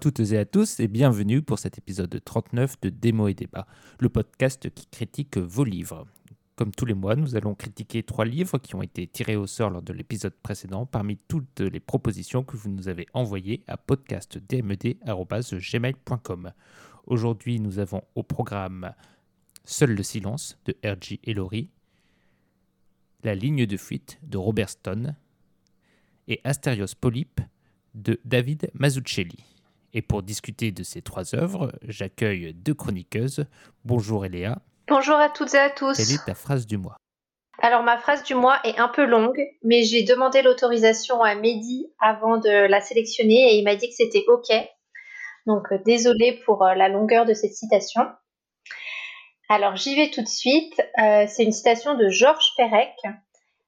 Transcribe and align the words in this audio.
toutes 0.00 0.20
et 0.20 0.38
à 0.38 0.44
tous 0.46 0.80
et 0.80 0.88
bienvenue 0.88 1.42
pour 1.42 1.58
cet 1.58 1.76
épisode 1.76 2.18
39 2.24 2.80
de 2.80 2.88
Démo 2.88 3.28
et 3.28 3.34
Débat, 3.34 3.66
le 3.98 4.08
podcast 4.08 4.70
qui 4.70 4.86
critique 4.86 5.36
vos 5.36 5.64
livres. 5.64 6.06
Comme 6.56 6.70
tous 6.70 6.86
les 6.86 6.94
mois, 6.94 7.16
nous 7.16 7.36
allons 7.36 7.54
critiquer 7.54 8.02
trois 8.02 8.24
livres 8.24 8.56
qui 8.56 8.74
ont 8.74 8.80
été 8.80 9.06
tirés 9.06 9.36
au 9.36 9.46
sort 9.46 9.68
lors 9.68 9.82
de 9.82 9.92
l'épisode 9.92 10.32
précédent 10.42 10.86
parmi 10.86 11.18
toutes 11.28 11.60
les 11.60 11.80
propositions 11.80 12.42
que 12.42 12.56
vous 12.56 12.70
nous 12.70 12.88
avez 12.88 13.08
envoyées 13.12 13.62
à 13.66 13.76
podcastdmed.gmail.com. 13.76 16.52
Aujourd'hui, 17.06 17.60
nous 17.60 17.78
avons 17.78 18.02
au 18.14 18.22
programme 18.22 18.94
Seul 19.64 19.94
le 19.94 20.02
silence 20.02 20.58
de 20.64 20.74
R.J. 20.82 21.20
Ellory, 21.24 21.68
La 23.22 23.34
ligne 23.34 23.66
de 23.66 23.76
fuite 23.76 24.18
de 24.22 24.38
Robert 24.38 24.70
Stone 24.70 25.14
et 26.26 26.40
Asterios 26.44 26.94
Polype 26.98 27.42
de 27.94 28.18
David 28.24 28.70
Mazzucchelli. 28.72 29.49
Et 29.92 30.02
pour 30.02 30.22
discuter 30.22 30.70
de 30.70 30.82
ces 30.82 31.02
trois 31.02 31.34
œuvres, 31.34 31.72
j'accueille 31.82 32.54
deux 32.54 32.74
chroniqueuses. 32.74 33.46
Bonjour 33.84 34.24
Eléa. 34.24 34.58
Bonjour 34.88 35.16
à 35.16 35.28
toutes 35.28 35.54
et 35.54 35.58
à 35.58 35.70
tous. 35.70 35.96
Quelle 35.96 36.14
est 36.14 36.24
ta 36.24 36.34
phrase 36.34 36.66
du 36.66 36.76
mois? 36.76 36.96
Alors 37.62 37.82
ma 37.82 37.98
phrase 37.98 38.22
du 38.22 38.34
mois 38.34 38.58
est 38.64 38.78
un 38.78 38.88
peu 38.88 39.04
longue, 39.04 39.40
mais 39.62 39.82
j'ai 39.82 40.02
demandé 40.02 40.40
l'autorisation 40.42 41.22
à 41.22 41.34
Mehdi 41.34 41.92
avant 42.00 42.38
de 42.38 42.48
la 42.48 42.80
sélectionner 42.80 43.52
et 43.52 43.58
il 43.58 43.64
m'a 43.64 43.76
dit 43.76 43.88
que 43.88 43.94
c'était 43.94 44.24
OK. 44.28 44.48
Donc 45.46 45.70
euh, 45.72 45.78
désolé 45.84 46.40
pour 46.46 46.64
euh, 46.64 46.74
la 46.74 46.88
longueur 46.88 47.26
de 47.26 47.34
cette 47.34 47.52
citation. 47.52 48.02
Alors 49.48 49.76
j'y 49.76 49.94
vais 49.94 50.10
tout 50.10 50.22
de 50.22 50.28
suite. 50.28 50.80
Euh, 51.02 51.26
c'est 51.28 51.44
une 51.44 51.52
citation 51.52 51.96
de 51.96 52.08
Georges 52.08 52.52
Perec. 52.56 52.94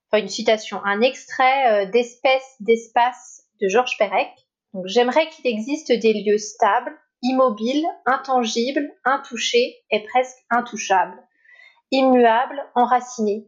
Enfin 0.08 0.22
une 0.22 0.28
citation, 0.28 0.80
un 0.84 1.00
extrait 1.00 1.86
d'Espèce 1.88 2.56
d'espace 2.60 3.44
de 3.60 3.68
Georges 3.68 3.96
Perec. 3.98 4.28
J'aimerais 4.86 5.28
qu'il 5.28 5.46
existe 5.46 5.92
des 5.92 6.14
lieux 6.14 6.38
stables, 6.38 6.96
immobile, 7.22 7.84
intangible, 8.06 8.90
intouché 9.04 9.76
et 9.90 10.02
presque 10.04 10.38
intouchable, 10.50 11.16
immuable, 11.90 12.58
enraciné, 12.74 13.46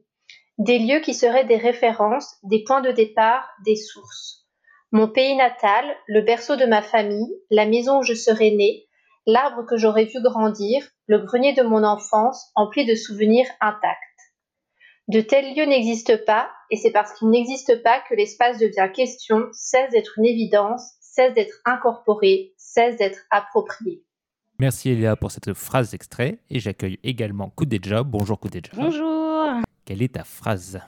des 0.58 0.78
lieux 0.78 1.00
qui 1.00 1.14
seraient 1.14 1.47
des 1.47 1.56
références, 1.56 2.36
des 2.42 2.62
points 2.64 2.83
de 2.83 2.92
départ, 2.92 3.48
des 3.64 3.77
sources. 3.77 4.47
Mon 4.92 5.08
pays 5.08 5.34
natal, 5.34 5.84
le 6.06 6.20
berceau 6.20 6.56
de 6.56 6.67
ma 6.67 6.83
famille, 6.83 7.34
la 7.50 7.67
maison 7.67 8.00
où 8.00 8.02
je 8.02 8.14
serais 8.14 8.50
né, 8.50 8.84
l'arbre 9.27 9.64
que 9.67 9.77
j'aurais 9.77 10.05
vu 10.05 10.20
grandir, 10.22 10.86
le 11.06 11.19
grenier 11.19 11.55
de 11.55 11.62
mon 11.62 11.84
enfance, 11.84 12.50
empli 12.55 12.84
de 12.84 12.95
souvenirs 12.95 13.48
intacts. 13.61 13.98
De 15.08 15.20
tels 15.20 15.55
lieux 15.55 15.67
n'existent 15.67 16.19
pas, 16.27 16.50
et 16.70 16.77
c'est 16.77 16.92
parce 16.92 17.12
qu'ils 17.14 17.28
n'existent 17.28 17.78
pas 17.83 18.00
que 18.08 18.14
l'espace 18.14 18.58
devient 18.58 18.91
question, 18.95 19.48
cesse 19.52 19.91
d'être 19.91 20.19
une 20.19 20.27
évidence, 20.27 20.95
cesse 21.15 21.34
d'être 21.34 21.61
incorporé, 21.65 22.55
cesse 22.57 22.97
d'être 22.97 23.20
approprié. 23.31 24.03
Merci 24.59 24.91
Elia 24.91 25.17
pour 25.17 25.31
cette 25.31 25.53
phrase 25.53 25.95
extrait 25.95 26.39
et 26.51 26.58
j'accueille 26.58 26.98
également 27.02 27.51
Koudeja. 27.51 28.02
Bonjour 28.02 28.39
Koudeja. 28.39 28.73
Bonjour. 28.75 29.63
Quelle 29.85 30.02
est 30.02 30.14
ta 30.14 30.25
phrase? 30.25 30.80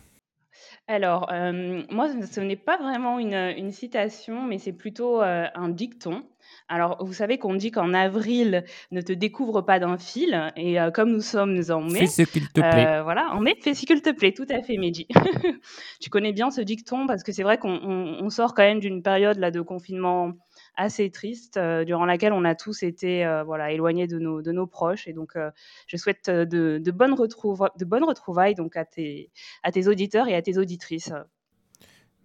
Alors, 0.88 1.28
euh, 1.32 1.82
moi, 1.90 2.08
ce 2.30 2.40
n'est 2.40 2.54
pas 2.54 2.76
vraiment 2.76 3.18
une, 3.18 3.72
citation, 3.72 4.42
mais 4.42 4.58
c'est 4.58 4.72
plutôt 4.72 5.20
euh, 5.20 5.46
un 5.54 5.68
dicton. 5.68 6.22
Alors, 6.68 7.04
vous 7.04 7.12
savez 7.12 7.38
qu'on 7.38 7.54
dit 7.54 7.72
qu'en 7.72 7.92
avril, 7.92 8.64
ne 8.92 9.00
te 9.00 9.12
découvre 9.12 9.62
pas 9.62 9.80
d'un 9.80 9.98
fil. 9.98 10.52
Et 10.54 10.80
euh, 10.80 10.92
comme 10.92 11.10
nous 11.10 11.20
sommes 11.20 11.60
en 11.70 11.80
mai. 11.80 12.00
Fais 12.00 12.06
ce 12.06 12.22
qu'il 12.22 12.48
te 12.48 12.60
plaît. 12.60 13.02
voilà, 13.02 13.30
en 13.32 13.40
mai, 13.40 13.56
fais 13.60 13.74
ce 13.74 13.84
qu'il 13.84 14.00
te 14.00 14.10
plaît. 14.10 14.32
Tout 14.32 14.46
à 14.48 14.62
fait, 14.62 14.76
Mehdi. 14.76 15.08
tu 16.00 16.08
connais 16.08 16.32
bien 16.32 16.52
ce 16.52 16.60
dicton 16.60 17.08
parce 17.08 17.24
que 17.24 17.32
c'est 17.32 17.42
vrai 17.42 17.58
qu'on 17.58 18.30
sort 18.30 18.54
quand 18.54 18.62
même 18.62 18.80
d'une 18.80 19.02
période 19.02 19.38
là, 19.38 19.50
de 19.50 19.60
confinement 19.62 20.34
assez 20.76 21.10
triste 21.10 21.56
euh, 21.56 21.84
durant 21.84 22.04
laquelle 22.04 22.32
on 22.32 22.44
a 22.44 22.54
tous 22.54 22.82
été 22.82 23.24
euh, 23.24 23.42
voilà, 23.44 23.72
éloignés 23.72 24.06
de 24.06 24.18
nos, 24.18 24.42
de 24.42 24.52
nos 24.52 24.66
proches. 24.66 25.08
Et 25.08 25.12
donc, 25.12 25.36
euh, 25.36 25.50
je 25.86 25.96
souhaite 25.96 26.30
de, 26.30 26.78
de, 26.78 26.90
bonnes 26.90 27.14
de 27.14 27.84
bonnes 27.84 28.04
retrouvailles 28.04 28.54
donc, 28.54 28.76
à, 28.76 28.84
tes, 28.84 29.30
à 29.62 29.72
tes 29.72 29.88
auditeurs 29.88 30.28
et 30.28 30.34
à 30.34 30.42
tes 30.42 30.58
auditrices. 30.58 31.12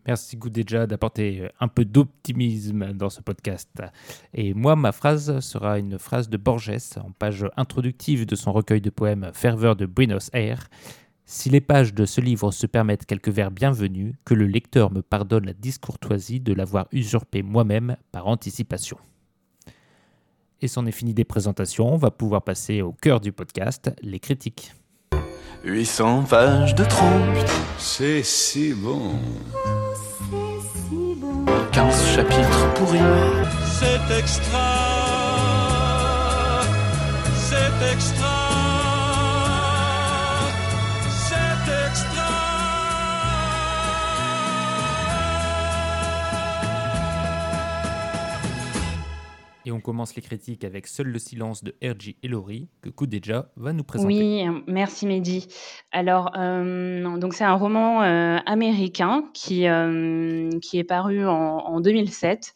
Merci 0.08 0.36
Goudéja 0.36 0.88
d'apporter 0.88 1.48
un 1.60 1.68
peu 1.68 1.86
d'optimisme 1.86 2.92
dans 2.94 3.12
ce 3.12 3.22
podcast. 3.22 3.70
Et 4.34 4.56
moi, 4.56 4.76
ma 4.76 4.92
phrase 4.92 5.40
sera 5.42 5.78
une 5.78 6.00
phrase 6.00 6.28
de 6.28 6.38
Borges 6.38 6.98
en 6.98 7.12
page 7.12 7.46
introductive 7.56 8.26
de 8.26 8.36
son 8.36 8.52
recueil 8.52 8.82
de 8.82 8.90
poèmes 8.90 9.30
Ferveur 9.34 9.76
de 9.76 9.86
Buenos 9.86 10.32
Aires. 10.34 10.70
Si 11.34 11.50
les 11.50 11.62
pages 11.62 11.94
de 11.94 12.06
ce 12.06 12.20
livre 12.20 12.52
se 12.52 12.68
permettent 12.68 13.06
quelques 13.06 13.30
vers 13.30 13.52
bienvenus, 13.52 14.16
que 14.26 14.34
le 14.34 14.48
lecteur 14.48 14.92
me 14.92 15.02
pardonne 15.02 15.46
la 15.46 15.54
discourtoisie 15.54 16.42
de 16.42 16.52
l'avoir 16.52 16.90
usurpé 16.92 17.42
moi-même 17.42 17.96
par 18.12 18.28
anticipation. 18.28 18.98
Et 20.60 20.68
c'en 20.68 20.86
est 20.86 20.92
fini 20.92 21.14
des 21.14 21.24
présentations, 21.24 21.94
on 21.94 21.96
va 21.96 22.12
pouvoir 22.12 22.42
passer 22.42 22.82
au 22.82 22.92
cœur 22.92 23.22
du 23.22 23.32
podcast, 23.32 23.92
les 24.02 24.20
critiques. 24.20 24.74
800 25.64 26.24
pages 26.24 26.76
de 26.76 26.84
trompe, 26.84 27.38
c'est 27.78 28.24
si 28.24 28.74
bon. 28.74 29.16
c'est 30.34 30.90
si 30.90 31.16
bon. 31.16 31.46
15 31.72 32.08
chapitres 32.08 32.74
pourris. 32.74 33.00
C'est 33.80 34.20
extra, 34.20 34.60
c'est 37.34 37.94
extra. 37.94 38.41
Et 49.66 49.72
on 49.72 49.80
commence 49.80 50.16
les 50.16 50.24
critiques 50.24 50.64
avec 50.64 50.88
Seul 50.88 51.08
le 51.08 51.20
silence 51.20 51.64
de 51.64 51.76
R.J. 51.84 52.18
Ellory, 52.24 52.68
que 52.82 52.90
Koudeja 52.90 53.50
va 53.58 53.74
nous 53.74 53.84
présenter. 53.84 54.14
Oui, 54.14 54.44
merci 54.66 55.06
Mehdi. 55.06 55.48
Alors, 55.92 56.32
euh, 56.36 57.18
donc 57.18 57.36
c'est 57.36 57.44
un 57.44 57.54
roman 57.54 58.02
euh, 58.02 58.38
américain 58.48 59.26
qui, 59.34 59.68
euh, 59.68 60.50
qui 60.62 60.80
est 60.80 60.84
paru 60.84 61.28
en, 61.28 61.80
2007. 61.80 62.54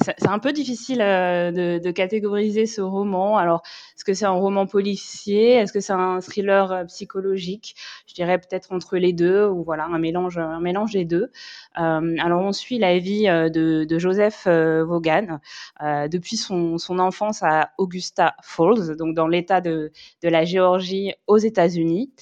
c'est 0.00 0.28
un 0.28 0.38
peu 0.38 0.52
difficile 0.52 0.98
de, 0.98 1.78
de, 1.78 1.90
catégoriser 1.90 2.66
ce 2.66 2.80
roman. 2.80 3.36
Alors, 3.36 3.62
est-ce 3.96 4.04
que 4.04 4.14
c'est 4.14 4.24
un 4.24 4.30
roman 4.30 4.66
policier? 4.66 5.54
Est-ce 5.54 5.72
que 5.72 5.80
c'est 5.80 5.92
un 5.92 6.20
thriller 6.20 6.84
psychologique? 6.86 7.74
Je 8.06 8.14
dirais 8.14 8.38
peut-être 8.38 8.72
entre 8.72 8.96
les 8.96 9.12
deux, 9.12 9.46
ou 9.46 9.64
voilà, 9.64 9.86
un 9.86 9.98
mélange, 9.98 10.38
un 10.38 10.60
mélange 10.60 10.92
des 10.92 11.04
deux. 11.04 11.30
alors, 11.74 12.42
on 12.42 12.52
suit 12.52 12.78
la 12.78 12.98
vie 12.98 13.24
de, 13.24 13.84
de 13.84 13.98
Joseph 13.98 14.46
Vaughan 14.46 15.40
depuis 15.80 16.36
son, 16.44 16.98
enfance 16.98 17.42
à 17.42 17.70
Augusta 17.78 18.34
Falls, 18.42 18.96
donc 18.96 19.14
dans 19.14 19.28
l'État 19.28 19.60
de, 19.60 19.90
la 20.22 20.44
Géorgie 20.44 21.12
aux 21.26 21.38
États-Unis. 21.38 22.12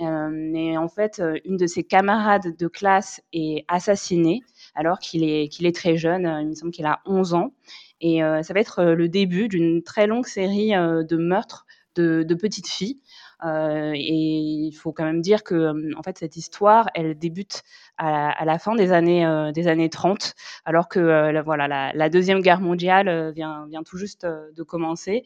Euh, 0.00 0.54
et 0.54 0.76
en 0.76 0.88
fait, 0.88 1.20
euh, 1.20 1.38
une 1.44 1.56
de 1.56 1.66
ses 1.66 1.84
camarades 1.84 2.56
de 2.56 2.68
classe 2.68 3.20
est 3.32 3.64
assassinée 3.68 4.40
alors 4.74 4.98
qu'il 4.98 5.22
est, 5.24 5.48
qu'il 5.48 5.66
est 5.66 5.74
très 5.74 5.96
jeune, 5.96 6.22
il 6.40 6.48
me 6.48 6.54
semble 6.54 6.72
qu'il 6.72 6.86
a 6.86 7.00
11 7.06 7.34
ans. 7.34 7.52
Et 8.00 8.22
euh, 8.24 8.42
ça 8.42 8.54
va 8.54 8.60
être 8.60 8.82
le 8.82 9.08
début 9.08 9.48
d'une 9.48 9.82
très 9.82 10.06
longue 10.06 10.26
série 10.26 10.70
de 10.70 11.16
meurtres 11.16 11.66
de, 11.94 12.24
de 12.26 12.34
petites 12.34 12.68
filles. 12.68 12.98
Et 13.44 14.38
il 14.68 14.72
faut 14.72 14.92
quand 14.92 15.04
même 15.04 15.20
dire 15.20 15.42
que 15.42 15.96
en 15.96 16.02
fait 16.02 16.18
cette 16.18 16.36
histoire, 16.36 16.88
elle 16.94 17.18
débute 17.18 17.62
à, 17.98 18.44
la 18.44 18.58
fin 18.58 18.74
des 18.74 18.92
années 18.92 19.50
des 19.52 19.68
années 19.68 19.90
30, 19.90 20.34
alors 20.64 20.88
que 20.88 21.00
la, 21.00 21.42
voilà 21.42 21.92
la, 21.92 22.08
deuxième 22.08 22.40
guerre 22.40 22.60
mondiale 22.60 23.32
vient 23.32 23.66
vient 23.68 23.82
tout 23.82 23.96
juste 23.96 24.26
de 24.26 24.62
commencer. 24.62 25.24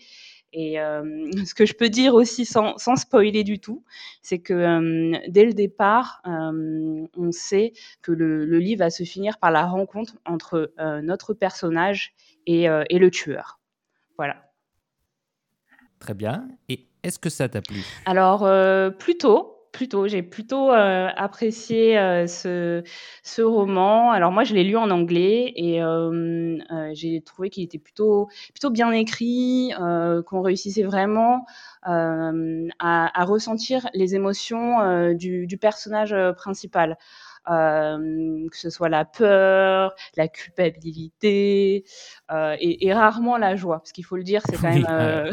Et 0.52 0.76
ce 1.46 1.54
que 1.54 1.66
je 1.66 1.74
peux 1.74 1.90
dire 1.90 2.14
aussi 2.14 2.46
sans, 2.46 2.78
sans 2.78 2.96
spoiler 2.96 3.44
du 3.44 3.58
tout, 3.58 3.84
c'est 4.22 4.38
que 4.38 5.28
dès 5.28 5.44
le 5.44 5.52
départ, 5.52 6.22
on 6.24 7.30
sait 7.32 7.72
que 8.00 8.12
le, 8.12 8.46
le, 8.46 8.58
livre 8.58 8.78
va 8.78 8.90
se 8.90 9.04
finir 9.04 9.38
par 9.38 9.50
la 9.50 9.66
rencontre 9.66 10.16
entre 10.24 10.72
notre 11.02 11.34
personnage 11.34 12.14
et, 12.46 12.64
et, 12.64 12.98
le 12.98 13.10
tueur. 13.10 13.60
Voilà. 14.16 14.36
Très 15.98 16.14
bien. 16.14 16.48
Et 16.69 16.86
est-ce 17.06 17.19
que 17.19 17.31
ça 17.31 17.49
t'a 17.49 17.62
plu? 17.62 17.76
Alors, 18.05 18.44
euh, 18.44 18.91
plutôt. 18.91 19.53
Plutôt, 19.73 20.08
j'ai 20.08 20.23
plutôt 20.23 20.73
euh, 20.73 21.08
apprécié 21.17 21.99
euh, 21.99 22.26
ce, 22.26 23.43
roman. 23.43 24.11
Alors 24.11 24.32
moi, 24.32 24.43
je 24.43 24.55
l'ai 24.55 24.64
lu 24.64 24.75
en 24.75 24.91
anglais 24.91 25.53
et 25.55 25.82
j'ai 26.94 27.20
trouvé 27.20 27.50
qu'il 27.50 27.62
était 27.62 27.79
plutôt, 27.79 28.29
plutôt 28.55 28.70
bien 28.70 28.91
écrit, 28.93 29.73
qu'on 30.26 30.41
réussissait 30.41 30.82
vraiment 30.82 31.44
à, 31.82 33.25
ressentir 33.25 33.87
les 33.93 34.14
émotions 34.14 35.12
du, 35.12 35.58
personnage 35.61 36.17
principal. 36.37 36.97
Que 37.46 38.56
ce 38.56 38.70
soit 38.70 38.88
la 38.88 39.04
peur, 39.04 39.94
la 40.16 40.28
culpabilité 40.28 41.84
et, 42.31 42.93
rarement 42.93 43.37
la 43.37 43.56
joie, 43.56 43.78
parce 43.78 43.93
qu'il 43.93 44.04
faut 44.04 44.16
le 44.16 44.22
dire, 44.22 44.43
c'est 44.48 44.56
quand 44.56 44.72
même. 44.72 45.31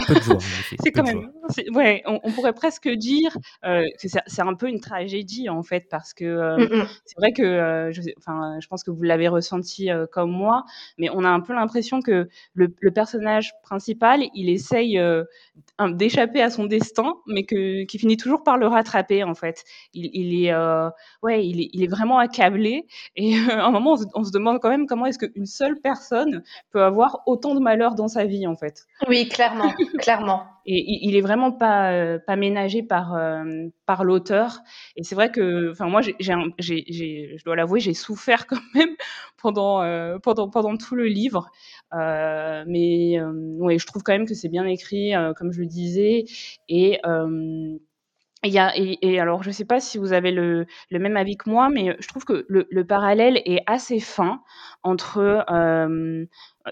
c'est 0.80 0.92
quand 0.92 1.04
même. 1.04 1.32
Ouais, 1.74 2.04
on, 2.24 2.32
pourrait 2.32 2.54
presque 2.54 2.90
dire 2.90 3.36
que 3.64 4.08
c'est 4.08 4.42
un 4.42 4.54
peu 4.54 4.68
une 4.68 4.80
tragédie 4.80 5.50
en 5.50 5.64
fait, 5.64 5.88
parce 5.90 6.14
que 6.14 6.58
mmh. 6.58 6.88
c'est 7.06 7.18
vrai 7.18 7.32
que, 7.34 7.90
je, 7.92 8.02
enfin, 8.18 8.60
je 8.60 8.68
pense 8.68 8.84
que 8.84 8.92
vous 8.92 9.04
l'avez 9.04 9.28
ressenti 9.28 9.90
comme 10.12 10.32
moi, 10.32 10.66
mais 10.98 11.10
on 11.10 11.24
a 11.24 11.30
un 11.30 11.40
peu 11.40 11.54
l'impression 11.54 12.02
que 12.02 12.30
le, 12.54 12.70
personnage 12.94 13.54
principal, 13.64 14.24
il 14.36 14.50
essaye 14.50 15.02
d'échapper 15.80 16.42
à 16.42 16.50
son 16.50 16.66
destin, 16.66 17.16
mais 17.28 17.44
que 17.44 17.84
qui 17.86 17.98
finit 17.98 18.18
toujours 18.18 18.44
par 18.44 18.58
le 18.58 18.68
rattraper 18.68 19.24
en 19.24 19.34
fait. 19.34 19.64
Il, 19.94 20.46
est, 20.46 20.54
ouais, 21.24 21.46
il 21.46 21.62
est, 21.62 21.70
il 21.74 21.84
est 21.84 21.88
vraiment 21.88 22.03
accablé. 22.18 22.86
Et 23.16 23.38
à 23.50 23.66
un 23.66 23.72
moment, 23.72 23.98
on 24.14 24.24
se, 24.24 24.32
demande 24.32 24.60
quand 24.60 24.70
même 24.70 24.88
comment 24.88 25.06
est-ce 25.06 25.20
qu'une 25.20 25.46
seule 25.46 25.80
personne 25.80 26.44
peut 26.72 26.84
avoir 26.84 27.24
autant 27.26 27.56
de 27.56 27.60
malheur 27.60 27.96
dans 27.96 28.08
sa 28.08 28.26
vie, 28.26 28.48
en 28.48 28.56
fait. 28.56 28.86
Oui, 29.08 29.28
clairement, 29.28 29.72
clairement. 30.00 30.44
Et 30.66 31.06
il 31.06 31.16
est 31.16 31.22
vraiment 31.22 31.52
pas, 31.52 31.92
euh, 31.92 32.20
pas 32.20 32.38
ménagé 32.38 32.84
par, 32.84 33.16
euh, 33.16 33.68
par 33.86 34.04
l'auteur. 34.06 34.60
Et 34.96 35.04
c'est 35.04 35.16
vrai 35.16 35.30
que, 35.30 35.72
enfin, 35.72 35.88
moi, 35.88 36.02
j'ai, 36.02 36.14
je 36.20 37.44
dois 37.44 37.56
l'avouer, 37.56 37.80
j'ai 37.82 37.94
souffert 37.94 38.48
quand 38.48 38.62
même 38.74 38.96
pendant, 39.42 39.82
euh, 39.82 40.20
pendant, 40.20 40.50
pendant 40.50 40.78
tout 40.78 40.96
le 40.96 41.06
livre. 41.06 41.52
mais 41.92 43.20
ouais, 43.60 43.78
je 43.78 43.86
trouve 43.86 44.04
quand 44.04 44.14
même 44.14 44.26
que 44.26 44.36
c'est 44.36 44.50
bien 44.50 44.66
écrit, 44.66 45.14
comme 45.38 45.52
je 45.52 45.60
le 45.60 45.68
disais. 45.68 46.26
Et 46.70 47.00
et, 48.44 49.20
alors, 49.20 49.44
je 49.44 49.50
ne 49.50 49.54
sais 49.54 49.66
pas 49.66 49.80
si 49.80 49.98
vous 49.98 50.14
avez 50.14 50.32
le, 50.32 50.66
même 50.92 51.18
avis 51.18 51.38
que 51.38 51.50
moi, 51.50 51.70
mais 51.70 51.96
je 52.00 52.08
trouve 52.08 52.26
que 52.26 52.46
le, 52.50 52.68
le 52.70 52.86
parallèle 52.86 53.42
est 53.46 53.64
assez 53.68 54.00
fin 54.00 54.42
entre 54.84 55.46
euh, 55.50 56.26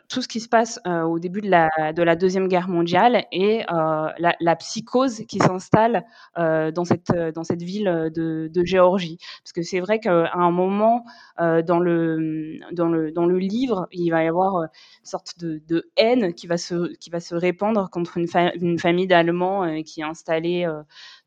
tout 0.10 0.22
ce 0.22 0.28
qui 0.28 0.40
se 0.40 0.50
passe 0.50 0.80
euh, 0.86 1.04
au 1.04 1.20
début 1.20 1.42
de 1.42 1.50
la, 1.50 1.70
de 1.94 2.04
la, 2.04 2.16
Deuxième 2.16 2.48
Guerre 2.48 2.68
mondiale 2.68 3.26
et 3.32 3.64
euh, 3.72 4.10
la, 4.18 4.56
psychose 4.58 5.24
qui 5.28 5.40
s'installe 5.40 6.06
dans, 6.36 6.84
cette, 6.86 7.62
ville 7.62 8.12
de, 8.14 8.66
Géorgie. 8.66 9.18
Parce 9.44 9.54
que 9.54 9.62
c'est 9.62 9.80
vrai 9.80 10.00
qu'à 10.00 10.32
un 10.34 10.52
moment, 10.52 11.06
dans, 11.38 11.80
le, 11.80 13.38
livre, 13.38 13.88
il 13.92 14.10
va 14.12 14.24
y 14.24 14.28
avoir 14.28 14.64
une 14.64 14.70
sorte 15.04 15.40
de, 15.40 15.90
haine 15.98 16.34
qui 16.34 16.48
va, 16.48 16.58
se, 16.58 17.36
répandre 17.36 17.90
contre 17.90 18.18
une 18.18 18.78
famille 18.80 19.08
d'Allemands 19.08 19.82
qui 19.84 20.02
est 20.02 20.06
installée 20.06 20.68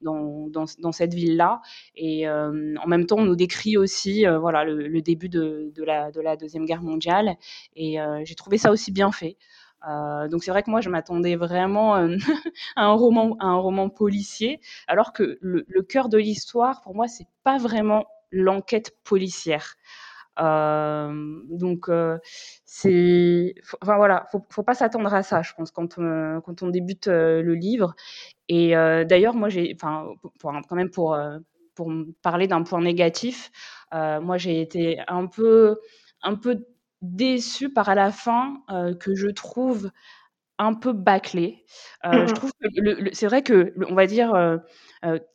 dans, 0.04 0.92
cette 0.92 1.14
ville-là. 1.14 1.60
Et 1.96 2.28
en 2.28 2.86
même 2.86 3.06
temps, 3.06 3.18
on 3.18 3.24
nous 3.24 3.36
décrit 3.36 3.76
aussi 3.76 4.24
voilà, 4.40 4.64
le, 4.64 4.86
le 4.86 5.02
début 5.02 5.28
de, 5.28 5.72
la, 5.84 6.12
de 6.12 6.20
la 6.20 6.36
Deuxième 6.36 6.66
Guerre 6.66 6.82
mondiale. 6.82 7.36
Et 7.76 7.96
j'ai 8.24 8.34
trouvé 8.34 8.58
ça 8.58 8.70
aussi 8.70 8.92
bien 8.92 9.10
fait. 9.10 9.36
Euh, 9.88 10.28
donc 10.28 10.44
c'est 10.44 10.50
vrai 10.50 10.62
que 10.62 10.70
moi 10.70 10.80
je 10.80 10.88
m'attendais 10.88 11.36
vraiment 11.36 11.96
euh, 11.96 12.16
à 12.76 12.84
un 12.86 12.92
roman, 12.92 13.88
policier, 13.88 14.60
alors 14.86 15.12
que 15.12 15.38
le, 15.40 15.64
cœur 15.82 16.08
de 16.08 16.18
l'histoire 16.18 16.80
pour 16.80 16.94
moi 16.94 17.06
c'est 17.08 17.26
pas 17.42 17.58
vraiment 17.58 18.06
l'enquête 18.30 18.96
policière. 19.04 19.76
Donc 20.38 21.90
c'est, 22.64 23.54
enfin 23.82 23.96
voilà, 23.96 24.26
faut, 24.32 24.44
faut 24.50 24.62
pas 24.62 24.74
s'attendre 24.74 25.12
à 25.14 25.22
ça, 25.22 25.42
je 25.42 25.52
pense 25.56 25.70
quand 25.70 25.98
on, 25.98 26.40
quand 26.42 26.62
on 26.62 26.68
débute 26.68 27.06
le 27.08 27.54
livre. 27.54 27.94
Et 28.48 28.70
d'ailleurs 28.72 29.34
moi 29.34 29.48
j'ai, 29.48 29.74
enfin 29.74 30.06
pour, 30.40 30.52
quand 30.68 30.76
même 30.76 30.90
pour 30.90 31.16
pour 31.74 31.92
parler 32.22 32.46
d'un 32.46 32.62
point 32.62 32.80
négatif, 32.82 33.50
moi 33.92 34.38
j'ai 34.38 34.60
été 34.60 35.00
un 35.08 35.26
peu 35.26 35.78
un 36.22 36.34
peu 36.36 36.64
déçue 37.02 37.72
par 37.72 37.94
la 37.94 38.10
fin 38.10 38.62
euh, 38.70 38.94
que 38.94 39.14
je 39.14 39.28
trouve 39.28 39.90
un 40.58 40.74
peu 40.74 40.92
bâclée. 40.92 41.64
Euh, 42.04 42.26
je 42.26 42.32
mmh 42.32 42.34
trouve 42.34 42.52
que 42.60 43.14
c'est 43.14 43.26
vrai 43.26 43.42
que, 43.42 43.74
on 43.90 43.94
va 43.94 44.06
dire, 44.06 44.32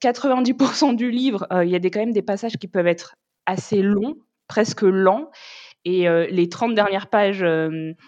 90% 0.01 0.93
euh, 0.93 0.95
du 0.95 1.11
livre, 1.11 1.47
il 1.63 1.69
y 1.69 1.75
a 1.75 1.79
des, 1.79 1.91
quand 1.91 1.99
même 1.99 2.13
des 2.13 2.21
passages 2.21 2.57
qui 2.57 2.67
peuvent 2.67 2.87
être 2.87 3.15
assez 3.45 3.81
longs, 3.81 4.17
presque 4.49 4.81
lents. 4.81 5.31
Et 5.85 6.07
les 6.29 6.49
30 6.49 6.75
dernières 6.75 7.09
pages 7.09 7.43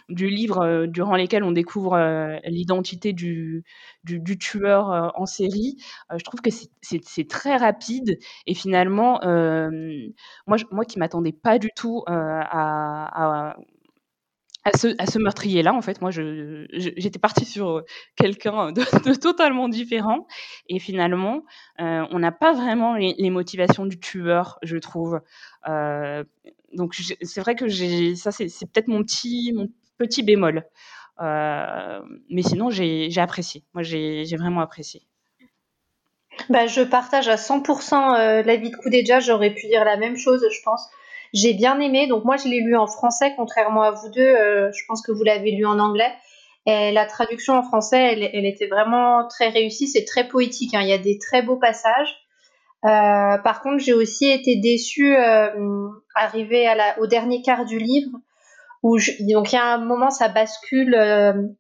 du 0.09 0.29
livre 0.29 0.88
durant 0.88 1.15
lesquelles 1.15 1.45
on 1.45 1.53
découvre 1.53 1.97
l'identité 2.43 3.13
du, 3.13 3.63
du, 4.03 4.38
tueur 4.38 5.13
en 5.15 5.25
série, 5.25 5.77
je 6.13 6.21
trouve 6.23 6.41
que 6.41 6.49
c'est 6.51 7.27
très 7.29 7.55
rapide. 7.55 8.19
Et 8.45 8.55
finalement, 8.55 9.21
moi, 9.23 10.57
moi 10.69 10.83
qui 10.83 10.99
m'attendais 10.99 11.31
pas 11.31 11.59
du 11.59 11.69
tout 11.73 12.03
à 12.07 13.55
à 14.63 14.71
ce 14.77 15.17
meurtrier-là, 15.17 15.73
en 15.73 15.81
fait, 15.81 16.01
moi, 16.01 16.11
j'étais 16.11 17.19
partie 17.19 17.45
sur 17.45 17.83
quelqu'un 18.15 18.71
de, 18.71 19.15
totalement 19.15 19.67
différent. 19.67 20.27
Et 20.69 20.79
finalement, 20.79 21.43
euh, 21.79 22.05
on 22.11 22.19
n'a 22.19 22.31
pas 22.31 22.53
vraiment 22.53 22.95
les, 22.95 23.29
motivations 23.29 23.85
du 23.85 23.99
tueur, 23.99 24.59
je 24.61 24.77
trouve. 24.77 25.21
Euh, 25.67 26.23
donc, 26.73 26.93
c'est 26.93 27.41
vrai 27.41 27.55
que 27.55 27.69
ça, 28.15 28.31
c'est, 28.31 28.47
peut-être 28.71 28.87
mon 28.87 29.03
petit, 29.03 29.51
mon 29.53 29.67
petit 29.97 30.21
bémol. 30.21 30.63
Euh, 31.21 32.01
mais 32.29 32.43
sinon, 32.43 32.69
j'ai, 32.69 33.11
apprécié. 33.17 33.63
Moi, 33.73 33.81
j'ai, 33.81 34.25
j'ai 34.25 34.37
vraiment 34.37 34.61
apprécié. 34.61 35.01
Bah, 36.49 36.67
je 36.67 36.81
partage 36.81 37.27
à 37.27 37.35
100% 37.35 38.43
l'avis 38.45 38.69
de 38.69 38.75
Koudéja. 38.75 39.19
J'aurais 39.19 39.53
pu 39.53 39.67
dire 39.67 39.83
la 39.85 39.97
même 39.97 40.17
chose, 40.17 40.45
je 40.51 40.61
pense. 40.63 40.87
J'ai 41.33 41.54
bien 41.54 41.80
aimé. 41.80 42.07
Donc 42.07 42.25
moi, 42.25 42.38
je 42.38 42.48
l'ai 42.48 42.62
lu 42.62 42.75
en 42.75 42.88
français, 42.88 43.33
contrairement 43.36 43.83
à 43.83 43.92
vous 43.92 44.10
deux. 44.10 44.22
Euh, 44.22 44.72
je 44.72 44.83
pense 44.88 45.01
que 45.01 45.12
vous 45.12 45.24
l'avez 45.24 45.51
lu 45.51 45.66
en 45.66 45.80
anglais. 45.80 46.12
Et 46.66 46.92
la 46.92 47.06
traduction 47.06 47.56
en 47.56 47.63
français, 47.63 48.13
elle, 48.33 48.45
était 48.45 48.68
vraiment 48.68 49.28
très 49.28 49.50
réussie. 49.50 49.88
C'est 49.88 50.06
très 50.06 50.28
poétique. 50.28 50.74
Hein. 50.74 50.81
Il 50.81 50.89
y 50.89 50.94
a 50.94 50.98
des 50.98 51.18
très 51.18 51.42
beaux 51.42 51.57
passages. 51.57 52.16
Euh, 52.83 53.38
par 53.38 53.62
contre, 53.62 53.80
j'ai 53.80 53.94
aussi 53.94 54.28
été 54.28 54.57
déçue 54.57 55.16
euh, 55.16 55.88
arrivée 56.16 56.68
au 57.00 57.07
dernier 57.07 57.42
quart 57.42 57.66
du 57.66 57.78
livre, 57.78 58.12
où 58.83 58.98
donc 58.98 59.54
il 59.54 59.56
y 59.56 59.57
a 59.57 59.73
un 59.73 59.78
moment, 59.78 60.09
ça 60.09 60.28
bascule 60.28 60.95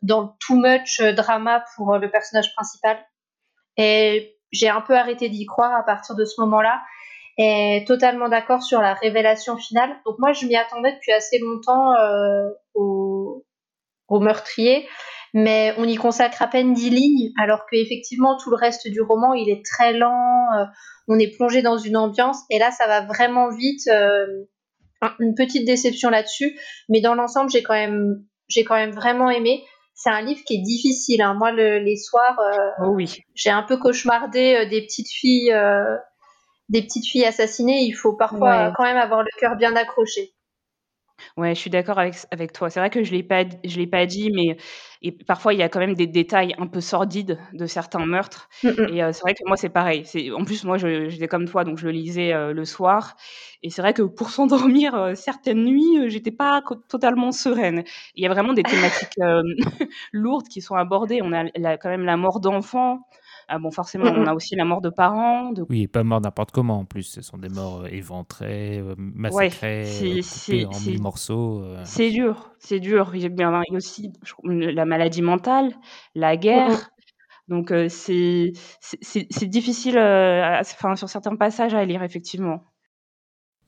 dans 0.01 0.35
too 0.39 0.55
much 0.55 1.01
drama 1.01 1.63
pour 1.75 1.97
le 1.97 2.09
personnage 2.09 2.53
principal. 2.55 2.97
Et 3.77 4.35
j'ai 4.51 4.69
un 4.69 4.81
peu 4.81 4.95
arrêté 4.95 5.29
d'y 5.29 5.45
croire 5.45 5.73
à 5.73 5.83
partir 5.83 6.15
de 6.15 6.25
ce 6.25 6.41
moment-là 6.41 6.81
est 7.41 7.87
totalement 7.87 8.29
d'accord 8.29 8.63
sur 8.63 8.81
la 8.81 8.93
révélation 8.93 9.57
finale. 9.57 9.89
Donc 10.05 10.15
moi, 10.19 10.33
je 10.33 10.45
m'y 10.45 10.55
attendais 10.55 10.93
depuis 10.93 11.11
assez 11.11 11.39
longtemps 11.39 11.93
euh, 11.93 12.49
au, 12.73 13.45
au, 14.07 14.19
meurtrier, 14.19 14.87
mais 15.33 15.73
on 15.77 15.85
y 15.85 15.95
consacre 15.95 16.41
à 16.41 16.47
peine 16.47 16.73
dix 16.73 16.89
lignes, 16.89 17.31
alors 17.39 17.65
qu'effectivement, 17.69 18.37
tout 18.37 18.49
le 18.49 18.57
reste 18.57 18.87
du 18.87 19.01
roman, 19.01 19.33
il 19.33 19.49
est 19.49 19.63
très 19.65 19.93
lent, 19.93 20.47
euh, 20.57 20.65
on 21.07 21.19
est 21.19 21.35
plongé 21.35 21.61
dans 21.61 21.77
une 21.77 21.97
ambiance, 21.97 22.39
et 22.49 22.59
là, 22.59 22.71
ça 22.71 22.87
va 22.87 23.01
vraiment 23.01 23.49
vite. 23.49 23.87
Euh, 23.87 24.27
une 25.19 25.33
petite 25.33 25.65
déception 25.65 26.11
là-dessus, 26.11 26.59
mais 26.87 27.01
dans 27.01 27.15
l'ensemble, 27.15 27.49
j'ai 27.49 27.63
quand 27.63 27.73
même, 27.73 28.23
j'ai 28.47 28.63
quand 28.63 28.75
même 28.75 28.91
vraiment 28.91 29.31
aimé. 29.31 29.63
C'est 29.95 30.11
un 30.11 30.21
livre 30.21 30.41
qui 30.45 30.57
est 30.57 30.61
difficile. 30.61 31.23
Hein. 31.23 31.33
Moi, 31.33 31.51
le, 31.51 31.79
les 31.79 31.97
soirs, 31.97 32.39
oh 32.83 32.89
oui. 32.89 33.23
j'ai 33.33 33.49
un 33.49 33.63
peu 33.63 33.77
cauchemardé 33.77 34.67
des 34.67 34.83
petites 34.83 35.09
filles 35.09 35.51
des 36.71 36.81
petites 36.81 37.05
filles 37.05 37.25
assassinées, 37.25 37.81
il 37.81 37.91
faut 37.91 38.13
parfois 38.13 38.71
quand 38.75 38.83
même 38.83 38.97
avoir 38.97 39.21
le 39.21 39.29
cœur 39.39 39.55
bien 39.57 39.75
accroché. 39.75 40.33
Ouais, 41.37 41.53
je 41.53 41.59
suis 41.59 41.69
d'accord 41.69 41.99
avec, 41.99 42.15
avec 42.31 42.51
toi. 42.51 42.69
C'est 42.69 42.79
vrai 42.79 42.89
que 42.89 43.03
je 43.03 43.11
l'ai 43.11 43.23
pas, 43.23 43.43
je 43.63 43.77
l'ai 43.77 43.87
pas 43.87 44.05
dit, 44.05 44.31
mais 44.31 44.57
et 45.03 45.11
parfois 45.11 45.53
il 45.53 45.59
y 45.59 45.63
a 45.63 45.69
quand 45.69 45.79
même 45.79 45.93
des 45.93 46.07
détails 46.07 46.55
un 46.57 46.67
peu 46.67 46.81
sordides 46.81 47.39
de 47.53 47.65
certains 47.65 48.05
meurtres. 48.05 48.49
Mm, 48.63 48.69
mm. 48.69 48.87
Et 48.93 49.03
euh, 49.03 49.11
c'est 49.11 49.21
vrai 49.21 49.33
que 49.33 49.43
moi 49.45 49.57
c'est 49.57 49.69
pareil. 49.69 50.03
C'est 50.05 50.31
en 50.31 50.43
plus 50.43 50.63
moi 50.63 50.77
j'étais 50.77 51.27
comme 51.27 51.47
toi, 51.47 51.63
donc 51.63 51.77
je 51.77 51.85
le 51.85 51.91
lisais 51.91 52.33
euh, 52.33 52.53
le 52.53 52.65
soir. 52.65 53.15
Et 53.63 53.69
c'est 53.69 53.81
vrai 53.81 53.93
que 53.93 54.01
pour 54.01 54.29
s'endormir 54.31 54.95
euh, 54.95 55.15
certaines 55.15 55.63
nuits, 55.63 56.09
j'étais 56.09 56.31
pas 56.31 56.63
totalement 56.89 57.31
sereine. 57.31 57.83
Il 58.15 58.23
y 58.23 58.25
a 58.25 58.29
vraiment 58.29 58.53
des 58.53 58.63
thématiques 58.63 59.19
lourdes 60.11 60.47
qui 60.47 60.61
sont 60.61 60.75
abordées. 60.75 61.21
On 61.23 61.33
a 61.33 61.77
quand 61.77 61.89
même 61.89 62.05
la 62.05 62.17
mort 62.17 62.39
d'enfants. 62.39 63.07
Ah 63.53 63.59
bon, 63.59 63.69
forcément, 63.69 64.05
on 64.05 64.25
a 64.27 64.33
aussi 64.33 64.55
la 64.55 64.63
mort 64.63 64.79
de 64.79 64.89
parents. 64.89 65.51
De... 65.51 65.65
Oui, 65.69 65.85
pas 65.85 66.05
mort 66.05 66.21
n'importe 66.21 66.51
comment 66.51 66.79
en 66.79 66.85
plus. 66.85 67.03
Ce 67.03 67.21
sont 67.21 67.37
des 67.37 67.49
morts 67.49 67.81
euh, 67.81 67.87
éventrées, 67.87 68.79
euh, 68.79 68.95
massacrées, 68.97 69.83
ouais, 70.01 70.65
en 70.65 70.79
mille 70.79 71.01
morceaux. 71.01 71.61
Euh. 71.61 71.81
C'est 71.83 72.11
dur, 72.11 72.53
c'est 72.59 72.79
dur. 72.79 73.11
Il 73.13 73.21
y 73.21 73.43
a 73.43 73.61
aussi 73.73 74.13
la 74.45 74.85
maladie 74.85 75.21
mentale, 75.21 75.73
la 76.15 76.37
guerre. 76.37 76.91
Donc 77.49 77.73
c'est 77.89 78.53
c'est 78.79 79.47
difficile, 79.47 79.97
enfin, 79.97 80.95
sur 80.95 81.09
certains 81.09 81.35
passages 81.35 81.73
à 81.73 81.83
lire, 81.83 82.03
effectivement. 82.03 82.70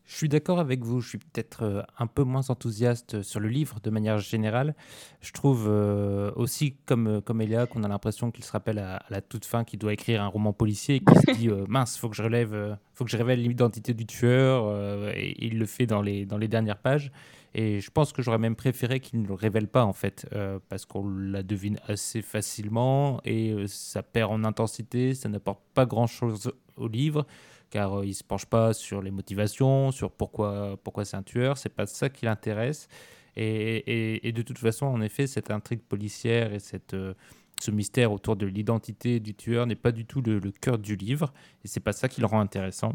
Je 0.05 0.17
suis 0.17 0.27
d'accord 0.27 0.60
avec 0.60 0.83
vous, 0.83 1.00
je 1.00 1.10
suis 1.10 1.17
peut-être 1.17 1.63
euh, 1.63 1.81
un 1.98 2.07
peu 2.07 2.24
moins 2.24 2.50
enthousiaste 2.50 3.22
sur 3.22 3.39
le 3.39 3.48
livre 3.48 3.79
de 3.81 3.89
manière 3.89 4.17
générale. 4.17 4.75
Je 5.22 5.31
trouve 5.31 5.67
euh, 5.69 6.31
aussi, 6.36 6.75
comme, 6.86 7.07
euh, 7.07 7.22
comme 7.22 7.39
Elia, 7.41 7.67
qu'on 7.67 7.83
a 7.83 7.88
l'impression 7.88 8.29
qu'il 8.29 8.43
se 8.43 8.51
rappelle 8.51 8.79
à, 8.79 9.01
la 9.10 9.22
toute 9.22 9.45
fin 9.45 9.63
qu'il 9.63 9.79
doit 9.79 9.93
écrire 9.93 10.22
un 10.22 10.27
roman 10.27 10.51
policier 10.51 10.95
et 10.95 11.00
qu'il 11.00 11.15
se 11.15 11.39
dit 11.39 11.50
mince, 11.69 11.98
faut 11.98 12.10
que 12.10 12.17
je 12.17 12.24
relève, 12.24 12.77
faut 12.93 13.05
que 13.05 13.12
je 13.12 13.17
révèle 13.17 13.41
l'identité 13.41 13.93
du 13.93 14.05
tueur 14.05 15.10
et 15.15 15.36
il 15.39 15.57
le 15.57 15.65
fait 15.65 15.86
dans 15.86 16.01
les, 16.01 16.25
dans 16.25 16.38
les 16.38 16.50
dernières 16.50 16.79
pages. 16.79 17.12
Et 17.55 17.79
je 17.79 17.91
pense 17.91 18.12
que 18.12 18.22
j'aurais 18.22 18.39
même 18.39 18.55
préféré 18.55 19.00
qu'il 19.00 19.22
ne 19.22 19.27
le 19.27 19.36
révèle 19.36 19.67
pas 19.67 19.86
en 19.86 19.93
fait, 19.93 20.27
parce 20.69 20.86
qu'on 20.86 21.07
la 21.07 21.43
devine 21.43 21.79
assez 21.88 22.22
facilement 22.22 23.22
et 23.25 23.55
ça 23.67 24.01
perd 24.01 24.31
en 24.31 24.43
intensité, 24.43 25.13
ça 25.13 25.29
n'apporte 25.29 25.62
pas 25.74 25.86
grand-chose 25.86 26.51
au 26.75 26.88
livre 26.88 27.25
car 27.73 28.01
euh, 28.01 28.05
il 28.05 28.13
se 28.13 28.23
penche 28.23 28.45
pas 28.45 28.71
sur 28.71 29.01
les 29.01 29.09
motivations, 29.09 29.89
sur 29.91 30.11
pourquoi, 30.11 30.77
pourquoi 30.83 31.05
c'est 31.05 31.17
un 31.17 31.23
tueur, 31.23 31.57
c'est 31.57 31.73
pas 31.73 31.87
ça 31.87 32.07
qui 32.07 32.25
l'intéresse. 32.25 32.87
Et, 33.35 34.31
de 34.31 34.41
toute 34.43 34.59
façon, 34.59 34.85
en 34.85 35.01
effet, 35.01 35.25
cette 35.25 35.49
intrigue 35.49 35.81
policière 35.81 36.53
et 36.53 36.59
cette, 36.59 36.93
euh, 36.93 37.15
ce 37.59 37.71
mystère 37.71 38.11
autour 38.11 38.35
de 38.35 38.45
l'identité 38.45 39.19
du 39.19 39.33
tueur 39.33 39.65
n'est 39.65 39.73
pas 39.73 39.91
du 39.91 40.05
tout 40.05 40.21
le, 40.21 40.39
cœur 40.51 40.77
du 40.77 40.95
livre, 40.95 41.33
et 41.65 41.67
c'est 41.67 41.79
pas 41.79 41.93
ça 41.93 42.07
qui 42.07 42.21
le 42.21 42.27
rend 42.27 42.41
intéressant. 42.41 42.93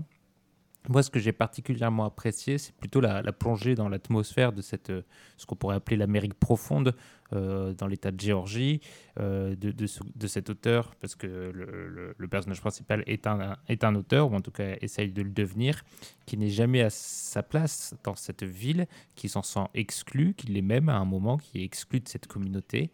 Moi, 0.88 1.02
ce 1.02 1.10
que 1.10 1.18
j'ai 1.18 1.32
particulièrement 1.32 2.04
apprécié, 2.04 2.56
c'est 2.56 2.74
plutôt 2.76 3.00
la, 3.00 3.20
plongée 3.32 3.74
dans 3.74 3.88
l'atmosphère 3.88 4.52
de 4.52 4.62
cette, 4.62 4.90
euh, 4.90 5.02
ce 5.36 5.44
qu'on 5.44 5.56
pourrait 5.56 5.74
appeler 5.74 5.96
l'Amérique 5.96 6.34
profonde, 6.34 6.94
dans 7.32 7.86
l'État 7.86 8.10
de 8.10 8.20
Géorgie, 8.20 8.80
euh, 9.20 9.56
de, 9.56 9.72
de, 9.72 10.26
cet 10.26 10.48
auteur, 10.48 10.94
parce 11.00 11.16
que 11.16 11.26
le, 11.26 12.28
personnage 12.28 12.60
principal 12.60 13.02
est 13.06 13.26
un, 13.26 13.56
est 13.68 13.82
un 13.82 13.94
auteur, 13.96 14.30
ou 14.30 14.34
en 14.34 14.40
tout 14.40 14.50
cas 14.50 14.76
essaye 14.80 15.10
de 15.10 15.22
le 15.22 15.30
devenir, 15.30 15.82
qui 16.24 16.36
n'est 16.36 16.50
jamais 16.50 16.82
à 16.82 16.90
sa 16.90 17.42
place 17.42 17.94
dans 18.04 18.14
cette 18.14 18.44
ville, 18.44 18.86
qui 19.16 19.28
s'en 19.28 19.42
sent 19.42 19.66
exclu, 19.74 20.34
qui 20.34 20.48
l'est 20.48 20.62
même 20.62 20.88
à 20.88 20.96
un 20.96 21.04
moment, 21.04 21.36
qui 21.36 21.60
est 21.60 21.64
exclu 21.64 22.00
de 22.00 22.08
cette 22.08 22.26
communauté. 22.28 22.92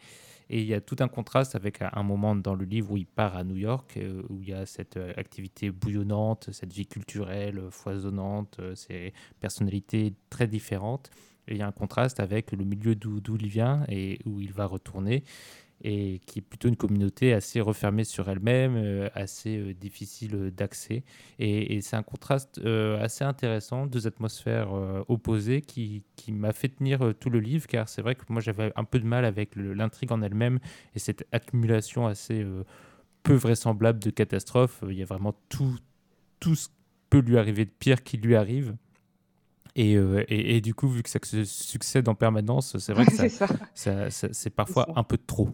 Et 0.51 0.61
il 0.61 0.67
y 0.67 0.75
a 0.75 0.81
tout 0.81 0.97
un 1.01 1.09
contraste 1.09 1.55
avec 1.55 1.81
un 1.81 2.03
moment 2.03 2.37
dans 2.37 2.55
le 2.55 2.65
livre 2.65 2.93
où 2.93 2.97
il 2.97 3.07
part 3.07 3.37
à 3.37 3.45
New 3.45 3.57
York, 3.57 3.97
euh, 3.97 4.23
où 4.29 4.41
il 4.43 4.49
y 4.49 4.53
a 4.53 4.67
cette 4.67 4.97
euh, 4.97 5.13
activité 5.17 5.71
bouillonnante, 5.71 6.51
cette 6.53 6.73
vie 6.73 6.87
culturelle 6.87 7.59
euh, 7.59 7.71
foisonnante, 7.71 8.61
ces 8.75 9.13
personnalités 9.41 10.15
très 10.31 10.47
différentes. 10.47 11.11
Il 11.49 11.57
y 11.57 11.63
a 11.63 11.67
un 11.67 11.73
contraste 11.73 12.21
avec 12.21 12.53
le 12.53 12.65
milieu 12.65 12.95
d'où 12.95 13.37
il 13.37 13.49
vient 13.49 13.85
et 13.89 14.19
où 14.25 14.41
il 14.41 14.53
va 14.53 14.67
retourner 14.67 15.25
et 15.83 16.21
qui 16.27 16.39
est 16.39 16.43
plutôt 16.43 16.69
une 16.69 16.77
communauté 16.77 17.35
assez 17.35 17.61
refermée 17.61 18.05
sur 18.05 18.29
elle-même, 18.29 18.77
euh, 18.77 19.09
assez 19.15 19.59
euh, 19.59 19.75
difficile 19.75 20.51
d'accès. 20.57 21.05
Et, 21.39 21.81
c'est 21.83 21.97
un 21.97 22.03
contraste 22.03 22.59
euh, 22.65 23.03
assez 23.03 23.25
intéressant, 23.25 23.87
deux 23.87 24.07
atmosphères 24.07 24.71
opposées 25.09 25.61
qui, 25.61 26.03
qui 26.17 26.33
m'a 26.33 26.53
fait 26.53 26.69
tenir 26.69 27.13
tout 27.21 27.29
le 27.29 27.41
livre, 27.41 27.67
car 27.67 27.89
c'est 27.89 28.01
vrai 28.01 28.15
que 28.15 28.23
moi 28.31 28.41
j'avais 28.41 28.73
un 28.77 28.85
peu 28.85 28.99
de 28.99 29.05
mal 29.05 29.25
avec 29.25 29.57
l'intrigue 29.57 30.13
en 30.13 30.23
elle-même 30.23 30.59
et 30.95 30.99
cette 30.99 31.27
accumulation 31.33 32.07
assez 32.07 32.47
peu 33.23 33.35
vraisemblable 33.35 33.99
de 33.99 34.11
catastrophes. 34.11 34.83
Il 34.89 34.95
y 34.95 35.03
a 35.03 35.07
vraiment 35.07 35.35
tout, 35.49 35.77
tout 36.41 36.55
ce 36.55 36.69
peut 37.11 37.21
lui 37.21 37.39
arriver 37.39 37.65
de 37.65 37.71
pire 37.71 38.03
qui 38.03 38.17
lui 38.17 38.35
arrive. 38.35 38.77
Et, 39.77 39.97
et, 40.29 40.61
du 40.61 40.73
coup, 40.73 40.89
vu 40.89 41.03
que 41.03 41.11
ça 41.11 41.19
se 41.23 41.45
succède 41.45 42.09
en 42.09 42.15
permanence, 42.15 42.79
c'est 42.79 42.93
vrai 42.93 43.07
que 43.07 43.13
ça, 43.29 43.49
ça, 43.75 44.09
c'est 44.11 44.51
parfois 44.51 44.87
un 44.95 45.03
peu 45.03 45.19
trop. 45.19 45.51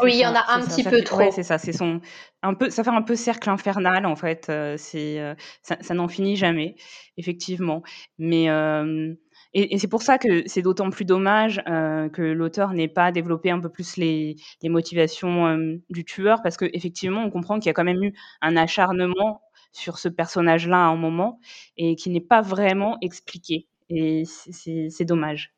Oui, 0.00 0.12
il 0.14 0.20
y 0.20 0.26
en 0.26 0.34
a 0.34 0.44
un 0.48 0.60
petit 0.60 0.84
peu 0.84 1.02
trop. 1.02 1.30
c'est 1.30 1.42
ça. 1.42 1.58
C'est 1.58 1.72
son 1.72 2.00
un 2.42 2.54
peu, 2.54 2.70
ça 2.70 2.82
fait 2.82 2.90
un 2.90 3.02
peu 3.02 3.14
cercle 3.16 3.48
infernal 3.50 4.06
en 4.06 4.16
fait. 4.16 4.48
Euh, 4.48 4.76
c'est 4.78 5.20
euh, 5.20 5.34
ça, 5.62 5.94
n'en 5.94 6.08
finit 6.08 6.36
jamais, 6.36 6.76
effectivement. 7.16 7.82
Mais 8.18 8.50
euh, 8.50 9.14
et, 9.54 9.78
c'est 9.78 9.88
pour 9.88 10.02
ça 10.02 10.18
que 10.18 10.46
c'est 10.46 10.62
d'autant 10.62 10.90
plus 10.90 11.04
dommage 11.04 11.62
que 11.66 12.22
l'auteur 12.22 12.72
n'ait 12.72 12.88
pas 12.88 13.12
développé 13.12 13.50
un 13.50 13.60
peu 13.60 13.68
plus 13.68 13.96
les, 13.96 14.36
les 14.62 14.68
motivations 14.68 15.78
du 15.90 16.04
tueur, 16.04 16.42
parce 16.42 16.56
que 16.56 16.64
effectivement, 16.72 17.22
on 17.22 17.30
comprend 17.30 17.58
qu'il 17.58 17.66
y 17.66 17.70
a 17.70 17.74
quand 17.74 17.84
même 17.84 18.02
eu 18.02 18.14
un 18.40 18.56
acharnement 18.56 19.42
sur 19.72 19.98
ce 19.98 20.08
personnage-là 20.08 20.76
à 20.76 20.88
un 20.88 20.96
moment 20.96 21.40
et 21.76 21.96
qui 21.96 22.10
n'est 22.10 22.20
pas 22.20 22.42
vraiment 22.42 22.98
expliqué. 23.00 23.66
Et 23.88 24.24
c'est 24.24 25.04
dommage. 25.04 25.54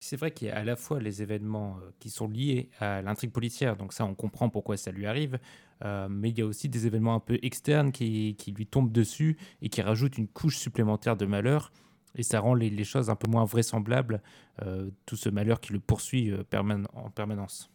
C'est 0.00 0.16
vrai 0.16 0.30
qu'il 0.30 0.48
y 0.48 0.50
a 0.50 0.56
à 0.56 0.64
la 0.64 0.76
fois 0.76 1.00
les 1.00 1.22
événements 1.22 1.78
euh, 1.78 1.90
qui 1.98 2.08
sont 2.08 2.28
liés 2.28 2.70
à 2.78 3.02
l'intrigue 3.02 3.32
policière, 3.32 3.76
donc 3.76 3.92
ça 3.92 4.04
on 4.04 4.14
comprend 4.14 4.48
pourquoi 4.48 4.76
ça 4.76 4.92
lui 4.92 5.06
arrive, 5.06 5.40
euh, 5.84 6.08
mais 6.08 6.30
il 6.30 6.38
y 6.38 6.42
a 6.42 6.46
aussi 6.46 6.68
des 6.68 6.86
événements 6.86 7.16
un 7.16 7.20
peu 7.20 7.36
externes 7.42 7.90
qui, 7.90 8.36
lui 8.54 8.66
tombent 8.66 8.92
dessus 8.92 9.36
et 9.60 9.68
qui 9.68 9.82
rajoutent 9.82 10.16
une 10.16 10.28
couche 10.28 10.56
supplémentaire 10.56 11.16
de 11.16 11.26
malheur, 11.26 11.72
et 12.14 12.22
ça 12.22 12.38
rend 12.38 12.54
les, 12.54 12.84
choses 12.84 13.10
un 13.10 13.16
peu 13.16 13.28
moins 13.28 13.44
vraisemblables, 13.44 14.22
euh, 14.62 14.88
tout 15.04 15.16
ce 15.16 15.30
malheur 15.30 15.60
qui 15.60 15.72
le 15.72 15.80
poursuit 15.80 16.32
en 16.32 17.10
permanence. 17.10 17.68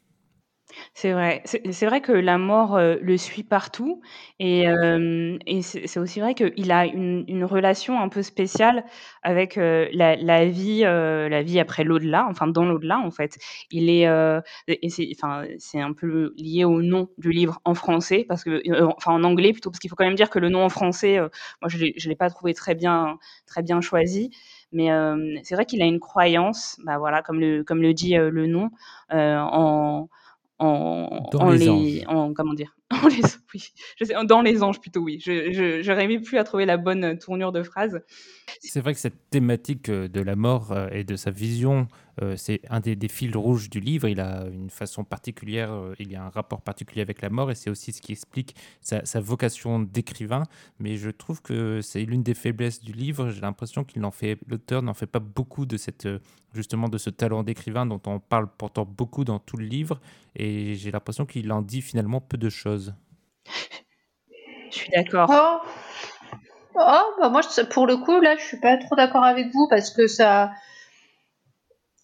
C'est 0.96 1.12
vrai. 1.12 1.41
C'est 1.46 1.86
vrai 1.88 2.01
que 2.01 2.12
la 2.12 2.38
mort, 2.38 2.75
euh, 2.75 2.98
le 3.01 3.17
suit 3.17 3.41
partout 3.43 4.01
et 4.39 4.65
et 5.48 5.62
c'est 5.63 6.00
aussi 6.00 6.20
vrai 6.20 6.36
qu'il 6.36 6.72
a 6.72 6.86
une 6.86 7.25
une 7.27 7.43
relation 7.46 8.00
un 8.00 8.10
peu 8.10 8.22
spéciale 8.22 8.84
avec, 9.24 9.58
euh, 9.58 9.88
la 9.91 10.15
la 10.15 10.46
vie, 10.46 10.84
euh, 10.86 11.29
la 11.29 11.41
vie 11.41 11.60
après 11.60 11.84
l'au-delà, 11.84 12.27
enfin 12.29 12.46
dans 12.48 12.63
l'au-delà, 12.65 13.00
en 13.00 13.10
fait. 13.10 13.38
Il 13.72 13.89
est, 13.89 14.03
et 14.67 14.89
c'est 14.89 15.10
enfin, 15.17 15.46
c'est 15.58 15.79
un 15.82 15.93
peu 15.93 16.34
lié 16.38 16.63
au 16.65 16.82
nom 16.84 17.10
du 17.17 17.32
livre 17.32 17.60
en 17.65 17.74
français 17.74 18.24
parce 18.27 18.43
que, 18.43 18.62
enfin 18.86 19.13
en 19.13 19.24
anglais 19.24 19.51
plutôt, 19.51 19.72
parce 19.72 19.79
qu'il 19.79 19.89
faut 19.89 19.96
quand 19.96 20.05
même 20.05 20.15
dire 20.15 20.29
que 20.29 20.39
le 20.39 20.50
nom 20.50 20.63
en 20.63 20.70
français, 20.70 21.17
moi 21.62 21.70
je 21.70 21.77
l'ai 21.79 21.93
l'ai 22.05 22.15
pas 22.15 22.29
trouvé 22.29 22.53
très 22.53 22.75
bien 22.75 23.17
très 23.48 23.63
bien 23.63 23.82
choisi. 23.82 24.29
Mais, 24.72 24.89
c'est 25.43 25.55
vrai 25.55 25.65
qu'il 25.65 25.82
a 25.82 25.86
une 25.86 26.00
croyance, 26.00 26.77
bah, 26.84 26.98
voilà, 27.00 27.22
comme 27.24 27.39
le 27.39 27.63
comme 27.63 27.82
le 27.82 27.93
dit, 27.93 28.13
le 28.15 28.46
nom, 28.48 28.70
en 29.12 30.08
en, 30.60 31.51
les, 31.51 32.05
en 32.07 32.33
comment 32.33 32.53
dire 32.53 32.75
les, 33.10 33.22
oui, 33.53 33.63
je 33.98 34.05
sais, 34.05 34.13
dans 34.25 34.41
les 34.41 34.63
anges 34.63 34.79
plutôt 34.79 35.01
oui. 35.01 35.19
Je 35.19 35.81
j'arrivais 35.81 36.19
plus 36.19 36.38
à 36.38 36.43
trouver 36.43 36.65
la 36.65 36.77
bonne 36.77 37.17
tournure 37.17 37.51
de 37.51 37.63
phrase. 37.63 38.01
C'est 38.60 38.81
vrai 38.81 38.93
que 38.93 39.00
cette 39.00 39.29
thématique 39.29 39.89
euh, 39.89 40.07
de 40.07 40.22
la 40.22 40.36
mort 40.36 40.72
euh, 40.72 40.88
et 40.91 41.03
de 41.03 41.15
sa 41.15 41.31
vision 41.31 41.88
euh, 42.22 42.36
c'est 42.36 42.62
un 42.70 42.79
des, 42.79 42.96
des, 42.96 43.08
fils 43.08 43.36
rouges 43.36 43.70
du 43.70 43.79
livre. 43.79 44.08
Il 44.08 44.20
a 44.20 44.46
une 44.51 44.70
façon 44.70 45.03
particulière 45.03 45.72
il 46.00 46.12
y 46.12 46.15
a 46.15 46.24
un 46.24 46.29
rapport 46.29 46.62
particulier 46.62 47.01
avec 47.01 47.22
la 47.22 47.29
mort 47.29 47.51
et 47.51 47.55
c'est 47.55 47.70
aussi 47.70 47.91
ce 47.91 48.01
qui 48.01 48.12
explique 48.12 48.55
sa, 48.82 49.05
sa 49.05 49.20
vocation 49.20 49.79
d'écrivain. 49.79 50.43
Mais 50.79 50.96
je 50.96 51.10
trouve 51.10 51.41
que 51.41 51.82
c'est 51.82 52.01
l'une 52.01 52.24
des 52.24 52.34
faiblesses 52.34 52.82
du 52.82 52.93
livre. 52.93 53.29
J'ai 53.29 53.41
l'impression 53.41 53.84
qu'il 53.84 54.01
n'en 54.01 54.12
fait 54.12 54.38
l'auteur 54.48 54.82
n'en 54.82 54.93
fait 54.93 55.08
pas 55.08 55.20
beaucoup 55.20 55.65
de 55.65 55.77
cette 55.77 56.08
justement 56.53 56.89
de 56.89 56.98
ce 56.98 57.10
talent 57.10 57.43
d'écrivain 57.43 57.86
dont 57.86 58.01
on 58.05 58.20
parle 58.20 58.48
pourtant 58.58 58.86
beaucoup 58.86 59.24
dans 59.24 59.39
tout 59.39 59.58
le 59.58 59.65
livre. 59.65 60.00
Et 60.36 60.75
j'ai 60.75 60.91
l'impression 60.91 61.25
qu'il 61.25 61.51
en 61.51 61.62
dit 61.62 61.82
finalement 61.82 62.22
peu 62.22 62.38
de 62.38 62.50
choses. 62.50 62.93
Je 64.72 64.77
suis 64.77 64.89
d'accord. 64.91 65.29
Oh, 65.32 65.60
oh 66.75 67.13
bah 67.20 67.29
moi 67.29 67.41
pour 67.70 67.86
le 67.86 67.98
coup 67.98 68.20
là 68.20 68.36
je 68.38 68.43
suis 68.43 68.60
pas 68.60 68.77
trop 68.77 68.96
d'accord 68.96 69.24
avec 69.24 69.51
vous 69.53 69.67
parce 69.70 69.91
que 69.91 70.08
ça 70.08 70.51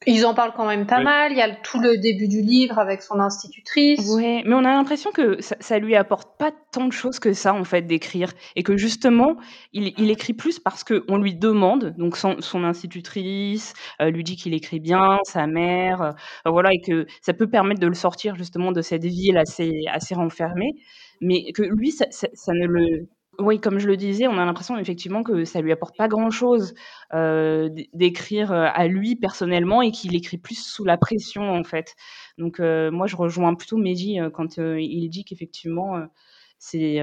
ils 0.07 0.25
en 0.25 0.33
parlent 0.33 0.53
quand 0.55 0.65
même 0.65 0.85
pas 0.85 1.01
mal. 1.01 1.31
Il 1.31 1.37
y 1.37 1.41
a 1.41 1.53
tout 1.53 1.79
le 1.79 1.97
début 1.97 2.27
du 2.27 2.41
livre 2.41 2.79
avec 2.79 3.01
son 3.01 3.19
institutrice. 3.19 4.09
Oui, 4.15 4.43
mais 4.45 4.53
on 4.55 4.59
a 4.59 4.71
l'impression 4.71 5.11
que 5.11 5.41
ça, 5.41 5.55
ça, 5.59 5.77
lui 5.77 5.95
apporte 5.95 6.37
pas 6.37 6.51
tant 6.71 6.87
de 6.87 6.93
choses 6.93 7.19
que 7.19 7.33
ça, 7.33 7.53
en 7.53 7.65
fait, 7.65 7.81
d'écrire. 7.81 8.31
Et 8.55 8.63
que 8.63 8.77
justement, 8.77 9.35
il, 9.73 9.93
il, 9.97 10.09
écrit 10.09 10.33
plus 10.33 10.59
parce 10.59 10.85
qu'on 10.85 11.17
lui 11.17 11.35
demande, 11.35 11.95
donc 11.97 12.15
son, 12.15 12.39
son 12.39 12.63
institutrice 12.63 13.73
euh, 14.01 14.09
lui 14.09 14.23
dit 14.23 14.37
qu'il 14.37 14.53
écrit 14.53 14.79
bien, 14.79 15.19
sa 15.23 15.47
mère, 15.47 16.01
euh, 16.01 16.11
voilà, 16.45 16.69
et 16.71 16.81
que 16.81 17.05
ça 17.21 17.33
peut 17.33 17.49
permettre 17.49 17.81
de 17.81 17.87
le 17.87 17.93
sortir 17.93 18.35
justement 18.35 18.71
de 18.71 18.81
cette 18.81 19.03
ville 19.03 19.37
assez, 19.37 19.81
assez 19.91 20.15
renfermée. 20.15 20.75
Mais 21.19 21.51
que 21.51 21.63
lui, 21.63 21.91
ça, 21.91 22.05
ça, 22.09 22.27
ça 22.33 22.53
ne 22.53 22.65
le 22.65 23.09
oui, 23.39 23.59
comme 23.59 23.79
je 23.79 23.87
le 23.87 23.97
disais, 23.97 24.27
on 24.27 24.37
a 24.37 24.45
l'impression 24.45 24.77
effectivement 24.77 25.23
que 25.23 25.45
ça 25.45 25.61
lui 25.61 25.71
apporte 25.71 25.95
pas 25.97 26.07
grand-chose 26.07 26.73
euh, 27.13 27.69
d'écrire 27.93 28.51
euh, 28.51 28.67
à 28.73 28.87
lui 28.87 29.15
personnellement 29.15 29.81
et 29.81 29.91
qu'il 29.91 30.15
écrit 30.15 30.37
plus 30.37 30.61
sous 30.61 30.83
la 30.83 30.97
pression 30.97 31.49
en 31.49 31.63
fait. 31.63 31.95
Donc 32.37 32.59
euh, 32.59 32.91
moi, 32.91 33.07
je 33.07 33.15
rejoins 33.15 33.55
plutôt 33.55 33.77
Mehdi 33.77 34.19
quand 34.33 34.57
il 34.57 35.09
dit 35.09 35.23
qu'effectivement 35.25 36.05
c'est, 36.57 37.01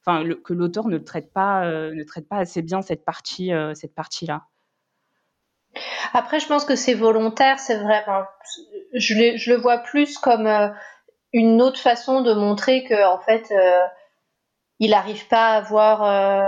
enfin, 0.00 0.24
que 0.44 0.54
l'auteur 0.54 0.88
ne 0.88 0.98
traite 0.98 1.32
pas, 1.32 1.66
ne 1.66 2.02
traite 2.04 2.28
pas 2.28 2.38
assez 2.38 2.62
bien 2.62 2.80
cette 2.80 3.04
partie, 3.04 3.50
cette 3.74 3.94
partie-là. 3.94 4.44
Après, 6.14 6.40
je 6.40 6.48
pense 6.48 6.64
que 6.64 6.74
c'est 6.74 6.94
volontaire, 6.94 7.58
c'est 7.58 7.76
vrai. 7.76 8.02
je, 8.94 9.36
je, 9.36 9.52
le 9.52 9.58
vois 9.58 9.78
plus 9.78 10.16
comme 10.16 10.48
une 11.34 11.60
autre 11.60 11.78
façon 11.78 12.22
de 12.22 12.32
montrer 12.32 12.84
que 12.84 13.06
en 13.06 13.20
fait 13.20 13.52
il 14.78 14.90
n'arrive 14.90 15.26
pas 15.28 15.56
à 15.56 15.60
voir 15.60 16.02
euh, 16.04 16.44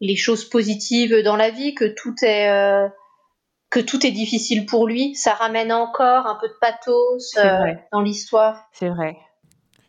les 0.00 0.16
choses 0.16 0.48
positives 0.48 1.22
dans 1.22 1.36
la 1.36 1.50
vie, 1.50 1.74
que 1.74 1.84
tout 1.84 2.14
est 2.22 2.48
euh, 2.50 2.88
que 3.74 3.80
tout 3.80 4.06
est 4.06 4.12
difficile 4.12 4.66
pour 4.66 4.86
lui. 4.86 5.14
Ça 5.16 5.34
ramène 5.34 5.72
encore 5.72 6.26
un 6.26 6.38
peu 6.40 6.48
de 6.48 6.54
pathos 6.60 7.36
euh, 7.36 7.74
dans 7.92 8.00
l'histoire. 8.00 8.68
C'est 8.72 8.88
vrai. 8.88 9.16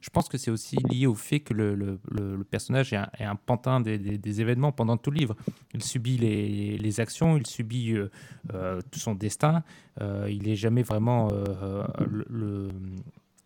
je 0.01 0.09
pense 0.09 0.27
que 0.27 0.37
c'est 0.39 0.49
aussi 0.49 0.77
lié 0.89 1.05
au 1.05 1.13
fait 1.13 1.39
que 1.39 1.53
le, 1.53 1.75
le, 1.75 1.99
le, 2.09 2.43
personnage 2.43 2.93
est 2.93 2.97
un, 2.97 3.09
est 3.19 3.23
un 3.23 3.35
pantin 3.35 3.81
des, 3.81 3.99
des, 3.99 4.17
des, 4.17 4.41
événements 4.41 4.71
pendant 4.71 4.97
tout 4.97 5.11
le 5.11 5.19
livre. 5.19 5.35
Il 5.73 5.83
subit 5.83 6.17
les, 6.17 6.77
les 6.77 6.99
actions, 6.99 7.37
il 7.37 7.45
subit 7.45 7.93
euh, 7.93 8.09
euh, 8.53 8.81
tout 8.91 8.99
son 8.99 9.13
destin. 9.13 9.63
Euh, 10.01 10.27
il 10.29 10.43
n'est 10.47 10.55
jamais 10.55 10.83
vraiment 10.83 11.29
euh, 11.31 11.83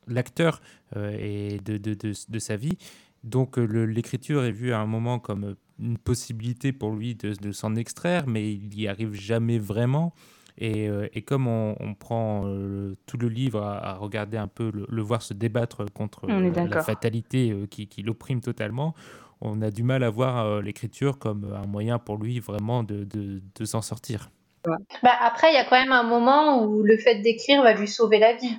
l'acteur 0.08 0.62
de, 0.96 1.58
de, 1.58 1.78
de, 1.78 2.14
de, 2.30 2.40
sa 2.40 2.56
vie. 2.56 2.78
Donc 3.24 3.58
l'écriture 3.58 4.44
est 4.44 4.52
vue 4.52 4.72
à 4.72 4.80
un 4.80 4.86
moment 4.86 5.20
comme 5.20 5.56
une 5.80 5.98
possibilité 5.98 6.72
pour 6.72 6.92
lui 6.92 7.16
de, 7.16 7.52
s'en 7.52 7.76
extraire, 7.76 8.26
mais 8.28 8.54
il 8.54 8.70
n'y 8.70 8.88
arrive 8.88 9.14
jamais 9.14 9.60
vraiment. 9.60 10.14
Et, 10.58 10.90
euh, 10.90 11.08
et 11.14 11.22
comme 11.22 11.48
on, 11.48 11.76
on 11.80 11.94
prend 11.94 12.44
euh, 12.46 12.96
tout 13.06 13.18
le 13.18 13.30
livre 13.30 13.62
à, 13.62 13.92
à, 13.92 13.94
regarder 13.96 14.38
un 14.38 14.48
peu, 14.48 14.72
le, 14.74 14.86
le 14.90 15.02
voir 15.02 15.22
se 15.22 15.34
débattre 15.34 15.86
contre 15.94 16.30
euh, 16.30 16.68
la 16.68 16.84
fatalité 16.84 17.56
qui, 17.70 17.88
qui 17.88 18.04
l'opprime 18.04 18.42
totalement, 18.42 18.94
on 19.40 19.62
a 19.62 19.72
du 19.72 19.84
mal 19.84 20.04
à 20.04 20.10
voir 20.10 20.62
l'écriture 20.62 21.18
comme 21.18 21.54
un 21.54 21.66
moyen 21.66 21.98
pour 21.98 22.18
lui 22.18 22.42
vraiment 22.42 22.84
de, 22.84 23.06
de, 23.06 23.42
de 23.56 23.66
s'en 23.66 23.82
sortir. 23.82 24.30
Bah 24.64 25.12
après, 25.22 25.52
il 25.52 25.54
y 25.54 25.58
a 25.58 25.64
quand 25.64 25.80
même 25.80 25.92
un 25.92 26.04
moment 26.04 26.64
où 26.64 26.84
le 26.84 26.98
fait 26.98 27.16
d'écrire 27.16 27.64
va 27.64 27.74
lui 27.74 27.88
sauver 27.88 28.20
la 28.20 28.34
vie, 28.34 28.58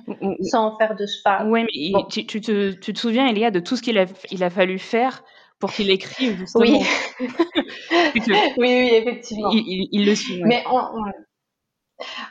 sans 0.49 0.77
faire 0.77 0.95
de 0.95 1.05
spa. 1.05 1.43
Oui, 1.45 1.63
mais 1.63 1.91
bon. 1.91 2.03
tu, 2.05 2.25
tu, 2.25 2.41
te, 2.41 2.71
tu, 2.71 2.93
te, 2.93 2.99
souviens, 2.99 3.27
Elia, 3.27 3.51
de 3.51 3.59
tout 3.59 3.75
ce 3.75 3.81
qu'il 3.81 3.97
a, 3.97 4.05
il 4.31 4.43
a 4.43 4.49
fallu 4.49 4.79
faire 4.79 5.23
pour 5.59 5.71
qu'il 5.71 5.89
écrive, 5.91 6.37
justement? 6.37 6.65
Oui, 7.91 8.27
oui, 8.29 8.47
oui, 8.57 8.89
effectivement. 8.93 9.51
Il, 9.51 9.59
il, 9.59 9.89
il 9.91 10.05
le 10.05 10.15
suit. 10.15 10.41
Ouais. 10.41 10.47
Mais 10.47 10.63
on, 10.69 10.79
on... 10.79 11.03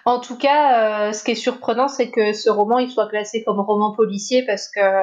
En 0.05 0.21
tout 0.21 0.37
cas, 0.37 1.09
euh, 1.09 1.13
ce 1.13 1.23
qui 1.25 1.33
est 1.33 1.37
surprenant, 1.37 1.89
c'est 1.89 2.11
que 2.11 2.33
ce 2.33 2.51
roman 2.51 2.79
il 2.79 2.91
soit 2.91 3.09
classé 3.09 3.45
comme 3.45 3.61
roman 3.61 3.95
policier 3.95 4.45
parce 4.45 4.69
que 4.69 5.03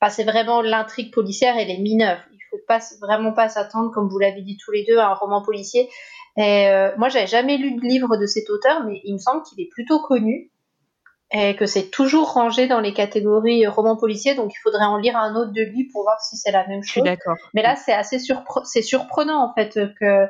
enfin, 0.00 0.10
c'est 0.10 0.24
vraiment 0.24 0.62
l'intrigue 0.62 1.12
policière 1.12 1.56
et 1.58 1.64
les 1.64 1.78
mineurs. 1.78 2.20
Il 2.32 2.38
faut 2.50 2.60
pas 2.66 2.78
vraiment 3.00 3.32
pas 3.32 3.48
s'attendre, 3.48 3.90
comme 3.92 4.08
vous 4.08 4.18
l'avez 4.18 4.42
dit 4.42 4.56
tous 4.56 4.70
les 4.70 4.84
deux, 4.84 4.98
à 4.98 5.08
un 5.08 5.14
roman 5.14 5.42
policier. 5.42 5.88
Et 6.38 6.68
euh, 6.68 6.92
moi, 6.96 7.08
j'avais 7.08 7.26
jamais 7.26 7.58
lu 7.58 7.74
de 7.74 7.80
livre 7.80 8.16
de 8.16 8.24
cet 8.24 8.48
auteur, 8.48 8.84
mais 8.84 9.00
il 9.04 9.14
me 9.14 9.18
semble 9.18 9.42
qu'il 9.42 9.60
est 9.60 9.68
plutôt 9.68 10.00
connu 10.00 10.50
et 11.32 11.56
que 11.56 11.66
c'est 11.66 11.90
toujours 11.90 12.32
rangé 12.32 12.68
dans 12.68 12.80
les 12.80 12.94
catégories 12.94 13.66
roman 13.66 13.96
policier. 13.96 14.36
Donc, 14.36 14.52
il 14.54 14.58
faudrait 14.62 14.86
en 14.86 14.96
lire 14.96 15.16
un 15.16 15.34
autre 15.34 15.52
de 15.52 15.62
lui 15.62 15.88
pour 15.92 16.04
voir 16.04 16.20
si 16.20 16.36
c'est 16.36 16.52
la 16.52 16.66
même 16.68 16.82
chose. 16.82 16.86
Je 16.86 16.92
suis 16.92 17.02
d'accord. 17.02 17.34
Mais 17.54 17.62
là, 17.62 17.74
c'est 17.74 17.92
assez 17.92 18.20
surpre 18.20 18.62
c'est 18.64 18.82
surprenant 18.82 19.44
en 19.44 19.52
fait 19.52 19.78
que 20.00 20.26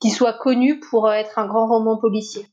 qu'il 0.00 0.12
soit 0.12 0.32
connu 0.32 0.80
pour 0.80 1.12
être 1.12 1.38
un 1.38 1.46
grand 1.46 1.68
roman 1.68 1.98
policier. 1.98 2.46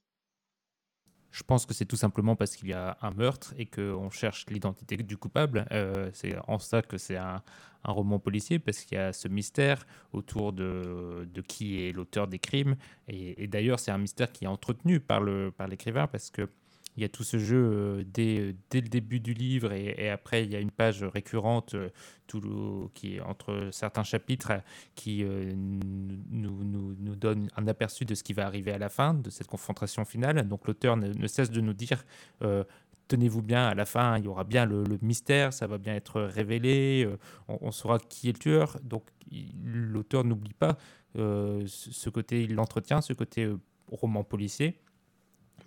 Je 1.34 1.42
pense 1.42 1.66
que 1.66 1.74
c'est 1.74 1.86
tout 1.86 1.96
simplement 1.96 2.36
parce 2.36 2.56
qu'il 2.56 2.70
y 2.70 2.74
a 2.74 2.96
un 3.02 3.10
meurtre 3.10 3.56
et 3.58 3.66
qu'on 3.66 4.12
cherche 4.12 4.46
l'identité 4.52 4.98
du 4.98 5.18
coupable. 5.18 5.66
Euh, 5.72 6.12
c'est 6.13 6.36
en 6.48 6.60
ça 6.60 6.84
que 6.84 7.00
c'est 7.00 7.18
un, 7.18 7.42
roman 7.84 8.20
policier, 8.20 8.60
parce 8.60 8.82
qu'il 8.86 8.98
y 8.98 9.02
a 9.02 9.12
ce 9.12 9.28
mystère 9.28 9.86
autour 10.13 10.54
de, 10.54 11.28
qui 11.48 11.84
est 11.84 11.92
l'auteur 11.92 12.28
des 12.28 12.40
crimes. 12.40 12.78
Et, 13.10 13.48
d'ailleurs, 13.48 13.80
c'est 13.80 13.92
un 13.92 13.98
mystère 13.98 14.32
qui 14.32 14.46
est 14.46 14.48
entretenu 14.48 15.00
par 15.02 15.22
l'écrivain, 15.22 16.02
par 16.02 16.10
parce 16.10 16.30
que 16.30 16.48
il 16.95 17.01
y 17.01 17.05
a 17.05 17.09
tout 17.09 17.23
ce 17.23 17.38
jeu 17.38 17.57
euh, 17.57 18.03
dès, 18.05 18.55
dès, 18.69 18.81
le 18.81 18.88
début 18.88 19.19
du 19.19 19.33
livre 19.33 19.71
et, 19.71 20.09
après 20.09 20.43
il 20.43 20.51
y 20.51 20.55
a 20.55 20.59
une 20.59 20.71
page 20.71 21.03
récurrente 21.03 21.75
euh, 21.75 21.89
tout 22.27 22.39
le, 22.39 22.88
qui 22.93 23.15
est 23.15 23.21
entre 23.21 23.69
certains 23.71 24.03
chapitres 24.03 24.53
qui 24.95 25.23
euh, 25.23 25.53
nous, 25.55 26.63
nous, 26.63 26.95
nous, 27.00 27.15
donne 27.15 27.50
un 27.55 27.67
aperçu 27.67 28.05
de 28.05 28.15
ce 28.15 28.23
qui 28.23 28.33
va 28.33 28.45
arriver 28.45 28.71
à 28.71 28.77
la 28.77 28.89
fin 28.89 29.13
de 29.13 29.29
cette 29.29 29.47
confrontation 29.47 30.05
finale. 30.05 30.47
Donc 30.47 30.67
l'auteur 30.67 30.97
ne, 30.97 31.27
cesse 31.27 31.51
de 31.51 31.62
nous 31.62 31.73
dire 31.73 32.05
euh, 32.41 32.63
tenez-vous 33.07 33.41
bien, 33.41 33.67
à 33.67 33.75
la 33.75 33.85
fin, 33.85 34.17
il 34.17 34.25
y 34.25 34.27
aura 34.27 34.43
bien 34.43 34.65
le, 34.65 34.83
mystère, 35.01 35.53
ça 35.53 35.67
va 35.67 35.77
bien 35.77 35.95
être 35.95 36.21
révélé, 36.21 37.05
euh, 37.05 37.17
on, 37.47 37.71
saura 37.71 38.00
qui 38.00 38.29
est 38.29 38.33
le 38.33 38.39
tueur. 38.39 38.77
Donc 38.83 39.03
l'auteur 39.63 40.23
n'oublie 40.23 40.53
pas 40.53 40.77
euh, 41.17 41.63
ce 41.67 42.09
côté, 42.09 42.43
il 42.43 42.55
l'entretient, 42.55 43.01
ce 43.01 43.13
côté 43.13 43.43
euh, 43.43 43.59
roman 43.91 44.23
policier. 44.23 44.79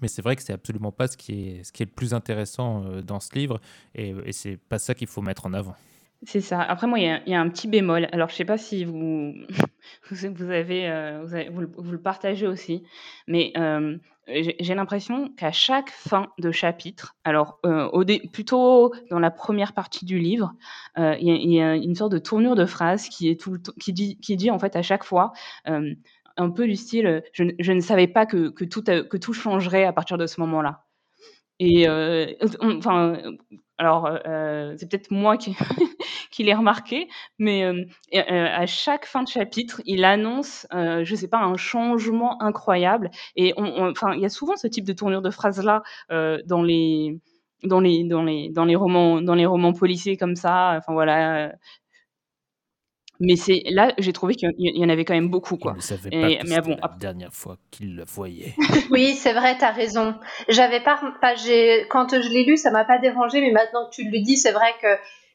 Mais 0.03 0.09
c'est 0.09 0.23
vrai 0.23 0.37
que 0.37 0.43
c'est 0.43 0.53
absolument 0.53 0.93
pas 0.93 1.09
ce 1.09 1.17
qui 1.17 1.49
est, 1.49 1.65
ce 1.65 1.73
qui 1.73 1.83
est 1.83 1.87
le 1.87 1.93
plus 1.93 2.15
intéressant 2.15 2.85
euh, 2.85 3.03
dans 3.03 3.21
ce 3.21 3.35
livre, 3.35 3.61
et, 3.95 4.15
et 4.25 4.33
c'est 4.33 4.57
pas 4.57 4.79
ça 4.79 4.95
qu'il 4.95 5.09
faut 5.09 5.23
mettre 5.23 5.47
en 5.47 5.55
avant. 5.55 5.75
C'est 6.23 6.41
ça. 6.41 6.61
Après, 6.61 6.87
moi, 6.87 6.99
il 6.99 7.23
y, 7.27 7.35
a 7.35 7.41
un 7.41 7.49
petit 7.51 7.69
bémol. 7.69 8.09
Alors, 8.11 8.31
je 8.31 8.35
sais 8.35 8.45
pas 8.45 8.57
si 8.57 8.85
vous, 8.85 9.35
vous, 10.11 10.51
euh, 10.51 11.49
vous, 11.51 11.93
le 11.93 12.01
partagez 12.01 12.47
aussi, 12.47 12.83
mais 13.27 13.53
euh, 13.57 13.97
j'ai 14.27 14.75
l'impression 14.75 15.29
qu'à 15.37 15.53
chaque 15.53 15.91
fin 15.91 16.29
de 16.39 16.51
chapitre, 16.51 17.15
alors 17.23 17.61
plutôt 18.33 18.93
dans 19.09 19.21
la 19.21 19.31
première 19.31 19.73
partie 19.73 20.05
du 20.05 20.19
livre, 20.19 20.53
il 20.97 21.53
y, 21.53 21.61
a 21.61 21.77
une 21.77 21.95
sorte 21.95 22.11
de 22.11 22.19
tournure 22.19 22.57
de 22.57 22.67
phrase 22.67 23.09
qui 23.09 23.29
est 23.29 23.41
tout 23.41 23.59
qui 23.79 23.93
dit, 23.93 24.19
qui 24.19 24.37
dit 24.37 24.51
en 24.51 24.59
fait 24.59 24.75
à 24.75 24.83
chaque 24.83 25.05
fois 25.05 25.33
un 26.37 26.51
peu 26.51 26.67
du 26.67 26.77
style 26.77 27.23
je, 27.33 27.45
je 27.59 27.73
ne 27.73 27.81
savais 27.81 28.07
pas 28.07 28.27
que, 28.27 28.49
tout, 28.65 28.83
que 28.83 29.17
tout 29.17 29.33
changerait 29.33 29.85
à 29.85 29.93
partir 29.93 30.19
de 30.19 30.27
ce 30.27 30.41
moment-là. 30.41 30.85
Et 31.59 31.89
euh, 31.89 32.27
enfin, 32.61 33.19
alors 33.79 34.07
euh, 34.27 34.75
c'est 34.79 34.91
peut-être 34.91 35.11
moi 35.11 35.37
qui, 35.37 35.57
l'ai 36.39 36.55
remarqué, 36.55 37.09
mais 37.39 37.65
euh, 37.65 37.85
à 38.13 38.67
chaque 38.67 39.07
fin 39.07 39.23
de 39.23 39.29
chapitre, 39.29 39.81
il 39.87 40.05
annonce, 40.05 40.67
euh, 40.75 41.05
je 41.05 41.15
sais 41.15 41.29
pas, 41.29 41.39
un 41.39 41.57
changement 41.57 42.43
incroyable. 42.43 43.11
Et 43.37 43.55
enfin, 43.57 44.15
il 44.15 44.21
y 44.21 44.27
a 44.27 44.29
souvent 44.29 44.57
ce 44.57 44.67
type 44.67 44.85
de 44.85 44.93
tournure 44.93 45.23
de 45.23 45.31
phrase 45.31 45.63
là 45.63 45.83
dans 46.11 46.63
les 46.63 47.19
dans 47.65 47.81
les 47.81 48.05
dans 48.05 48.23
les 48.23 48.51
dans 48.51 48.65
les 48.65 48.77
romans 48.77 49.23
dans 49.23 49.35
les 49.35 49.47
romans 49.47 49.73
policiers 49.73 50.17
comme 50.17 50.37
ça. 50.37 50.75
Enfin 50.79 50.93
voilà, 50.93 51.53
mais 53.21 53.37
c'est 53.37 53.63
là, 53.71 53.93
j'ai 53.99 54.13
trouvé 54.13 54.35
qu'il 54.35 54.53
y 54.59 54.85
en 54.85 54.89
avait 54.89 55.05
quand 55.05 55.15
même 55.15 55.31
beaucoup, 55.31 55.57
quoi. 55.57 55.75
Ne 55.75 55.81
savait 55.81 56.11
pas 56.11 56.31
Et, 56.31 56.39
mais 56.47 56.61
bon, 56.61 56.77
la 56.81 56.97
dernière 56.99 57.33
fois 57.33 57.57
qu'il 57.71 57.97
le 57.97 58.05
voyait. 58.05 58.55
oui, 58.91 59.15
c'est 59.15 59.33
vrai, 59.33 59.57
t'as 59.59 59.73
raison. 59.73 60.15
J'avais 60.49 60.81
pas, 60.81 61.01
quand 61.91 62.09
je 62.11 62.33
l'ai 62.33 62.45
lu, 62.45 62.57
ça 62.57 62.71
m'a 62.71 62.85
pas 62.85 62.99
dérangé, 62.99 63.41
mais 63.41 63.53
maintenant 63.53 63.89
que 63.89 63.95
tu 63.95 64.09
le 64.09 64.21
dis, 64.21 64.37
c'est 64.37 64.53
vrai 64.53 64.73
que 64.83 64.89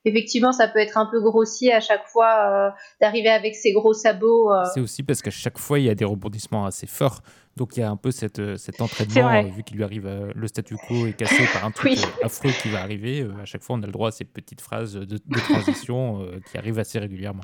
effectivement, 0.05 0.51
ça 0.51 0.67
peut 0.67 0.79
être 0.79 0.97
un 0.97 1.05
peu 1.05 1.21
grossier 1.21 1.73
à 1.73 1.79
chaque 1.79 2.07
fois 2.07 2.29
euh, 2.49 2.69
d'arriver 2.99 3.29
avec 3.29 3.55
ses 3.55 3.71
gros 3.71 3.93
sabots. 3.93 4.51
Euh. 4.51 4.63
C'est 4.73 4.79
aussi 4.79 5.03
parce 5.03 5.21
qu'à 5.21 5.31
chaque 5.31 5.57
fois, 5.57 5.79
il 5.79 5.85
y 5.85 5.89
a 5.89 5.95
des 5.95 6.05
rebondissements 6.05 6.65
assez 6.65 6.87
forts. 6.87 7.21
Donc 7.57 7.75
il 7.75 7.81
y 7.81 7.83
a 7.83 7.89
un 7.89 7.97
peu 7.97 8.11
cette, 8.11 8.39
euh, 8.39 8.55
cet 8.55 8.81
entraînement, 8.81 9.43
vu 9.43 9.63
qu'il 9.63 9.77
lui 9.77 9.83
arrive 9.83 10.31
le 10.33 10.47
statu 10.47 10.75
quo 10.87 11.05
est 11.05 11.13
cassé 11.13 11.43
par 11.53 11.65
un 11.65 11.71
truc 11.71 11.91
oui. 11.91 12.05
affreux 12.23 12.51
qui 12.61 12.69
va 12.69 12.81
arriver. 12.81 13.27
à 13.41 13.45
chaque 13.45 13.61
fois, 13.61 13.75
on 13.75 13.83
a 13.83 13.85
le 13.85 13.91
droit 13.91 14.07
à 14.07 14.11
ces 14.11 14.23
petites 14.23 14.61
phrases 14.61 14.93
de, 14.93 15.05
de 15.05 15.39
transition 15.39 16.25
qui 16.49 16.57
arrivent 16.57 16.79
assez 16.79 16.97
régulièrement. 16.97 17.43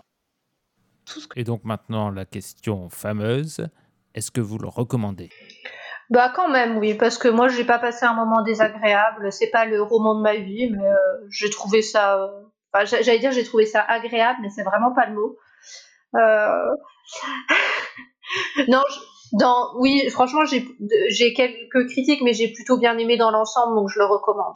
Et 1.36 1.44
donc 1.44 1.64
maintenant, 1.64 2.10
la 2.10 2.26
question 2.26 2.90
fameuse, 2.90 3.68
est-ce 4.14 4.32
que 4.32 4.42
vous 4.42 4.58
le 4.58 4.68
recommandez? 4.68 5.30
Bah 6.10 6.32
quand 6.34 6.48
même 6.48 6.78
oui 6.78 6.94
parce 6.94 7.18
que 7.18 7.28
moi 7.28 7.50
j'ai 7.50 7.66
pas 7.66 7.80
passé 7.80 8.06
un 8.06 8.14
moment 8.14 8.42
désagréable. 8.42 9.32
C'est 9.32 9.50
pas 9.50 9.66
le 9.66 9.82
roman 9.82 10.16
de 10.16 10.22
ma 10.22 10.36
vie 10.36 10.70
mais 10.72 10.86
euh, 10.86 10.96
j'ai 11.30 11.50
trouvé 11.50 11.82
ça 11.82 12.24
euh, 12.24 12.28
enfin, 12.74 12.86
j'allais 12.86 13.20
dire 13.20 13.32
j'ai 13.32 13.44
trouvé 13.44 13.66
ça 13.66 13.82
agréable 13.82 14.40
mais 14.42 14.50
c'est 14.50 14.64
vraiment 14.64 14.94
pas 14.94 15.08
le 15.08 15.16
mot. 15.16 15.38
Euh... 16.16 16.76
non 18.70 18.84
je, 18.90 19.00
dans 19.38 19.78
oui 19.80 20.10
franchement 20.10 20.46
j'ai 20.46 20.66
j'ai 21.10 21.34
quelques 21.34 21.90
critiques 21.90 22.22
mais 22.22 22.34
j'ai 22.34 22.54
plutôt 22.54 22.78
bien 22.78 22.98
aimé 22.98 23.18
dans 23.18 23.32
l'ensemble 23.32 23.76
donc 23.76 23.90
je 23.90 24.00
le 24.00 24.06
recommande. 24.06 24.56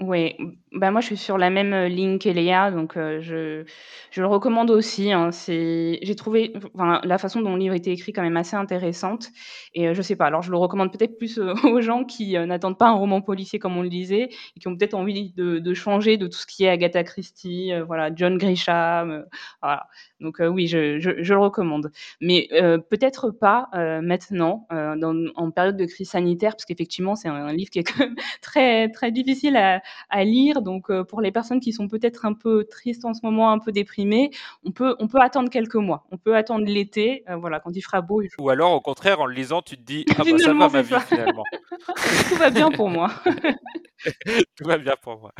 Oui, 0.00 0.36
bah, 0.72 0.90
moi 0.90 1.00
je 1.00 1.06
suis 1.06 1.16
sur 1.16 1.38
la 1.38 1.50
même 1.50 1.74
ligne 1.86 2.18
qu'Eléa, 2.18 2.70
donc 2.70 2.96
euh, 2.96 3.20
je, 3.20 3.64
je 4.10 4.20
le 4.20 4.26
recommande 4.26 4.70
aussi. 4.70 5.12
Hein. 5.12 5.30
J'ai 5.46 6.14
trouvé, 6.16 6.52
la 6.76 7.18
façon 7.18 7.40
dont 7.40 7.54
le 7.54 7.58
livre 7.58 7.74
était 7.74 7.92
écrit 7.92 8.12
quand 8.12 8.22
même 8.22 8.36
assez 8.36 8.56
intéressante. 8.56 9.28
Et 9.74 9.88
euh, 9.88 9.94
je 9.94 10.02
sais 10.02 10.16
pas, 10.16 10.26
alors 10.26 10.42
je 10.42 10.50
le 10.50 10.58
recommande 10.58 10.92
peut-être 10.92 11.16
plus 11.16 11.38
euh, 11.38 11.54
aux 11.64 11.80
gens 11.80 12.04
qui 12.04 12.36
n'attendent 12.38 12.78
pas 12.78 12.88
un 12.88 12.94
roman 12.94 13.22
policier 13.22 13.58
comme 13.58 13.76
on 13.76 13.82
le 13.82 13.88
disait, 13.88 14.28
et 14.56 14.60
qui 14.60 14.68
ont 14.68 14.76
peut-être 14.76 14.94
envie 14.94 15.32
de, 15.36 15.74
changer 15.74 16.16
de 16.16 16.26
tout 16.26 16.38
ce 16.38 16.46
qui 16.46 16.64
est 16.64 16.68
Agatha 16.68 17.04
Christie, 17.04 17.72
voilà, 17.86 18.10
John 18.14 18.36
Grisham, 18.36 19.24
voilà. 19.62 19.86
Donc 20.20 20.38
oui, 20.40 20.66
je, 20.66 20.98
je, 20.98 21.10
le 21.10 21.38
recommande. 21.38 21.92
Mais 22.20 22.48
peut-être 22.90 23.30
pas 23.30 23.68
maintenant, 24.02 24.66
en 24.70 25.50
période 25.50 25.76
de 25.76 25.84
crise 25.84 26.10
sanitaire, 26.10 26.52
parce 26.52 26.64
qu'effectivement 26.64 27.14
c'est 27.14 27.28
un, 27.28 27.52
livre 27.52 27.70
qui 27.70 27.78
est 27.78 27.88
très 28.42 28.88
très 28.90 29.12
difficile 29.12 29.56
à 29.56 30.24
lire. 30.24 30.57
Donc, 30.60 30.90
euh, 30.90 31.04
pour 31.04 31.20
les 31.20 31.32
personnes 31.32 31.60
qui 31.60 31.72
sont 31.72 31.88
peut-être 31.88 32.24
un 32.24 32.32
peu 32.32 32.64
tristes 32.64 33.04
en 33.04 33.14
ce 33.14 33.20
moment, 33.22 33.50
un 33.50 33.58
peu 33.58 33.72
déprimées, 33.72 34.30
on 34.64 34.70
peut, 34.70 34.96
on 34.98 35.08
peut 35.08 35.20
attendre 35.20 35.50
quelques 35.50 35.74
mois. 35.74 36.06
On 36.10 36.18
peut 36.18 36.36
attendre 36.36 36.64
l'été, 36.66 37.24
euh, 37.28 37.36
voilà, 37.36 37.60
quand 37.60 37.70
il 37.74 37.82
fera 37.82 38.00
beau. 38.00 38.22
Il 38.22 38.28
Ou 38.38 38.50
alors, 38.50 38.72
au 38.72 38.80
contraire, 38.80 39.20
en 39.20 39.26
le 39.26 39.34
lisant, 39.34 39.62
tu 39.62 39.76
te 39.76 39.82
dis 39.82 40.04
Ah, 40.10 40.22
bah, 40.24 40.38
ça 40.38 40.52
va 40.52 40.68
ma 40.68 40.82
vie, 40.82 40.94
finalement. 41.06 41.44
Tout 42.28 42.36
va 42.36 42.50
bien 42.50 42.70
pour 42.70 42.88
moi. 42.88 43.10
Tout 44.56 44.64
va 44.64 44.78
bien 44.78 44.94
pour 45.00 45.18
moi. 45.18 45.32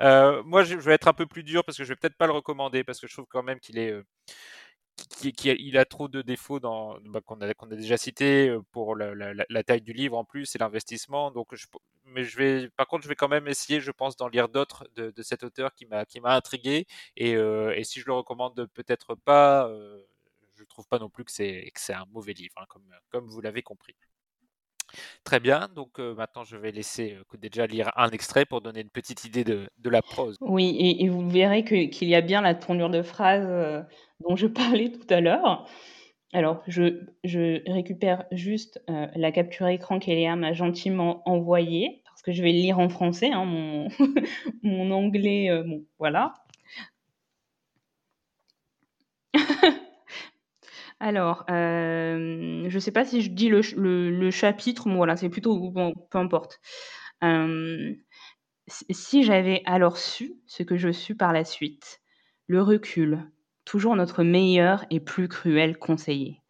Euh, 0.00 0.42
moi, 0.44 0.64
je 0.64 0.76
vais 0.76 0.94
être 0.94 1.08
un 1.08 1.12
peu 1.12 1.26
plus 1.26 1.42
dur 1.42 1.64
parce 1.64 1.78
que 1.78 1.84
je 1.84 1.88
vais 1.90 1.96
peut-être 1.96 2.16
pas 2.16 2.26
le 2.26 2.32
recommander 2.32 2.84
parce 2.84 3.00
que 3.00 3.06
je 3.06 3.14
trouve 3.14 3.26
quand 3.28 3.42
même 3.42 3.60
qu'il 3.60 3.78
est. 3.78 3.90
Euh, 3.90 4.04
qui, 5.08 5.32
il 5.44 5.78
a 5.78 5.84
trop 5.84 6.08
de 6.08 6.22
défauts 6.22 6.60
bah, 6.60 7.20
qu'on 7.24 7.40
a, 7.40 7.76
déjà 7.76 7.96
cité 7.96 8.56
pour 8.72 8.96
la, 8.96 9.64
taille 9.64 9.80
du 9.82 9.92
livre 9.92 10.16
en 10.16 10.24
plus 10.24 10.54
et 10.54 10.58
l'investissement. 10.58 11.30
Donc, 11.30 11.48
mais 12.04 12.24
je 12.24 12.36
vais, 12.36 12.68
par 12.70 12.86
contre, 12.86 13.04
je 13.04 13.08
vais 13.08 13.14
quand 13.16 13.28
même 13.28 13.48
essayer, 13.48 13.80
je 13.80 13.90
pense, 13.90 14.16
d'en 14.16 14.28
lire 14.28 14.48
d'autres 14.48 14.88
de, 14.96 15.22
cet 15.22 15.44
auteur 15.44 15.74
qui 15.74 15.86
m'a 15.86 16.34
intrigué. 16.34 16.86
Et, 17.16 17.36
euh, 17.36 17.74
et, 17.76 17.84
si 17.84 18.00
je 18.00 18.06
le 18.06 18.12
recommande 18.12 18.66
peut-être 18.74 19.14
pas, 19.14 19.68
euh, 19.68 20.00
je 20.56 20.64
trouve 20.64 20.86
pas 20.88 20.98
non 20.98 21.10
plus 21.10 21.24
que 21.24 21.32
c'est 21.32 21.70
un 21.92 22.06
mauvais 22.12 22.32
livre, 22.32 22.54
hein, 22.58 22.66
comme 23.10 23.26
vous 23.26 23.40
l'avez 23.40 23.62
compris. 23.62 23.94
Très 25.24 25.40
bien, 25.40 25.68
donc 25.74 25.98
euh, 25.98 26.14
maintenant 26.14 26.44
je 26.44 26.56
vais 26.56 26.72
laisser 26.72 27.16
euh, 27.18 27.38
déjà 27.38 27.66
lire 27.66 27.90
un 27.96 28.10
extrait 28.10 28.44
pour 28.44 28.60
donner 28.60 28.80
une 28.80 28.90
petite 28.90 29.24
idée 29.24 29.44
de, 29.44 29.68
la 29.84 30.02
prose. 30.02 30.36
Oui, 30.40 30.76
et, 30.98 31.08
vous 31.08 31.28
verrez 31.28 31.64
qu'il 31.64 32.08
y 32.08 32.14
a 32.14 32.20
bien 32.20 32.40
la 32.40 32.54
tournure 32.54 32.90
de 32.90 33.02
phrase 33.02 33.46
euh, 33.46 33.82
dont 34.20 34.36
je 34.36 34.46
parlais 34.46 34.90
tout 34.90 35.06
à 35.12 35.20
l'heure. 35.20 35.66
Alors, 36.32 36.62
je, 36.68 37.08
récupère 37.70 38.24
juste 38.30 38.80
euh, 38.88 39.08
la 39.16 39.32
capture 39.32 39.66
écran 39.66 39.98
qu'Eléa 39.98 40.36
m'a 40.36 40.52
gentiment 40.52 41.28
envoyée, 41.28 42.02
parce 42.04 42.22
que 42.22 42.30
je 42.32 42.40
vais 42.42 42.52
le 42.52 42.58
lire 42.58 42.78
en 42.78 42.88
français, 42.88 43.32
hein, 43.32 43.44
mon, 43.44 43.88
anglais, 44.92 45.50
euh, 45.50 45.64
bon, 45.64 45.84
voilà. 45.98 46.34
Alors, 51.00 51.44
euh, 51.50 52.68
je 52.68 52.74
ne 52.74 52.80
sais 52.80 52.92
pas 52.92 53.04
si 53.04 53.22
je 53.22 53.30
dis 53.30 53.48
le, 53.48 54.30
chapitre, 54.30 54.86
mais 54.88 54.96
voilà, 54.96 55.16
c'est 55.16 55.30
plutôt, 55.30 55.70
bon, 55.70 55.94
peu 56.10 56.18
importe. 56.18 56.60
Si 58.68 59.24
j'avais 59.24 59.62
alors 59.66 59.96
su 59.96 60.34
ce 60.46 60.62
que 60.62 60.76
je 60.76 60.90
suis 60.90 61.14
par 61.14 61.32
la 61.32 61.44
suite, 61.44 62.00
le 62.46 62.62
recul, 62.62 63.30
toujours 63.70 63.94
notre 63.94 64.24
meilleur 64.24 64.84
et 64.90 64.98
plus 64.98 65.28
cruel 65.28 65.78
conseiller. 65.78 66.42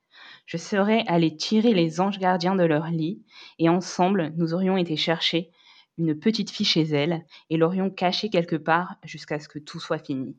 Je 0.47 0.57
serais 0.57 1.05
allé 1.07 1.37
tirer 1.37 1.75
les 1.75 2.01
anges 2.01 2.19
gardiens 2.19 2.55
de 2.55 2.65
leur 2.65 2.87
lit, 2.87 3.23
et 3.59 3.69
ensemble 3.69 4.33
nous 4.39 4.55
aurions 4.55 4.79
été 4.79 4.97
chercher 4.97 5.51
une 5.99 6.19
petite 6.19 6.51
fille 6.51 6.65
chez 6.65 6.81
elle, 6.81 7.27
et 7.51 7.59
l'aurions 7.59 7.91
cachée 7.91 8.31
quelque 8.31 8.57
part 8.57 8.97
jusqu'à 9.05 9.39
ce 9.39 9.49
que 9.49 9.59
tout 9.59 9.79
soit 9.79 9.99
fini. 9.99 10.35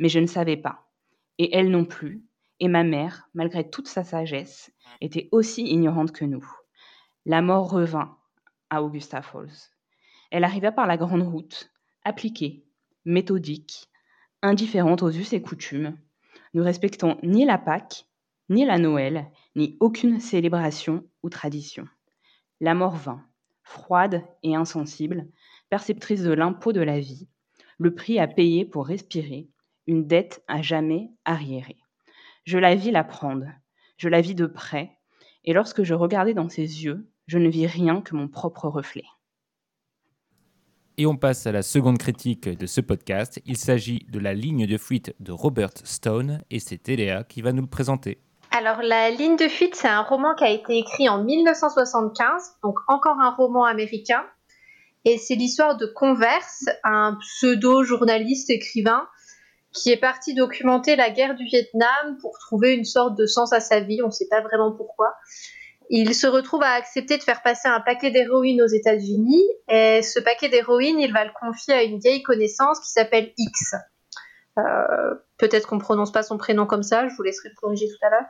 Mais 0.00 0.08
je 0.08 0.18
ne 0.18 0.26
savais 0.26 0.56
pas, 0.56 0.90
et 1.38 1.54
elle 1.56 1.70
non 1.70 1.84
plus, 1.84 2.24
et 2.58 2.66
ma 2.66 2.82
mère, 2.82 3.28
malgré 3.32 3.70
toute 3.70 3.86
sa 3.86 4.02
sagesse, 4.02 4.72
était 5.00 5.28
aussi 5.30 5.68
ignorante 5.68 6.10
que 6.10 6.24
nous. 6.24 6.44
La 7.26 7.42
mort 7.42 7.70
revint 7.70 8.18
à 8.70 8.82
Augusta 8.82 9.22
Falls. 9.22 9.70
Elle 10.32 10.42
arriva 10.42 10.72
par 10.72 10.88
la 10.88 10.96
grande 10.96 11.22
route, 11.22 11.70
appliquée, 12.02 12.64
méthodique, 13.04 13.88
indifférente 14.42 15.04
aux 15.04 15.10
us 15.10 15.32
et 15.32 15.42
coutumes, 15.42 15.96
nous 16.54 16.62
respectons 16.62 17.18
ni 17.22 17.44
la 17.44 17.58
Pâque, 17.58 18.06
ni 18.48 18.64
la 18.64 18.78
Noël, 18.78 19.30
ni 19.56 19.76
aucune 19.80 20.20
célébration 20.20 21.04
ou 21.22 21.28
tradition. 21.28 21.86
La 22.60 22.74
mort 22.74 22.96
vint, 22.96 23.24
froide 23.62 24.24
et 24.42 24.56
insensible, 24.56 25.28
perceptrice 25.68 26.22
de 26.22 26.32
l'impôt 26.32 26.72
de 26.72 26.80
la 26.80 26.98
vie, 26.98 27.28
le 27.78 27.94
prix 27.94 28.18
à 28.18 28.26
payer 28.26 28.64
pour 28.64 28.86
respirer, 28.86 29.48
une 29.86 30.06
dette 30.06 30.42
à 30.48 30.62
jamais 30.62 31.10
arriérée. 31.24 31.78
Je 32.44 32.58
la 32.58 32.74
vis 32.74 32.90
la 32.90 33.04
prendre, 33.04 33.46
je 33.96 34.08
la 34.08 34.20
vis 34.20 34.34
de 34.34 34.46
près, 34.46 34.98
et 35.44 35.52
lorsque 35.52 35.82
je 35.82 35.94
regardais 35.94 36.34
dans 36.34 36.48
ses 36.48 36.84
yeux, 36.84 37.10
je 37.26 37.38
ne 37.38 37.48
vis 37.48 37.66
rien 37.66 38.00
que 38.00 38.14
mon 38.14 38.28
propre 38.28 38.68
reflet. 38.68 39.04
Et 41.00 41.06
on 41.06 41.16
passe 41.16 41.46
à 41.46 41.52
la 41.52 41.62
seconde 41.62 41.96
critique 41.96 42.48
de 42.48 42.66
ce 42.66 42.80
podcast. 42.80 43.40
Il 43.46 43.56
s'agit 43.56 44.04
de 44.10 44.18
la 44.18 44.34
ligne 44.34 44.66
de 44.66 44.76
fuite 44.76 45.14
de 45.20 45.30
Robert 45.30 45.70
Stone 45.84 46.42
et 46.50 46.58
c'est 46.58 46.88
Eléa 46.88 47.22
qui 47.22 47.40
va 47.40 47.52
nous 47.52 47.62
le 47.62 47.68
présenter. 47.68 48.18
Alors, 48.50 48.82
La 48.82 49.08
ligne 49.08 49.36
de 49.36 49.46
fuite, 49.46 49.76
c'est 49.76 49.86
un 49.86 50.02
roman 50.02 50.34
qui 50.34 50.42
a 50.42 50.50
été 50.50 50.76
écrit 50.76 51.08
en 51.08 51.22
1975, 51.22 52.56
donc 52.64 52.80
encore 52.88 53.20
un 53.20 53.30
roman 53.30 53.64
américain. 53.64 54.24
Et 55.04 55.18
c'est 55.18 55.36
l'histoire 55.36 55.76
de 55.76 55.86
Converse, 55.86 56.64
un 56.82 57.16
pseudo-journaliste 57.20 58.50
écrivain 58.50 59.06
qui 59.72 59.92
est 59.92 60.00
parti 60.00 60.34
documenter 60.34 60.96
la 60.96 61.10
guerre 61.10 61.36
du 61.36 61.44
Vietnam 61.44 62.18
pour 62.20 62.36
trouver 62.40 62.74
une 62.74 62.84
sorte 62.84 63.16
de 63.16 63.26
sens 63.26 63.52
à 63.52 63.60
sa 63.60 63.78
vie, 63.78 64.02
on 64.02 64.06
ne 64.06 64.12
sait 64.12 64.26
pas 64.28 64.40
vraiment 64.40 64.72
pourquoi. 64.72 65.14
Il 65.90 66.14
se 66.14 66.26
retrouve 66.26 66.62
à 66.62 66.72
accepter 66.72 67.16
de 67.16 67.22
faire 67.22 67.42
passer 67.42 67.68
un 67.68 67.80
paquet 67.80 68.10
d'héroïne 68.10 68.60
aux 68.60 68.66
États-Unis 68.66 69.44
et 69.68 70.02
ce 70.02 70.20
paquet 70.20 70.48
d'héroïne, 70.48 71.00
il 71.00 71.12
va 71.12 71.24
le 71.24 71.30
confier 71.40 71.74
à 71.74 71.82
une 71.82 71.98
vieille 71.98 72.22
connaissance 72.22 72.80
qui 72.80 72.90
s'appelle 72.90 73.32
X. 73.38 73.74
Euh, 74.58 75.14
Peut-être 75.38 75.68
qu'on 75.68 75.78
prononce 75.78 76.12
pas 76.12 76.22
son 76.22 76.36
prénom 76.36 76.66
comme 76.66 76.82
ça, 76.82 77.08
je 77.08 77.14
vous 77.14 77.22
laisserai 77.22 77.50
corriger 77.56 77.86
tout 77.86 78.06
à 78.06 78.10
l'heure. 78.10 78.26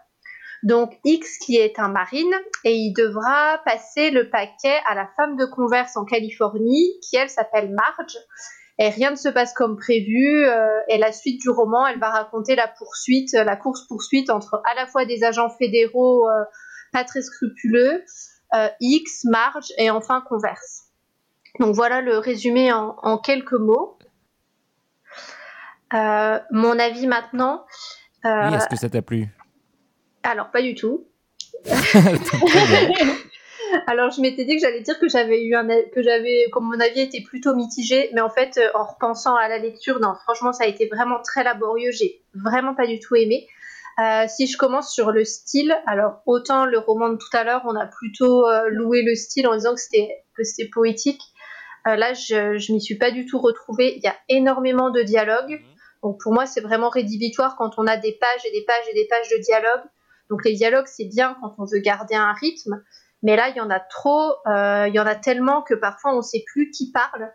Donc 0.62 0.92
X 1.04 1.38
qui 1.38 1.56
est 1.56 1.78
un 1.78 1.88
marine 1.88 2.34
et 2.64 2.74
il 2.74 2.92
devra 2.92 3.58
passer 3.64 4.10
le 4.10 4.28
paquet 4.28 4.76
à 4.86 4.94
la 4.94 5.08
femme 5.16 5.36
de 5.36 5.46
converse 5.46 5.96
en 5.96 6.04
Californie 6.04 6.98
qui 7.02 7.16
elle 7.16 7.30
s'appelle 7.30 7.72
Marge. 7.72 8.16
Et 8.80 8.90
rien 8.90 9.10
ne 9.10 9.16
se 9.16 9.28
passe 9.28 9.52
comme 9.54 9.76
prévu. 9.76 10.44
Euh, 10.44 10.80
et 10.88 10.98
la 10.98 11.12
suite 11.12 11.40
du 11.40 11.50
roman, 11.50 11.86
elle 11.86 11.98
va 11.98 12.10
raconter 12.10 12.54
la 12.54 12.68
poursuite, 12.68 13.32
la 13.32 13.56
course 13.56 13.86
poursuite 13.88 14.30
entre 14.30 14.60
à 14.70 14.74
la 14.74 14.86
fois 14.86 15.04
des 15.04 15.24
agents 15.24 15.48
fédéraux 15.48 16.28
euh, 16.28 16.44
pas 16.92 17.04
très 17.04 17.22
scrupuleux, 17.22 18.04
euh, 18.54 18.68
X, 18.80 19.24
Marge 19.24 19.72
et 19.76 19.90
enfin 19.90 20.22
Converse. 20.28 20.84
Donc 21.60 21.74
voilà 21.74 22.00
le 22.00 22.18
résumé 22.18 22.72
en, 22.72 22.96
en 23.02 23.18
quelques 23.18 23.52
mots. 23.52 23.98
Euh, 25.94 26.38
mon 26.50 26.78
avis 26.78 27.06
maintenant. 27.06 27.64
Euh, 28.24 28.48
oui, 28.48 28.54
est-ce 28.54 28.68
que 28.68 28.76
ça 28.76 28.88
t'a 28.88 29.02
plu? 29.02 29.28
Alors 30.22 30.50
pas 30.50 30.62
du 30.62 30.74
tout. 30.74 31.06
Alors 33.86 34.10
je 34.10 34.20
m'étais 34.20 34.44
dit 34.44 34.56
que 34.56 34.60
j'allais 34.60 34.80
dire 34.80 34.98
que 34.98 35.08
j'avais 35.08 35.44
eu 35.44 35.54
un 35.54 35.66
que 35.66 36.02
j'avais 36.02 36.46
comme 36.52 36.64
mon 36.64 36.80
avis 36.80 37.00
était 37.00 37.22
plutôt 37.22 37.54
mitigé, 37.54 38.10
mais 38.14 38.20
en 38.20 38.30
fait 38.30 38.58
en 38.74 38.84
repensant 38.84 39.34
à 39.34 39.48
la 39.48 39.58
lecture, 39.58 40.00
non 40.00 40.14
franchement 40.22 40.52
ça 40.52 40.64
a 40.64 40.66
été 40.66 40.86
vraiment 40.86 41.20
très 41.22 41.44
laborieux, 41.44 41.90
j'ai 41.90 42.22
vraiment 42.34 42.74
pas 42.74 42.86
du 42.86 42.98
tout 42.98 43.16
aimé. 43.16 43.46
Euh, 44.00 44.26
si 44.28 44.46
je 44.46 44.56
commence 44.56 44.92
sur 44.92 45.10
le 45.10 45.24
style, 45.24 45.76
alors 45.86 46.22
autant 46.24 46.66
le 46.66 46.78
roman 46.78 47.08
de 47.08 47.16
tout 47.16 47.36
à 47.36 47.42
l'heure, 47.42 47.62
on 47.64 47.74
a 47.74 47.86
plutôt 47.86 48.46
euh, 48.46 48.68
loué 48.70 49.02
le 49.02 49.16
style 49.16 49.48
en 49.48 49.54
disant 49.54 49.74
que 49.74 49.80
c'était 49.80 50.24
que 50.36 50.44
c'était 50.44 50.68
poétique. 50.68 51.22
Euh, 51.88 51.96
là, 51.96 52.14
je, 52.14 52.58
je 52.58 52.72
m'y 52.72 52.80
suis 52.80 52.96
pas 52.96 53.10
du 53.10 53.26
tout 53.26 53.40
retrouvée. 53.40 53.96
Il 53.96 54.02
y 54.02 54.06
a 54.06 54.14
énormément 54.28 54.90
de 54.90 55.02
dialogues. 55.02 55.60
Donc 56.04 56.20
pour 56.22 56.32
moi, 56.32 56.46
c'est 56.46 56.60
vraiment 56.60 56.90
rédhibitoire 56.90 57.56
quand 57.56 57.72
on 57.76 57.88
a 57.88 57.96
des 57.96 58.12
pages 58.12 58.46
et 58.46 58.52
des 58.52 58.64
pages 58.64 58.88
et 58.88 58.94
des 58.94 59.08
pages 59.08 59.28
de 59.30 59.42
dialogue. 59.42 59.82
Donc 60.30 60.44
les 60.44 60.54
dialogues, 60.54 60.86
c'est 60.86 61.06
bien 61.06 61.36
quand 61.40 61.56
on 61.58 61.64
veut 61.64 61.80
garder 61.80 62.14
un 62.14 62.32
rythme, 62.34 62.84
mais 63.22 63.34
là, 63.34 63.48
il 63.48 63.56
y 63.56 63.60
en 63.60 63.70
a 63.70 63.80
trop, 63.80 64.34
il 64.46 64.92
y 64.94 65.00
en 65.00 65.06
a 65.06 65.16
tellement 65.16 65.62
que 65.62 65.74
parfois 65.74 66.12
on 66.12 66.18
ne 66.18 66.22
sait 66.22 66.44
plus 66.52 66.70
qui 66.70 66.92
parle. 66.92 67.32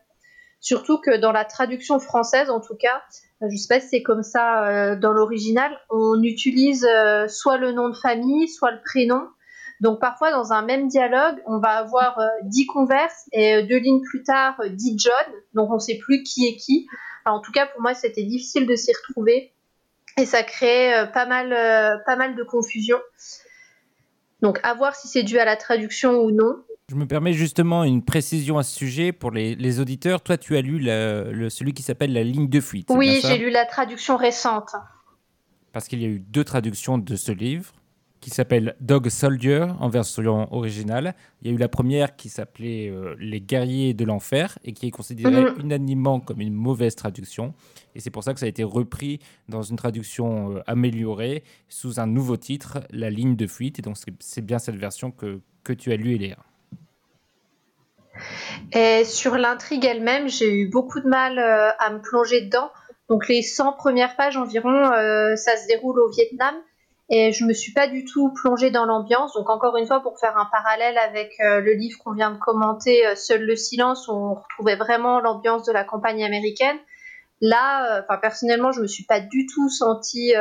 Surtout 0.63 0.97
que 0.97 1.17
dans 1.17 1.33
la 1.33 1.43
traduction 1.43 1.99
française, 1.99 2.49
en 2.49 2.61
tout 2.61 2.75
cas, 2.75 3.03
je 3.41 3.47
ne 3.47 3.57
sais 3.57 3.67
pas 3.67 3.81
si 3.81 3.89
c'est 3.89 4.01
comme 4.01 4.23
ça 4.23 4.65
euh, 4.65 4.95
dans 4.95 5.11
l'original, 5.11 5.77
on 5.89 6.23
utilise 6.23 6.85
euh, 6.85 7.27
soit 7.27 7.57
le 7.57 7.73
nom 7.73 7.89
de 7.89 7.95
famille, 7.95 8.47
soit 8.47 8.71
le 8.71 8.79
prénom. 8.81 9.27
Donc 9.81 9.99
parfois 9.99 10.31
dans 10.31 10.53
un 10.53 10.61
même 10.61 10.87
dialogue, 10.87 11.35
on 11.47 11.59
va 11.59 11.71
avoir 11.71 12.17
euh, 12.17 12.27
dix 12.43 12.65
converses 12.65 13.27
et 13.33 13.55
euh, 13.55 13.63
deux 13.63 13.75
lignes 13.75 14.03
plus 14.03 14.23
tard 14.23 14.55
euh, 14.61 14.69
dix 14.69 14.97
John. 14.97 15.33
Donc 15.53 15.69
on 15.69 15.75
ne 15.75 15.79
sait 15.79 15.97
plus 15.97 16.23
qui 16.23 16.47
est 16.47 16.55
qui. 16.55 16.87
En 17.25 17.41
tout 17.41 17.51
cas 17.51 17.65
pour 17.65 17.81
moi 17.81 17.93
c'était 17.93 18.23
difficile 18.23 18.65
de 18.65 18.75
s'y 18.77 18.93
retrouver 18.93 19.51
et 20.15 20.25
ça 20.25 20.43
crée 20.43 20.93
euh, 20.93 21.05
pas 21.07 21.25
mal, 21.25 21.51
euh, 21.51 21.97
pas 22.05 22.15
mal 22.15 22.35
de 22.35 22.43
confusion. 22.43 22.99
Donc 24.41 24.61
à 24.63 24.73
voir 24.75 24.95
si 24.95 25.09
c'est 25.09 25.23
dû 25.23 25.37
à 25.39 25.43
la 25.43 25.57
traduction 25.57 26.21
ou 26.21 26.31
non. 26.31 26.63
Je 26.89 26.95
me 26.95 27.05
permets 27.07 27.31
justement 27.33 27.85
une 27.85 28.03
précision 28.03 28.57
à 28.57 28.63
ce 28.63 28.75
sujet 28.77 29.13
pour 29.13 29.31
les, 29.31 29.55
les 29.55 29.79
auditeurs. 29.79 30.21
Toi, 30.21 30.37
tu 30.37 30.57
as 30.57 30.61
lu 30.61 30.79
la- 30.79 31.23
le, 31.23 31.49
celui 31.49 31.73
qui 31.73 31.81
s'appelle 31.81 32.11
La 32.11 32.23
ligne 32.23 32.49
de 32.49 32.59
fuite. 32.59 32.89
Oui, 32.91 33.19
j'ai 33.21 33.37
lu 33.37 33.49
la 33.49 33.65
traduction 33.65 34.17
récente. 34.17 34.71
Parce 35.71 35.87
qu'il 35.87 36.01
y 36.01 36.05
a 36.05 36.09
eu 36.09 36.19
deux 36.19 36.43
traductions 36.43 36.97
de 36.97 37.15
ce 37.15 37.31
livre 37.31 37.71
qui 38.19 38.29
s'appelle 38.29 38.75
Dog 38.81 39.07
Soldier 39.09 39.65
en 39.79 39.87
version 39.89 40.53
originale. 40.53 41.15
Il 41.41 41.47
y 41.47 41.51
a 41.51 41.53
eu 41.53 41.57
la 41.57 41.69
première 41.69 42.15
qui 42.17 42.27
s'appelait 42.29 42.89
euh, 42.89 43.15
Les 43.17 43.39
guerriers 43.41 43.93
de 43.93 44.03
l'enfer 44.03 44.59
et 44.65 44.73
qui 44.73 44.87
est 44.87 44.91
considérée 44.91 45.41
Mhm. 45.41 45.61
unanimement 45.61 46.19
comme 46.19 46.41
une 46.41 46.53
mauvaise 46.53 46.95
traduction. 46.95 47.53
Et 47.95 48.01
c'est 48.01 48.11
pour 48.11 48.23
ça 48.25 48.33
que 48.33 48.39
ça 48.41 48.45
a 48.45 48.49
été 48.49 48.63
repris 48.63 49.19
dans 49.47 49.61
une 49.61 49.77
traduction 49.77 50.57
euh, 50.57 50.61
améliorée 50.67 51.43
sous 51.69 51.99
un 52.01 52.07
nouveau 52.07 52.35
titre, 52.35 52.79
La 52.91 53.09
ligne 53.09 53.37
de 53.37 53.47
fuite. 53.47 53.79
Et 53.79 53.81
donc 53.81 53.95
c'est- 54.19 54.41
bien 54.41 54.59
cette 54.59 54.75
version 54.75 55.11
que, 55.11 55.39
que 55.63 55.71
tu 55.73 55.91
as 55.93 55.95
lue, 55.95 56.13
Eléa. 56.15 56.37
Et 58.71 59.05
sur 59.05 59.37
l'intrigue 59.37 59.85
elle-même, 59.85 60.27
j'ai 60.27 60.51
eu 60.51 60.67
beaucoup 60.67 60.99
de 60.99 61.07
mal 61.07 61.37
euh, 61.39 61.69
à 61.79 61.89
me 61.91 61.99
plonger 61.99 62.41
dedans. 62.41 62.71
Donc 63.09 63.27
les 63.27 63.41
100 63.41 63.73
premières 63.73 64.15
pages 64.15 64.37
environ, 64.37 64.91
euh, 64.91 65.35
ça 65.35 65.57
se 65.57 65.67
déroule 65.67 65.99
au 65.99 66.09
Vietnam. 66.09 66.55
Et 67.09 67.31
je 67.31 67.45
me 67.45 67.53
suis 67.53 67.73
pas 67.73 67.87
du 67.87 68.05
tout 68.05 68.33
plongée 68.33 68.71
dans 68.71 68.85
l'ambiance. 68.85 69.33
Donc 69.33 69.49
encore 69.49 69.77
une 69.77 69.85
fois, 69.85 70.01
pour 70.01 70.19
faire 70.19 70.37
un 70.37 70.45
parallèle 70.45 70.97
avec 70.97 71.33
euh, 71.41 71.59
le 71.59 71.73
livre 71.73 71.99
qu'on 71.99 72.13
vient 72.13 72.31
de 72.31 72.37
commenter, 72.37 73.03
Seul 73.15 73.43
le 73.43 73.55
silence, 73.55 74.07
où 74.07 74.13
on 74.13 74.33
retrouvait 74.35 74.77
vraiment 74.77 75.19
l'ambiance 75.19 75.65
de 75.65 75.71
la 75.71 75.83
campagne 75.83 76.23
américaine. 76.23 76.77
Là, 77.41 78.01
enfin 78.01 78.17
personnellement, 78.17 78.71
je 78.71 78.81
me 78.81 78.87
suis 78.87 79.03
pas 79.03 79.19
du 79.19 79.45
tout 79.47 79.69
sentie 79.69 80.33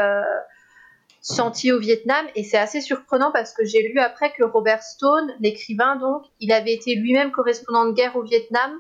senti 1.23 1.73
au 1.73 1.79
Vietnam. 1.79 2.27
Et 2.35 2.45
c'est 2.45 2.59
assez 2.59 2.83
surprenant 2.83 3.31
parce 3.33 3.55
que 3.55 3.65
j'ai 3.65 3.89
lu 3.89 3.99
après 3.99 4.33
que 4.33 4.43
Robert 4.43 4.83
Stone, 4.83 5.33
l'écrivain 5.41 5.97
donc, 5.97 6.25
il 6.41 6.53
avait 6.53 6.75
été 6.75 6.95
lui-même 6.95 7.31
correspondant 7.31 7.87
de 7.87 7.93
guerre 7.93 8.17
au 8.17 8.23
Vietnam. 8.23 8.73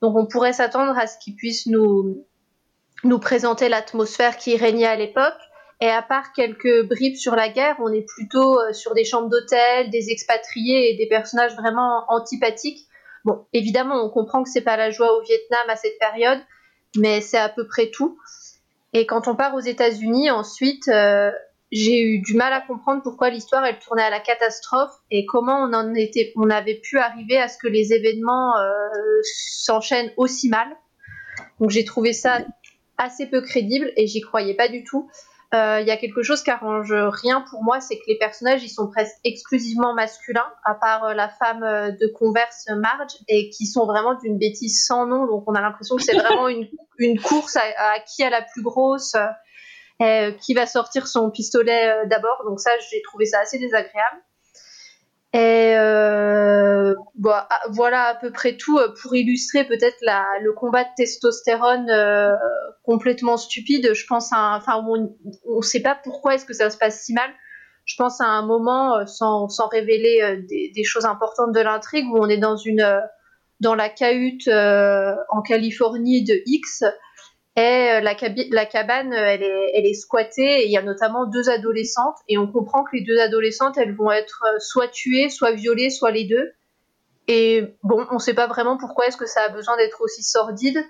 Donc 0.00 0.14
on 0.16 0.26
pourrait 0.26 0.52
s'attendre 0.52 0.96
à 0.96 1.06
ce 1.06 1.18
qu'il 1.18 1.34
puisse 1.34 1.66
nous, 1.66 2.24
nous 3.02 3.18
présenter 3.18 3.68
l'atmosphère 3.68 4.36
qui 4.36 4.56
régnait 4.56 4.86
à 4.86 4.96
l'époque. 4.96 5.34
Et 5.80 5.88
à 5.88 6.02
part 6.02 6.32
quelques 6.32 6.86
bribes 6.86 7.16
sur 7.16 7.34
la 7.34 7.48
guerre, 7.48 7.76
on 7.80 7.92
est 7.92 8.06
plutôt 8.06 8.60
euh, 8.60 8.72
sur 8.72 8.94
des 8.94 9.04
chambres 9.04 9.28
d'hôtel, 9.28 9.90
des 9.90 10.10
expatriés 10.10 10.92
et 10.92 10.96
des 10.96 11.06
personnages 11.06 11.56
vraiment 11.56 12.04
antipathiques. 12.08 12.86
Bon, 13.24 13.46
évidemment, 13.52 14.04
on 14.04 14.10
comprend 14.10 14.44
que 14.44 14.50
c'est 14.50 14.62
pas 14.62 14.76
la 14.76 14.90
joie 14.90 15.18
au 15.18 15.22
Vietnam 15.22 15.68
à 15.68 15.76
cette 15.76 15.98
période, 15.98 16.38
mais 16.96 17.20
c'est 17.20 17.38
à 17.38 17.48
peu 17.48 17.66
près 17.66 17.90
tout. 17.90 18.18
Et 18.92 19.06
quand 19.06 19.26
on 19.26 19.34
part 19.34 19.54
aux 19.54 19.60
États-Unis, 19.60 20.30
ensuite, 20.30 20.86
euh, 20.88 21.32
j'ai 21.74 22.00
eu 22.00 22.20
du 22.20 22.34
mal 22.34 22.52
à 22.52 22.60
comprendre 22.60 23.02
pourquoi 23.02 23.30
l'histoire 23.30 23.64
elle 23.64 23.80
tournait 23.80 24.04
à 24.04 24.10
la 24.10 24.20
catastrophe 24.20 24.92
et 25.10 25.26
comment 25.26 25.56
on 25.56 25.72
en 25.72 25.92
était, 25.94 26.32
on 26.36 26.48
avait 26.48 26.76
pu 26.76 26.98
arriver 26.98 27.36
à 27.36 27.48
ce 27.48 27.58
que 27.58 27.66
les 27.66 27.92
événements 27.92 28.56
euh, 28.56 28.88
s'enchaînent 29.22 30.12
aussi 30.16 30.48
mal. 30.48 30.68
Donc 31.58 31.70
j'ai 31.70 31.84
trouvé 31.84 32.12
ça 32.12 32.38
assez 32.96 33.26
peu 33.26 33.40
crédible 33.40 33.92
et 33.96 34.06
j'y 34.06 34.20
croyais 34.20 34.54
pas 34.54 34.68
du 34.68 34.84
tout. 34.84 35.10
Euh, 35.52 35.80
il 35.80 35.86
y 35.88 35.90
a 35.90 35.96
quelque 35.96 36.22
chose 36.22 36.44
qui 36.44 36.50
arrange 36.50 36.92
rien 36.92 37.40
pour 37.50 37.64
moi, 37.64 37.80
c'est 37.80 37.96
que 37.96 38.04
les 38.06 38.18
personnages 38.18 38.62
ils 38.62 38.68
sont 38.68 38.88
presque 38.88 39.16
exclusivement 39.24 39.94
masculins, 39.94 40.52
à 40.64 40.74
part 40.74 41.04
euh, 41.04 41.14
la 41.14 41.28
femme 41.28 41.64
euh, 41.64 41.90
de 41.90 42.06
converse 42.06 42.68
Marge, 42.70 43.16
et 43.28 43.50
qui 43.50 43.66
sont 43.66 43.84
vraiment 43.84 44.14
d'une 44.14 44.38
bêtise 44.38 44.84
sans 44.84 45.06
nom. 45.06 45.26
Donc 45.26 45.44
on 45.48 45.54
a 45.54 45.60
l'impression 45.60 45.96
que 45.96 46.02
c'est 46.02 46.16
vraiment 46.16 46.46
une, 46.48 46.68
une 46.98 47.20
course 47.20 47.56
à, 47.56 47.62
à, 47.78 48.00
qui 48.00 48.22
a 48.22 48.30
la 48.30 48.42
plus 48.42 48.62
grosse, 48.62 49.16
euh, 50.04 50.32
qui 50.32 50.54
va 50.54 50.66
sortir 50.66 51.06
son 51.06 51.30
pistolet 51.30 52.06
d'abord. 52.06 52.42
Donc 52.46 52.60
ça, 52.60 52.70
j'ai 52.90 53.02
trouvé 53.02 53.26
ça 53.26 53.40
assez 53.40 53.58
désagréable. 53.58 54.22
Et 55.34 55.74
euh, 55.76 56.94
bon, 57.16 57.32
ah, 57.32 57.60
voilà 57.70 58.04
à 58.04 58.14
peu 58.14 58.30
près 58.30 58.56
tout 58.56 58.78
pour 59.02 59.16
illustrer 59.16 59.64
peut-être 59.64 59.98
le 60.40 60.52
combat 60.52 60.84
de 60.84 60.88
testostérone 60.96 61.90
euh, 61.90 62.30
complètement 62.84 63.36
stupide. 63.36 63.94
Je 63.94 64.06
pense 64.06 64.32
à, 64.32 64.56
enfin, 64.56 64.84
on 64.86 65.56
ne 65.56 65.62
sait 65.62 65.80
pas 65.80 65.98
pourquoi 66.04 66.36
est-ce 66.36 66.44
que 66.44 66.54
ça 66.54 66.70
se 66.70 66.78
passe 66.78 67.02
si 67.02 67.14
mal. 67.14 67.28
Je 67.84 67.96
pense 67.96 68.20
à 68.20 68.26
un 68.26 68.46
moment, 68.46 68.98
euh, 68.98 69.06
sans, 69.06 69.48
sans 69.48 69.66
révéler 69.66 70.20
euh, 70.22 70.36
des, 70.48 70.70
des, 70.72 70.84
choses 70.84 71.04
importantes 71.04 71.52
de 71.52 71.60
l'intrigue, 71.60 72.06
où 72.12 72.16
on 72.16 72.28
est 72.28 72.38
dans 72.38 72.56
une 72.56 73.02
dans 73.58 73.74
la 73.74 73.88
cahute 73.88 74.48
en 74.48 75.42
Californie 75.42 76.22
de 76.22 76.34
X 76.46 76.84
et 77.56 77.60
euh, 77.60 78.00
la, 78.00 78.14
cabane, 78.66 79.12
euh, 79.12 79.26
elle 79.26 79.42
est, 79.44 79.70
elle 79.74 79.86
est 79.86 79.94
squattée 79.94 80.62
et 80.62 80.66
il 80.66 80.72
y 80.72 80.76
a 80.76 80.82
notamment 80.82 81.24
deux 81.26 81.48
adolescentes 81.48 82.16
et 82.28 82.36
on 82.36 82.48
comprend 82.48 82.82
que 82.82 82.96
les 82.96 83.02
deux 83.02 83.18
adolescentes, 83.20 83.78
elles 83.78 83.94
vont 83.94 84.10
être 84.10 84.42
euh, 84.46 84.58
soit 84.58 84.88
tuées, 84.88 85.28
soit 85.28 85.52
violées, 85.52 85.90
soit 85.90 86.10
les 86.10 86.24
deux. 86.24 86.52
Et 87.28 87.76
bon, 87.84 88.06
on 88.10 88.14
ne 88.14 88.18
sait 88.18 88.34
pas 88.34 88.48
vraiment 88.48 88.76
pourquoi 88.76 89.06
est-ce 89.06 89.16
que 89.16 89.26
ça 89.26 89.42
a 89.42 89.48
besoin 89.50 89.76
d'être 89.76 90.00
aussi 90.00 90.24
sordide. 90.24 90.84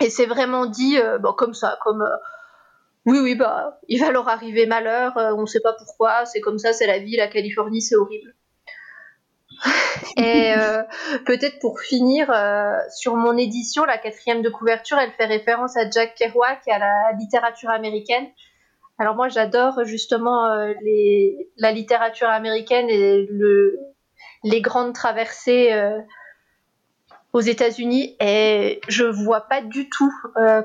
Et 0.00 0.10
c'est 0.10 0.26
vraiment 0.26 0.66
dit 0.66 0.96
bon, 1.20 1.32
comme 1.32 1.54
ça, 1.54 1.76
comme 1.82 2.06
oui, 3.04 3.18
oui, 3.18 3.34
bah, 3.34 3.80
il 3.88 3.98
va 3.98 4.12
leur 4.12 4.28
arriver 4.28 4.66
malheur, 4.66 5.14
on 5.16 5.40
ne 5.40 5.46
sait 5.46 5.58
pas 5.58 5.72
pourquoi, 5.72 6.24
c'est 6.26 6.40
comme 6.40 6.58
ça, 6.58 6.72
c'est 6.72 6.86
la 6.86 7.00
vie, 7.00 7.16
la 7.16 7.26
Californie, 7.26 7.82
c'est 7.82 7.96
horrible. 7.96 8.32
Et 10.16 10.54
euh, 10.56 10.82
peut-être 11.26 11.58
pour 11.60 11.80
finir, 11.80 12.30
euh, 12.30 12.78
sur 12.94 13.16
mon 13.16 13.36
édition, 13.36 13.84
la 13.84 13.98
quatrième 13.98 14.42
de 14.42 14.48
couverture, 14.48 14.98
elle 14.98 15.12
fait 15.12 15.26
référence 15.26 15.76
à 15.76 15.88
Jack 15.90 16.14
Kerouac 16.14 16.60
et 16.66 16.72
à 16.72 16.78
la 16.78 17.12
littérature 17.18 17.70
américaine. 17.70 18.26
Alors 18.98 19.14
moi, 19.14 19.28
j'adore 19.28 19.84
justement 19.84 20.46
euh, 20.46 20.74
la 21.56 21.72
littérature 21.72 22.28
américaine 22.28 22.88
et 22.88 23.26
le, 23.30 23.78
les 24.42 24.60
grandes 24.60 24.92
traversées 24.92 25.72
aux 27.32 27.40
États-Unis. 27.40 28.16
Et 28.20 28.80
je 28.88 29.04
vois 29.04 29.42
pas 29.42 29.62
du 29.62 29.88
tout 29.88 30.12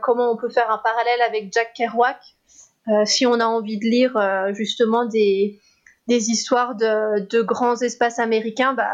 comment 0.02 0.32
on 0.32 0.38
peut 0.38 0.50
faire 0.50 0.72
un 0.72 0.80
parallèle 0.80 1.22
avec 1.28 1.54
Jack 1.54 1.74
Kerouac 1.76 2.18
si 3.06 3.28
on 3.28 3.40
a 3.40 3.46
envie 3.46 3.78
de 3.78 3.86
lire 3.86 4.54
justement 4.56 5.06
des 5.06 5.60
des 6.08 6.30
histoires 6.30 6.76
de, 6.76 7.28
de, 7.28 7.42
grands 7.42 7.78
espaces 7.78 8.20
américains, 8.20 8.74
bah, 8.74 8.92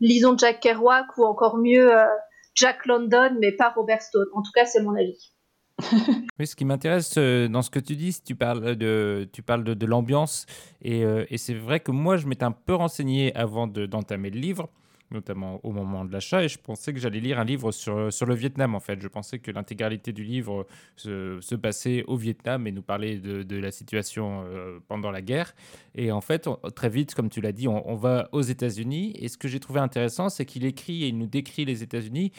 lisons 0.00 0.36
Jack 0.36 0.60
Kerouac 0.60 1.06
ou 1.18 1.24
encore 1.24 1.58
mieux 1.58 1.94
euh, 1.94 2.06
Jack 2.54 2.86
London, 2.86 3.36
mais 3.40 3.52
pas 3.52 3.70
Robert 3.70 4.02
Stone. 4.02 4.26
En 4.34 4.42
tout 4.42 4.52
cas, 4.54 4.64
c'est 4.64 4.82
mon 4.82 4.94
avis. 4.94 5.32
oui, 6.38 6.46
ce 6.46 6.56
qui 6.56 6.64
m'intéresse 6.64 7.14
euh, 7.18 7.48
dans 7.48 7.60
ce 7.60 7.70
que 7.70 7.78
tu 7.78 7.96
dis, 7.96 8.16
tu 8.24 8.34
parles 8.34 8.76
de, 8.76 9.28
tu 9.32 9.42
parles 9.42 9.62
de, 9.62 9.74
de 9.74 9.86
l'ambiance, 9.86 10.46
et, 10.80 11.04
euh, 11.04 11.26
et 11.28 11.36
c'est 11.36 11.54
vrai 11.54 11.80
que 11.80 11.90
moi, 11.90 12.16
je 12.16 12.26
m'étais 12.26 12.44
un 12.44 12.52
peu 12.52 12.74
renseigné 12.74 13.34
avant 13.36 13.66
d'entamer 13.66 14.30
le 14.30 14.40
livre 14.40 14.70
notamment 15.10 15.60
au 15.64 15.72
moment 15.72 16.04
de 16.04 16.12
l'achat, 16.12 16.42
et 16.42 16.48
je 16.48 16.58
pensais 16.58 16.92
que 16.92 16.98
j'allais 16.98 17.20
lire 17.20 17.38
un 17.38 17.44
livre 17.44 17.72
sur, 17.72 18.12
sur 18.12 18.26
le 18.26 18.34
Vietnam, 18.34 18.74
en 18.74 18.80
fait. 18.80 19.00
Je 19.00 19.08
pensais 19.08 19.38
que 19.38 19.50
l'intégralité 19.50 20.12
du 20.12 20.24
livre 20.24 20.66
se, 20.96 21.38
se, 21.40 21.54
passait 21.54 22.04
au 22.06 22.16
Vietnam 22.16 22.66
et 22.66 22.72
nous 22.72 22.82
parlait 22.82 23.18
de, 23.18 23.42
de 23.42 23.56
la 23.56 23.70
situation 23.70 24.44
euh, 24.46 24.78
pendant 24.88 25.10
la 25.10 25.22
guerre. 25.22 25.54
Et 25.94 26.12
en 26.12 26.20
fait, 26.20 26.48
très 26.74 26.88
vite, 26.88 27.14
comme 27.14 27.28
tu 27.28 27.40
l'as 27.40 27.52
dit, 27.52 27.68
on, 27.68 27.88
on, 27.88 27.94
va 27.94 28.28
aux 28.32 28.42
États-Unis, 28.42 29.14
et 29.18 29.28
ce 29.28 29.38
que 29.38 29.48
j'ai 29.48 29.60
trouvé 29.60 29.80
intéressant, 29.80 30.28
c'est 30.28 30.44
qu'il 30.44 30.64
écrit 30.64 31.04
et 31.04 31.08
il 31.08 31.18
nous 31.18 31.26
décrit 31.26 31.64
les 31.64 31.82
États-Unis 31.82 32.32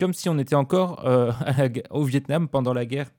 comme 0.00 0.12
si 0.12 0.28
on 0.28 0.38
était 0.38 0.54
encore 0.54 1.06
euh, 1.06 1.32
au 1.90 2.04
Vietnam 2.04 2.48
pendant 2.48 2.72
la 2.72 2.86
guerre. 2.86 3.10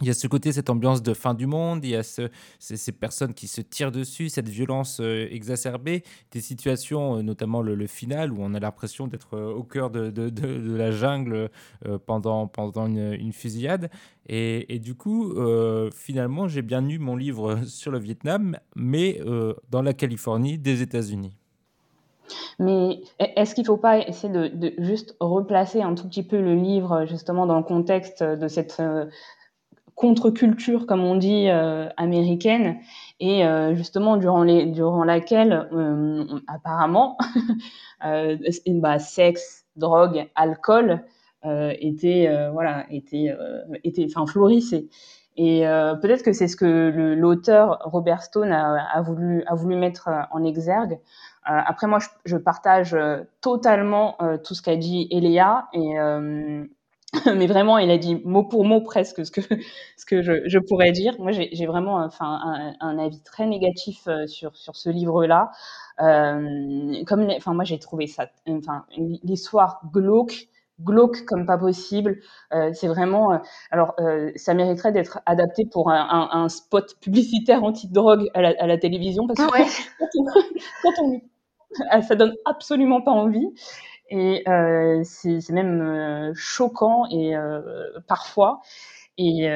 Il 0.00 0.08
y 0.08 0.10
a 0.10 0.14
ce 0.14 0.26
côté, 0.26 0.52
cette 0.52 0.70
ambiance 0.70 1.02
de 1.02 1.14
fin 1.14 1.34
du 1.34 1.46
monde, 1.46 1.84
il 1.84 1.90
y 1.90 1.96
a 1.96 2.02
ce, 2.02 2.28
ces, 2.58 2.92
personnes 2.92 3.34
qui 3.34 3.46
se 3.46 3.60
tirent 3.60 3.92
dessus, 3.92 4.30
cette 4.30 4.48
violence 4.48 4.98
euh, 5.00 5.28
exacerbée, 5.30 6.02
des 6.32 6.40
situations, 6.40 7.18
euh, 7.18 7.22
notamment 7.22 7.62
le, 7.62 7.86
final, 7.86 8.32
où 8.32 8.38
on 8.40 8.54
a 8.54 8.58
l'impression 8.58 9.06
d'être 9.06 9.34
euh, 9.34 9.52
au 9.52 9.62
cœur 9.62 9.90
de, 9.90 10.12
la 10.76 10.90
jungle 10.90 11.50
pendant, 12.06 12.50
une, 12.86 13.32
fusillade. 13.32 13.90
Et, 14.26 14.78
du 14.78 14.94
coup, 14.94 15.34
finalement, 15.94 16.48
j'ai 16.48 16.62
bien 16.62 16.86
eu 16.88 16.98
mon 16.98 17.16
livre 17.16 17.60
sur 17.66 17.92
le 17.92 17.98
Vietnam, 17.98 18.58
mais 18.74 19.20
dans 19.70 19.82
la 19.82 19.92
Californie 19.92 20.58
des 20.58 20.82
États-Unis. 20.82 21.36
Mais 22.58 23.00
est-ce 23.18 23.54
qu'il 23.54 23.62
ne 23.62 23.66
faut 23.66 23.76
pas 23.76 23.98
essayer 23.98 24.32
de, 24.32 24.72
juste 24.78 25.16
replacer 25.20 25.82
un 25.82 25.94
tout 25.94 26.08
petit 26.08 26.22
peu 26.22 26.40
le 26.40 26.54
livre 26.54 27.04
justement 27.06 27.46
dans 27.46 27.58
le 27.58 27.64
contexte 27.64 28.22
de 28.22 28.48
cette 28.48 28.80
contre-culture, 29.94 30.86
comme 30.86 31.04
on 31.04 31.16
dit, 31.16 31.48
euh, 31.48 31.88
américaine, 31.96 32.78
et 33.20 33.44
euh, 33.44 33.74
justement 33.74 34.16
durant, 34.16 34.42
les, 34.42 34.66
durant 34.66 35.04
laquelle, 35.04 35.68
euh, 35.72 36.24
apparemment, 36.46 37.18
bah, 38.68 38.98
sexe, 38.98 39.64
drogue, 39.76 40.28
alcool 40.34 41.02
étaient, 41.44 42.30
voilà, 42.52 42.86
étaient, 42.90 43.34
étaient, 43.82 44.06
enfin, 44.06 44.26
florissaient. 44.26 44.86
Et 45.36 45.62
peut-être 46.00 46.22
que 46.22 46.32
c'est 46.32 46.46
ce 46.46 46.56
que 46.56 47.14
l'auteur 47.16 47.80
Robert 47.84 48.22
Stone 48.22 48.52
a, 48.52 49.02
voulu, 49.02 49.42
a 49.48 49.54
voulu 49.56 49.74
mettre 49.74 50.08
en 50.30 50.44
exergue. 50.44 51.00
après, 51.42 51.88
moi, 51.88 51.98
je, 51.98 52.06
je 52.26 52.36
partage 52.36 52.96
totalement 53.40 54.16
tout 54.44 54.54
ce 54.54 54.62
qu'a 54.62 54.76
dit 54.76 55.08
Eléa 55.10 55.66
et 55.72 55.96
mais 57.36 57.46
vraiment, 57.46 57.76
il 57.78 57.90
a 57.90 57.98
dit 57.98 58.16
mot 58.24 58.42
pour 58.44 58.64
mot 58.64 58.80
presque 58.80 59.24
ce 59.26 59.30
que, 59.30 59.40
ce 59.96 60.06
que 60.06 60.22
je, 60.22 60.48
je 60.48 60.58
pourrais 60.58 60.92
dire. 60.92 61.14
Moi, 61.18 61.32
j'ai 61.32 61.66
vraiment 61.66 61.96
enfin, 61.96 62.40
un, 62.44 62.74
un, 62.80 62.98
avis 62.98 63.22
très 63.22 63.46
négatif 63.46 64.06
euh, 64.08 64.26
sur, 64.26 64.56
sur 64.56 64.76
ce 64.76 64.88
livre-là. 64.88 65.50
Euh, 66.00 67.04
comme 67.06 67.28
enfin, 67.36 67.52
moi, 67.52 67.64
j'ai 67.64 67.78
trouvé 67.78 68.06
ça, 68.06 68.28
enfin, 68.48 68.86
l'histoire 68.96 69.82
glauque, 69.92 70.48
glauque 70.80 71.24
comme 71.26 71.44
pas 71.44 71.58
possible. 71.58 72.18
Euh, 72.54 72.70
c'est 72.72 72.88
vraiment, 72.88 73.34
euh, 73.34 73.38
alors, 73.70 73.94
ça 74.36 74.54
mériterait 74.54 74.92
d'être 74.92 75.20
adapté 75.26 75.66
pour 75.66 75.90
un, 75.90 76.30
un, 76.32 76.44
un 76.44 76.48
spot 76.48 76.96
publicitaire 77.00 77.62
anti-drogue 77.62 78.30
à 78.32 78.40
la, 78.40 78.54
à 78.58 78.66
la 78.66 78.78
télévision 78.78 79.26
parce 79.26 79.38
que 79.38 79.52
ouais. 79.52 79.66
quand 79.98 80.08
on, 80.18 80.24
quand 80.82 81.02
on, 81.04 82.02
ça 82.02 82.14
donne 82.14 82.34
absolument 82.44 83.02
pas 83.02 83.12
envie. 83.12 83.46
Et 84.08 84.42
euh, 84.48 85.02
c'est 85.04 85.50
même 85.50 85.80
euh, 85.80 86.32
choquant 86.34 87.06
et 87.10 87.36
euh, 87.36 87.60
parfois. 88.06 88.60
Et 89.18 89.46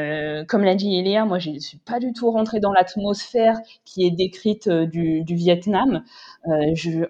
comme 0.49 0.65
l'a 0.65 0.75
dit 0.75 0.99
Eléa, 0.99 1.25
moi 1.25 1.39
je 1.39 1.49
ne 1.51 1.59
suis 1.59 1.79
pas 1.79 1.99
du 1.99 2.13
tout 2.13 2.31
rentrée 2.31 2.61
dans 2.61 2.73
l'atmosphère 2.73 3.59
qui 3.87 4.07
est 4.07 4.11
décrite 4.11 4.69
du, 4.69 5.25
Vietnam. 5.27 6.05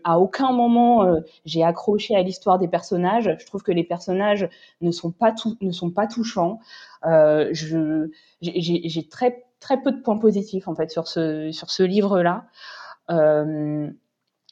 À 0.05 0.21
aucun 0.21 0.53
moment 0.53 1.05
j'ai 1.45 1.65
accroché 1.65 2.15
à 2.15 2.23
l'histoire 2.23 2.61
des 2.61 2.69
personnages. 2.69 3.35
Je 3.39 3.47
trouve 3.47 3.63
que 3.63 3.73
les 3.73 3.83
personnages 3.83 4.49
ne 4.81 4.93
sont 4.93 5.11
pas, 5.11 5.35
ne 5.61 5.73
sont 5.73 5.91
pas 5.91 6.07
touchants. 6.07 6.61
j'ai 7.61 9.09
très, 9.11 9.45
très 9.59 9.83
peu 9.83 9.91
de 9.91 10.01
points 10.01 10.19
positifs 10.19 10.69
en 10.69 10.77
fait 10.77 10.91
sur 10.91 11.09
ce, 11.09 11.51
sur 11.51 11.71
ce 11.71 11.83
livre-là. 11.83 12.47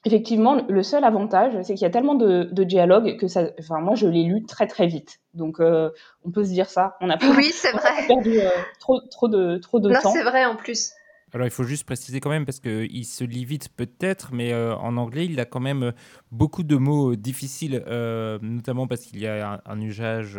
Effectivement, 0.07 0.67
le 0.69 0.83
seul 0.83 1.03
avantage, 1.05 1.55
c'est 1.62 1.75
qu'il 1.75 1.83
y 1.83 1.87
a 1.87 1.90
tellement 1.90 2.14
de, 2.14 2.49
de 2.53 2.64
dialogues 2.64 3.17
que 3.17 3.27
ça, 3.27 3.49
enfin, 3.59 3.81
moi, 3.81 3.95
je 3.95 4.07
l'ai 4.07 4.25
lu 4.25 4.45
très 4.45 4.67
très 4.67 4.87
vite. 4.87 5.21
Donc, 5.33 5.61
euh, 5.61 5.90
on 6.25 6.31
peut 6.31 6.45
se 6.45 6.51
dire 6.51 6.69
ça. 6.69 6.97
On 7.01 7.09
a 7.09 7.17
pas, 7.17 7.31
oui, 7.37 7.51
c'est 7.53 7.73
vrai. 7.77 8.07
perdu 8.07 8.38
euh, 8.38 8.51
trop, 8.81 9.01
trop 9.11 9.29
de, 9.29 9.57
trop 9.59 9.81
de 9.81 9.88
non, 9.88 10.01
temps. 10.01 10.12
c'est 10.12 10.23
vrai 10.23 10.45
en 10.45 10.57
plus. 10.57 10.93
Alors 11.33 11.49
il 11.49 11.51
faut 11.51 11.64
juste 11.64 11.85
préciser 11.85 12.21
quand 12.21 12.31
même 12.31 12.47
parce 12.47 12.61
qu'il 12.61 13.05
se 13.05 13.25
lit 13.25 13.45
vite 13.45 13.69
peut-être, 13.71 14.33
mais 14.33 14.53
euh, 14.53 14.77
en 14.77 14.97
anglais 14.97 15.27
il 15.27 15.40
a 15.40 15.45
quand 15.45 15.59
même 15.59 15.93
beaucoup 16.31 16.62
de 16.62 16.77
mots 16.77 17.17
difficiles, 17.17 17.83
euh, 17.88 18.38
notamment 18.40 18.87
parce 18.87 19.01
qu'il 19.01 19.19
y 19.19 19.27
a 19.27 19.61
un, 19.67 19.81
usage 19.81 20.38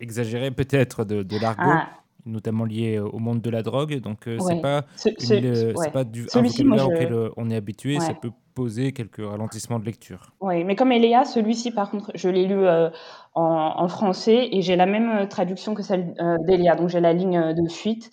exagéré 0.00 0.50
peut-être 0.50 1.04
de, 1.04 1.40
l'argot. 1.40 1.62
Ah. 1.64 1.90
Notamment 2.26 2.64
lié 2.64 2.98
au 2.98 3.18
monde 3.18 3.40
de 3.40 3.50
la 3.50 3.62
drogue, 3.62 4.00
donc 4.00 4.28
c'est 4.38 4.60
pas, 4.60 4.84
c'est 4.96 5.92
pas 5.92 6.04
du 6.04 6.26
un 6.34 6.42
vocabulaire 6.42 6.86
auquel 6.86 7.30
on 7.36 7.50
est 7.50 7.56
habitué, 7.56 7.98
ça 8.00 8.14
peut 8.14 8.30
poser 8.54 8.92
quelques 8.92 9.24
ralentissements 9.24 9.78
de 9.78 9.84
lecture. 9.84 10.32
Oui, 10.40 10.64
mais 10.64 10.76
comme 10.76 10.92
Eléa, 10.92 11.24
celui-ci 11.24 11.70
par 11.70 11.90
contre, 11.90 12.10
je 12.14 12.28
l'ai 12.28 12.46
lu 12.46 12.66
en, 13.34 13.88
français 13.88 14.48
et 14.52 14.62
j'ai 14.62 14.76
la 14.76 14.86
même 14.86 15.28
traduction 15.28 15.74
que 15.74 15.82
celle 15.82 16.14
d'Eléa, 16.46 16.74
donc 16.74 16.88
j'ai 16.88 17.00
la 17.00 17.12
ligne 17.12 17.54
de 17.54 17.68
fuite. 17.68 18.10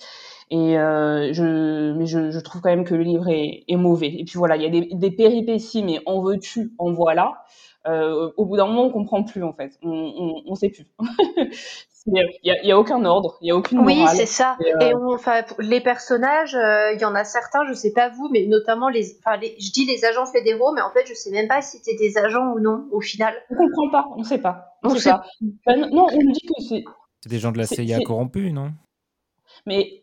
Et 0.53 0.77
euh, 0.77 1.33
je, 1.33 1.93
mais 1.93 2.05
je, 2.05 2.29
je, 2.29 2.39
trouve 2.39 2.61
quand 2.61 2.69
même 2.69 2.83
que 2.83 2.93
le 2.93 3.01
livre 3.01 3.27
est, 3.27 3.63
est 3.67 3.75
mauvais. 3.75 4.13
Et 4.19 4.23
puis 4.23 4.37
voilà, 4.37 4.55
il 4.55 4.61
y 4.61 4.65
a 4.65 4.69
des, 4.69 4.87
des 4.93 5.09
péripéties, 5.09 5.81
mais 5.81 5.99
en 6.05 6.21
veux-tu, 6.21 6.73
en 6.77 6.91
voilà. 6.91 7.43
Euh, 7.87 8.31
au 8.37 8.45
bout 8.45 8.57
d'un 8.57 8.67
moment, 8.67 8.85
on 8.85 8.91
comprend 8.91 9.23
plus 9.23 9.43
en 9.43 9.53
fait. 9.53 9.77
On, 9.81 10.43
on 10.45 10.55
sait 10.55 10.69
plus. 10.69 10.85
Il 12.05 12.13
n'y 12.43 12.51
a, 12.51 12.61
y 12.63 12.71
a, 12.71 12.77
aucun 12.77 13.05
ordre, 13.05 13.37
il 13.39 13.45
n'y 13.45 13.51
a 13.51 13.55
aucune 13.55 13.77
morale. 13.77 13.93
Oui, 13.95 14.05
c'est 14.13 14.25
ça. 14.25 14.57
Et, 14.65 14.73
euh, 14.73 14.97
on, 14.99 15.13
enfin, 15.13 15.43
les 15.59 15.79
personnages, 15.79 16.53
euh, 16.53 16.91
il 16.93 16.99
y 16.99 17.05
en 17.05 17.15
a 17.15 17.23
certains, 17.23 17.63
je 17.63 17.69
ne 17.69 17.75
sais 17.75 17.93
pas 17.93 18.09
vous, 18.09 18.27
mais 18.29 18.45
notamment 18.45 18.89
les, 18.89 19.17
enfin, 19.19 19.37
les, 19.37 19.55
je 19.57 19.71
dis 19.71 19.85
les 19.85 20.03
agents 20.03 20.25
fédéraux, 20.25 20.73
mais 20.73 20.81
en 20.81 20.91
fait, 20.91 21.05
je 21.05 21.11
ne 21.11 21.15
sais 21.15 21.31
même 21.31 21.47
pas 21.47 21.61
si 21.61 21.77
c'était 21.77 21.95
des 21.95 22.17
agents 22.17 22.51
ou 22.51 22.59
non, 22.59 22.87
au 22.91 22.99
final. 22.99 23.33
On 23.49 23.53
ne 23.53 23.69
comprend 23.69 23.89
pas, 23.89 24.05
on 24.15 24.19
ne 24.19 24.25
sait 24.25 24.37
pas. 24.37 24.77
On, 24.83 24.95
sait 24.95 25.11
pas. 25.11 25.23
non, 25.67 26.07
on 26.11 26.23
nous 26.23 26.31
dit 26.33 26.41
que 26.41 26.61
c'est. 26.67 26.83
C'est 27.21 27.29
des 27.29 27.39
gens 27.39 27.53
de 27.53 27.57
la 27.57 27.65
CIA 27.65 27.99
corrompus, 28.01 28.51
non? 28.51 28.73
Mais 29.65 30.02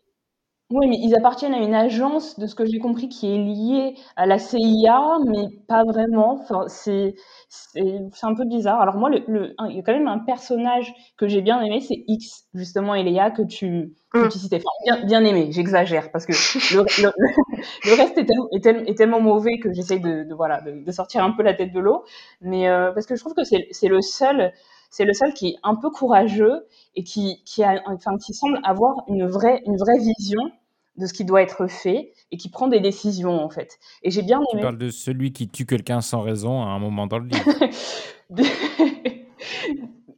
oui, 0.71 0.87
mais 0.87 0.97
ils 0.97 1.15
appartiennent 1.15 1.53
à 1.53 1.59
une 1.59 1.73
agence, 1.73 2.39
de 2.39 2.47
ce 2.47 2.55
que 2.55 2.65
j'ai 2.65 2.79
compris, 2.79 3.09
qui 3.09 3.33
est 3.33 3.37
liée 3.37 3.95
à 4.15 4.25
la 4.25 4.39
CIA, 4.39 5.17
mais 5.25 5.49
pas 5.67 5.83
vraiment. 5.83 6.39
Enfin, 6.41 6.65
c'est 6.67 7.15
c'est 7.49 8.25
un 8.25 8.33
peu 8.33 8.45
bizarre. 8.45 8.79
Alors 8.81 8.95
moi, 8.95 9.09
le, 9.09 9.53
il 9.69 9.75
y 9.75 9.79
a 9.79 9.83
quand 9.83 9.93
même 9.93 10.07
un 10.07 10.19
personnage 10.19 10.93
que 11.17 11.27
j'ai 11.27 11.41
bien 11.41 11.61
aimé, 11.61 11.81
c'est 11.81 12.03
X, 12.07 12.45
justement, 12.53 12.95
Eléa, 12.95 13.31
que 13.31 13.41
tu, 13.41 13.93
que 14.13 14.25
mm. 14.25 14.29
tu 14.29 14.39
citais. 14.39 14.61
Enfin, 14.87 15.05
bien, 15.05 15.23
aimé, 15.25 15.49
j'exagère, 15.51 16.11
parce 16.11 16.25
que 16.25 16.31
le, 16.75 16.85
le, 17.03 17.93
reste 17.95 18.17
est, 18.17 18.95
tellement 18.97 19.19
mauvais 19.19 19.59
que 19.59 19.73
j'essaye 19.73 19.99
de, 19.99 20.23
de, 20.23 20.33
voilà, 20.33 20.61
de, 20.61 20.91
sortir 20.91 21.23
un 21.23 21.31
peu 21.31 21.43
la 21.43 21.53
tête 21.53 21.73
de 21.73 21.79
l'eau. 21.79 22.05
Mais 22.39 22.69
euh, 22.69 22.91
parce 22.93 23.05
que 23.05 23.15
je 23.15 23.19
trouve 23.19 23.33
que 23.33 23.43
c'est 23.43 23.87
le 23.87 24.01
seul 24.01 24.53
c'est 24.91 25.05
le 25.05 25.13
seul 25.13 25.33
qui 25.33 25.47
est 25.47 25.55
un 25.63 25.75
peu 25.75 25.89
courageux 25.89 26.67
et 26.95 27.03
qui, 27.03 27.41
qui, 27.45 27.63
a, 27.63 27.81
enfin, 27.85 28.17
qui 28.17 28.33
semble 28.33 28.59
avoir 28.63 29.03
une 29.07 29.25
vraie, 29.25 29.63
une 29.65 29.77
vraie 29.77 29.97
vision 29.97 30.51
de 30.97 31.05
ce 31.05 31.13
qui 31.13 31.25
doit 31.25 31.41
être 31.41 31.67
fait 31.67 32.13
et 32.31 32.37
qui 32.37 32.49
prend 32.49 32.67
des 32.67 32.79
décisions 32.79 33.43
en 33.43 33.49
fait. 33.49 33.79
Et 34.03 34.11
j'ai 34.11 34.21
bien 34.21 34.37
aimé. 34.37 34.47
Tu 34.53 34.59
parles 34.59 34.77
de 34.77 34.89
celui 34.89 35.31
qui 35.31 35.47
tue 35.47 35.65
quelqu'un 35.65 36.01
sans 36.01 36.21
raison 36.21 36.61
à 36.61 36.67
un 36.67 36.79
moment 36.79 37.07
dans 37.07 37.19
le 37.19 37.27
livre. 37.27 37.45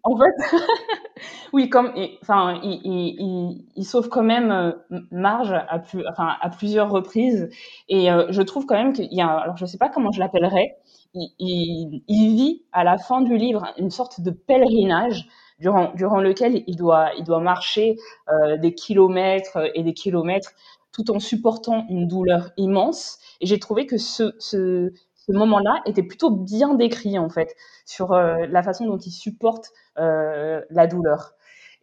en 0.04 0.18
fait, 0.18 0.58
oui, 1.54 1.70
comme, 1.70 1.94
enfin, 2.22 2.60
il, 2.64 2.82
il, 2.84 3.66
il, 3.76 3.86
sauve 3.86 4.10
quand 4.10 4.24
même 4.24 4.52
euh, 4.52 4.72
Marge 5.12 5.54
à, 5.54 5.80
plus, 5.80 6.06
enfin, 6.08 6.36
à 6.42 6.50
plusieurs 6.50 6.90
reprises. 6.90 7.50
Et 7.90 8.12
euh, 8.12 8.26
je 8.30 8.42
trouve 8.42 8.66
quand 8.66 8.76
même 8.76 8.94
qu'il 8.94 9.14
y 9.14 9.22
a, 9.22 9.28
alors 9.28 9.58
je 9.58 9.66
sais 9.66 9.78
pas 9.78 9.90
comment 9.90 10.12
je 10.12 10.20
l'appellerais, 10.20 10.78
il, 11.14 12.02
vit 12.10 12.64
à 12.72 12.84
la 12.84 12.98
fin 12.98 13.22
du 13.22 13.38
livre 13.38 13.68
une 13.78 13.92
sorte 13.92 14.22
de 14.22 14.32
pèlerinage 14.32 15.28
durant, 15.60 15.94
durant 15.96 16.20
lequel 16.20 16.64
il 16.68 16.76
doit, 16.76 17.12
il 17.18 17.24
doit 17.24 17.40
marcher 17.40 17.98
euh, 18.30 18.58
des 18.58 18.74
kilomètres 18.74 19.58
et 19.76 19.84
des 19.84 19.94
kilomètres 19.94 20.52
tout 20.94 21.12
en 21.12 21.20
supportant 21.20 21.86
une 21.90 22.08
douleur 22.08 22.52
immense. 22.56 23.18
Et 23.42 23.46
j'ai 23.46 23.60
trouvé 23.60 23.86
que 23.86 23.98
ce, 23.98 24.34
ce, 24.40 24.92
moment-là 25.28 25.82
était 25.86 26.04
plutôt 26.04 26.30
bien 26.30 26.76
décrit, 26.76 27.18
en 27.18 27.30
fait, 27.30 27.56
sur 27.86 28.14
euh, 28.14 28.46
la 28.48 28.62
façon 28.64 28.86
dont 28.86 28.98
il 28.98 29.12
supporte 29.12 29.72
euh, 29.98 30.62
la 30.70 30.88
douleur. 30.88 31.34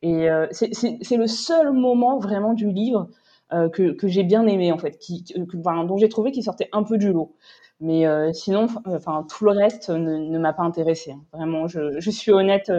Et 0.02 0.30
euh, 0.30 0.46
c'est 0.52 1.16
le 1.16 1.26
seul 1.26 1.72
moment 1.72 2.18
vraiment 2.18 2.54
du 2.54 2.70
livre 2.70 3.08
euh, 3.52 3.68
que, 3.68 3.92
que 3.92 4.08
j'ai 4.08 4.22
bien 4.22 4.46
aimé, 4.46 4.72
en 4.72 4.78
fait, 4.78 4.98
qui, 4.98 5.24
dont 5.34 5.96
j'ai 5.96 6.08
trouvé 6.08 6.30
qu'il 6.30 6.42
sortait 6.42 6.68
un 6.72 6.82
peu 6.82 6.96
du 6.96 7.12
lot. 7.12 7.34
Mais 7.80 8.04
sinon, 8.34 8.66
enfin, 8.84 9.26
tout 9.26 9.44
le 9.46 9.52
reste 9.52 9.88
ne, 9.88 10.38
m'a 10.38 10.52
pas 10.52 10.62
intéressé. 10.62 11.12
Hein. 11.12 11.22
Vraiment, 11.32 11.66
je, 11.66 11.98
je, 11.98 12.10
suis 12.10 12.30
honnête. 12.30 12.70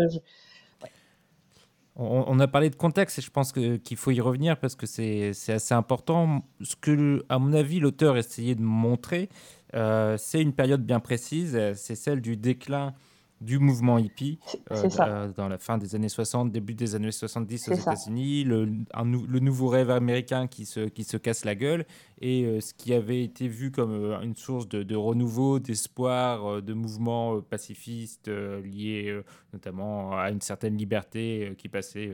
On, 2.02 2.40
a 2.40 2.48
parlé 2.48 2.70
de 2.70 2.76
contexte 2.76 3.20
et 3.20 3.22
je 3.22 3.30
pense 3.30 3.52
qu'il 3.52 3.98
faut 3.98 4.12
y 4.12 4.20
revenir 4.22 4.58
parce 4.58 4.76
que 4.76 4.86
c'est 4.86 5.32
assez 5.48 5.74
important. 5.74 6.44
Ce 6.62 6.76
que, 6.76 7.24
à 7.30 7.40
mon 7.40 7.54
avis, 7.54 7.80
l'auteur 7.80 8.18
essayait 8.18 8.56
de 8.56 8.62
montrer, 8.62 9.30
euh, 9.76 10.18
c'est 10.18 10.42
une 10.42 10.54
période 10.54 10.84
bien 10.84 11.00
précise, 11.00 11.58
c'est 11.76 11.96
celle 11.96 12.22
du 12.22 12.38
déclin 12.38 12.94
du 13.42 13.58
mouvement 13.58 13.98
hippie 13.98 14.40
euh, 14.72 14.88
euh, 15.00 15.32
dans 15.36 15.50
la 15.50 15.58
fin 15.58 15.78
des 15.78 15.96
années 15.96 16.10
60, 16.10 16.52
début 16.52 16.76
des 16.76 16.96
années 16.96 17.12
70 17.12 17.70
aux 17.70 17.74
États-Unis, 17.74 18.44
le, 18.44 18.66
le, 18.66 19.40
nouveau 19.40 19.68
rêve 19.68 19.90
américain 19.90 20.48
qui 20.48 20.66
se, 20.66 20.82
qui 20.82 21.04
se 21.04 21.18
casse 21.18 21.44
la 21.44 21.56
gueule 21.56 21.86
et 22.22 22.46
euh, 22.46 22.62
ce 22.62 22.74
qui 22.74 22.94
avait 22.94 23.24
été 23.24 23.48
vu 23.48 23.72
comme 23.72 23.92
une 24.22 24.36
source 24.36 24.70
de, 24.70 24.84
de 24.84 24.96
renouveau, 24.96 25.60
d'espoir, 25.60 26.62
de 26.62 26.74
mouvements 26.74 27.42
pacifistes 27.42 28.30
liés 28.30 29.20
notamment 29.54 30.18
à 30.18 30.30
une 30.30 30.42
certaine 30.42 30.78
liberté 30.78 31.56
qui 31.58 31.68
passait 31.68 32.14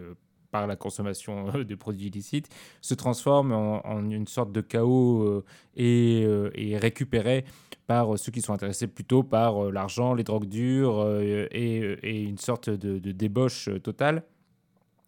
par 0.51 0.67
la 0.67 0.75
consommation 0.75 1.51
de 1.63 1.75
produits 1.75 2.07
illicites, 2.07 2.49
se 2.81 2.93
transforme 2.93 3.51
en, 3.51 4.09
une 4.09 4.27
sorte 4.27 4.51
de 4.51 4.61
chaos 4.61 5.43
et, 5.75 6.21
et 6.55 6.77
récupéré 6.77 7.45
par 7.87 8.13
euh, 8.13 8.17
ceux 8.17 8.31
qui 8.31 8.41
sont 8.41 8.53
intéressés 8.53 8.87
plutôt 8.87 9.23
par 9.23 9.65
euh, 9.65 9.71
l'argent, 9.71 10.13
les 10.13 10.23
drogues 10.23 10.47
dures 10.47 10.99
euh, 10.99 11.47
et, 11.51 12.21
une 12.23 12.37
sorte 12.37 12.69
de, 12.69 12.99
débauche 13.11 13.69
totale 13.81 14.23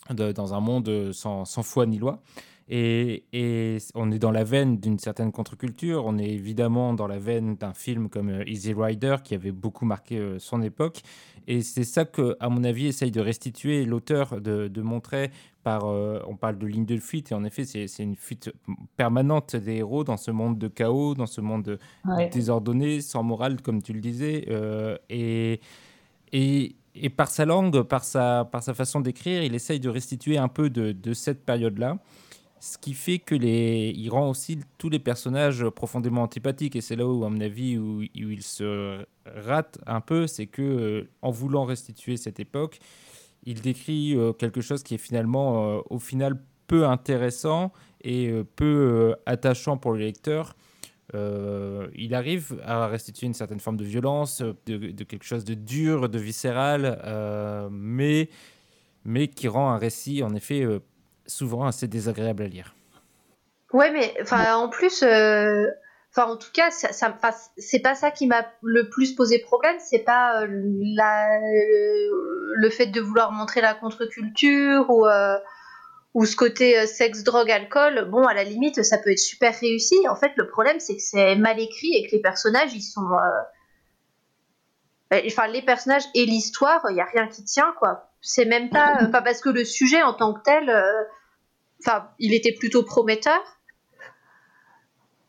dans 0.09 0.53
un 0.55 0.59
monde 0.59 1.11
sans, 1.11 1.45
foi 1.61 1.85
ni 1.85 1.99
loi. 1.99 2.19
Et, 2.71 3.77
on 3.95 4.11
est 4.11 4.19
dans 4.19 4.31
la 4.31 4.43
veine 4.43 4.77
d'une 4.77 4.99
certaine 4.99 5.31
contre-culture, 5.31 6.05
on 6.05 6.19
est 6.19 6.29
évidemment 6.29 6.93
dans 6.93 7.07
la 7.07 7.17
veine 7.17 7.55
d'un 7.55 7.73
film 7.73 8.09
comme 8.09 8.43
Easy 8.45 8.73
Rider 8.73 9.17
qui 9.23 9.33
avait 9.33 9.51
beaucoup 9.51 9.85
marqué 9.85 10.35
son 10.37 10.61
époque. 10.61 11.01
Et 11.49 11.63
c'est 11.63 11.83
ça 11.83 12.05
que, 12.05 12.37
à 12.39 12.47
mon 12.47 12.63
avis, 12.63 12.85
essaye 12.85 13.09
de 13.09 13.21
restituer 13.21 13.83
l'auteur, 13.83 14.39
de, 14.39 14.81
montrer 14.83 15.31
par. 15.63 15.85
Euh, 15.85 16.19
on 16.27 16.35
parle 16.35 16.59
de 16.59 16.67
ligne 16.67 16.85
de 16.85 16.97
fuite, 16.97 17.31
et 17.31 17.35
en 17.35 17.43
effet, 17.43 17.65
c'est 17.65 18.03
une 18.03 18.15
fuite 18.15 18.51
permanente 18.97 19.55
des 19.55 19.77
héros 19.77 20.03
dans 20.03 20.15
ce 20.15 20.29
monde 20.29 20.59
de 20.59 20.67
chaos, 20.67 21.15
dans 21.15 21.25
ce 21.25 21.41
monde 21.41 21.79
désordonné, 22.31 23.01
sans 23.01 23.23
morale, 23.23 23.63
comme 23.63 23.81
tu 23.81 23.93
le 23.93 23.99
disais. 23.99 24.45
Euh, 24.49 24.95
et, 25.09 25.59
et, 26.33 26.75
et, 26.93 27.09
par 27.09 27.29
sa 27.29 27.45
langue, 27.45 27.81
par 27.81 28.03
sa, 28.03 28.47
par 28.51 28.61
sa 28.61 28.75
façon 28.75 28.99
d'écrire, 28.99 29.41
il 29.41 29.55
essaye 29.55 29.79
de 29.79 29.89
restituer 29.89 30.37
un 30.37 30.49
peu 30.49 30.69
de, 30.69 30.91
de 30.91 31.13
cette 31.15 31.43
période-là. 31.43 31.97
Ce 32.59 32.77
qui 32.77 32.93
fait 32.93 33.19
que 33.19 33.35
les, 33.35 33.93
il 33.95 34.09
rend 34.09 34.29
aussi 34.29 34.59
tous 34.77 34.89
les 34.89 34.99
personnages 34.99 35.67
profondément 35.69 36.23
antipathiques. 36.23 36.75
Et 36.75 36.81
c'est 36.81 36.97
là 36.97 37.07
où, 37.07 37.23
à 37.23 37.29
mon 37.29 37.39
avis, 37.39 37.77
où, 37.77 38.01
il 38.13 38.43
se 38.43 39.05
rate 39.25 39.79
un 39.87 40.01
peu, 40.01 40.27
c'est 40.27 40.47
que 40.47 40.61
euh, 40.61 41.09
en 41.21 41.31
voulant 41.31 41.63
restituer 41.63 42.17
cette 42.17 42.39
époque, 42.39 42.79
il 43.45 43.61
décrit 43.61 44.15
euh, 44.15 44.33
quelque 44.33 44.59
chose 44.59 44.83
qui 44.83 44.95
est 44.95 44.99
finalement, 44.99 45.77
euh, 45.77 45.81
au 45.89 45.99
final, 45.99 46.41
peu 46.67 46.85
intéressant 46.85 47.71
et 48.01 48.31
peu 48.55 49.15
attachant 49.25 49.77
pour 49.77 49.93
le 49.93 49.99
lecteur. 49.99 50.55
il 51.13 52.13
arrive 52.13 52.61
à 52.63 52.87
restituer 52.87 53.25
une 53.25 53.33
certaine 53.33 53.59
forme 53.59 53.75
de 53.75 53.83
violence, 53.83 54.43
de, 54.67 54.77
de 54.91 55.03
quelque 55.03 55.25
chose 55.25 55.43
de 55.43 55.55
dur, 55.55 56.07
de 56.09 56.19
viscéral, 56.19 56.99
mais, 57.71 58.29
mais 59.03 59.27
qui 59.27 59.47
rend 59.47 59.71
un 59.71 59.79
récit, 59.79 60.21
en 60.21 60.35
effet, 60.35 60.63
souvent 61.29 61.65
assez 61.65 61.87
désagréable 61.87 62.43
à 62.43 62.47
lire. 62.47 62.75
Ouais, 63.73 63.91
mais 63.91 64.15
enfin, 64.21 64.55
en 64.55 64.67
plus, 64.67 65.03
euh, 65.03 65.67
enfin, 66.11 66.29
en 66.29 66.37
tout 66.37 66.51
cas, 66.51 66.71
ça, 66.71 66.91
ça 66.91 67.15
c'est 67.57 67.79
pas 67.79 67.93
ça 67.93 68.09
qui 68.09 68.25
m'a 68.25 68.45
le 68.63 68.89
plus 68.89 69.13
posé 69.13 69.39
problème. 69.39 69.75
C'est 69.79 70.03
pas 70.03 70.41
euh, 70.41 70.47
la, 70.49 71.39
le 71.39 72.69
fait 72.69 72.87
de 72.87 72.99
vouloir 72.99 73.31
montrer 73.31 73.61
la 73.61 73.75
contre-culture 73.75 74.89
ou 74.89 75.05
euh, 75.05 75.37
ou 76.15 76.25
ce 76.25 76.35
côté 76.35 76.87
sexe, 76.87 77.23
drogue, 77.23 77.51
alcool. 77.51 78.09
Bon, 78.09 78.25
à 78.25 78.33
la 78.33 78.43
limite, 78.43 78.81
ça 78.83 78.97
peut 78.97 79.11
être 79.11 79.19
super 79.19 79.53
réussi. 79.59 79.95
En 80.09 80.15
fait, 80.15 80.31
le 80.35 80.47
problème, 80.47 80.79
c'est 80.79 80.95
que 80.95 81.03
c'est 81.03 81.35
mal 81.35 81.59
écrit 81.59 81.93
et 81.93 82.07
que 82.07 82.15
les 82.15 82.21
personnages, 82.21 82.73
ils 82.73 82.81
sont 82.81 83.07
enfin 85.11 85.47
les 85.47 85.61
personnages 85.61 86.05
et 86.15 86.25
l'histoire, 86.25 86.81
il 86.89 86.95
y 86.95 87.01
a 87.01 87.05
rien 87.05 87.27
qui 87.27 87.43
tient 87.43 87.73
quoi. 87.77 88.11
C'est 88.21 88.45
même 88.45 88.71
pas, 88.71 89.05
pas 89.11 89.21
parce 89.21 89.41
que 89.41 89.49
le 89.49 89.63
sujet 89.63 90.01
en 90.01 90.13
tant 90.13 90.33
que 90.33 90.41
tel 90.41 90.71
enfin, 91.81 92.09
il 92.19 92.33
était 92.33 92.53
plutôt 92.53 92.83
prometteur. 92.83 93.39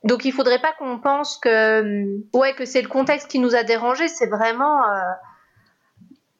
Donc 0.05 0.25
il 0.25 0.33
faudrait 0.33 0.61
pas 0.61 0.73
qu'on 0.73 0.99
pense 0.99 1.37
que 1.39 1.81
hum, 1.81 2.23
ouais 2.33 2.55
que 2.55 2.65
c'est 2.65 2.83
le 2.83 2.89
contexte 2.89 3.29
qui 3.29 3.39
nous 3.39 3.55
a 3.55 3.63
dérangé, 3.63 4.09
c'est 4.09 4.29
vraiment 4.29 4.89
euh, 4.89 5.13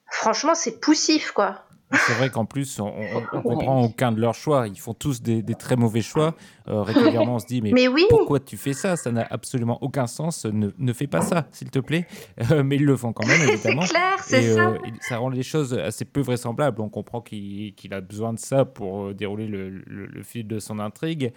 franchement 0.07 0.55
c'est 0.55 0.81
poussif 0.81 1.33
quoi. 1.33 1.67
C'est 1.93 2.15
vrai 2.15 2.31
qu'en 2.31 2.45
plus, 2.45 2.79
on, 2.79 2.93
on, 3.33 3.41
comprend 3.43 3.83
aucun 3.83 4.13
de 4.13 4.21
leurs 4.21 4.35
choix. 4.35 4.69
Ils 4.69 4.79
font 4.79 4.95
tous 4.95 5.23
des, 5.23 5.43
très 5.55 5.77
mauvais 5.77 6.03
choix. 6.03 6.35
Euh, 6.69 6.83
régulièrement, 6.83 7.37
on 7.37 7.39
se 7.39 7.47
dit 7.47 7.61
mais, 7.63 7.73
pourquoi 8.09 8.39
tu 8.41 8.57
fais 8.57 8.73
ça? 8.73 8.97
Ça 8.97 9.11
n'a 9.11 9.27
absolument 9.29 9.79
aucun 9.83 10.07
sens. 10.07 10.45
Ne, 10.45 10.71
ne 10.79 10.93
fais 10.93 11.07
pas 11.07 11.21
ça, 11.21 11.47
s'il 11.51 11.71
te 11.71 11.81
plaît. 11.81 12.07
Euh, 12.51 12.63
mais 12.63 12.77
ils 12.77 12.85
le 12.85 12.97
font 12.97 13.13
quand 13.13 13.27
même, 13.27 13.41
évidemment. 13.49 13.83
c'est 13.83 13.95
clair, 13.95 14.19
c'est 14.21 14.55
ça. 14.55 14.75
ça 15.01 15.19
rend 15.19 15.29
les 15.29 15.43
choses 15.43 15.75
assez 15.75 16.05
peu 16.05 16.21
vraisemblables. 16.21 16.81
On 16.81 16.89
comprend 16.89 17.21
qu'il 17.21 17.75
a 17.93 18.01
besoin 18.01 18.33
de 18.33 18.39
ça 18.39 18.65
pour 18.65 19.13
dérouler 19.15 19.47
le, 19.47 19.69
le, 19.69 20.23
fil 20.23 20.47
de 20.47 20.59
son 20.59 20.79
intrigue, 20.79 21.33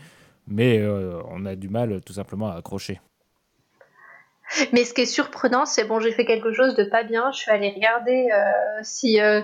mais 0.48 0.86
on 1.30 1.46
a 1.46 1.56
du 1.56 1.70
mal 1.70 2.02
tout 2.06 2.14
simplement 2.14 2.50
à 2.50 2.56
accrocher. 2.56 3.00
Mais 4.72 4.84
ce 4.84 4.94
qui 4.94 5.02
est 5.02 5.06
surprenant, 5.06 5.66
c'est 5.66 5.86
bon, 5.86 6.00
j'ai 6.00 6.12
fait 6.12 6.26
quelque 6.26 6.54
chose 6.54 6.76
de 6.76 6.84
pas 6.84 7.04
bien. 7.04 7.32
Je 7.32 7.38
suis 7.38 7.52
allée 7.52 7.72
regarder 7.72 8.30
euh, 8.32 8.80
si 8.84 9.20
euh, 9.20 9.42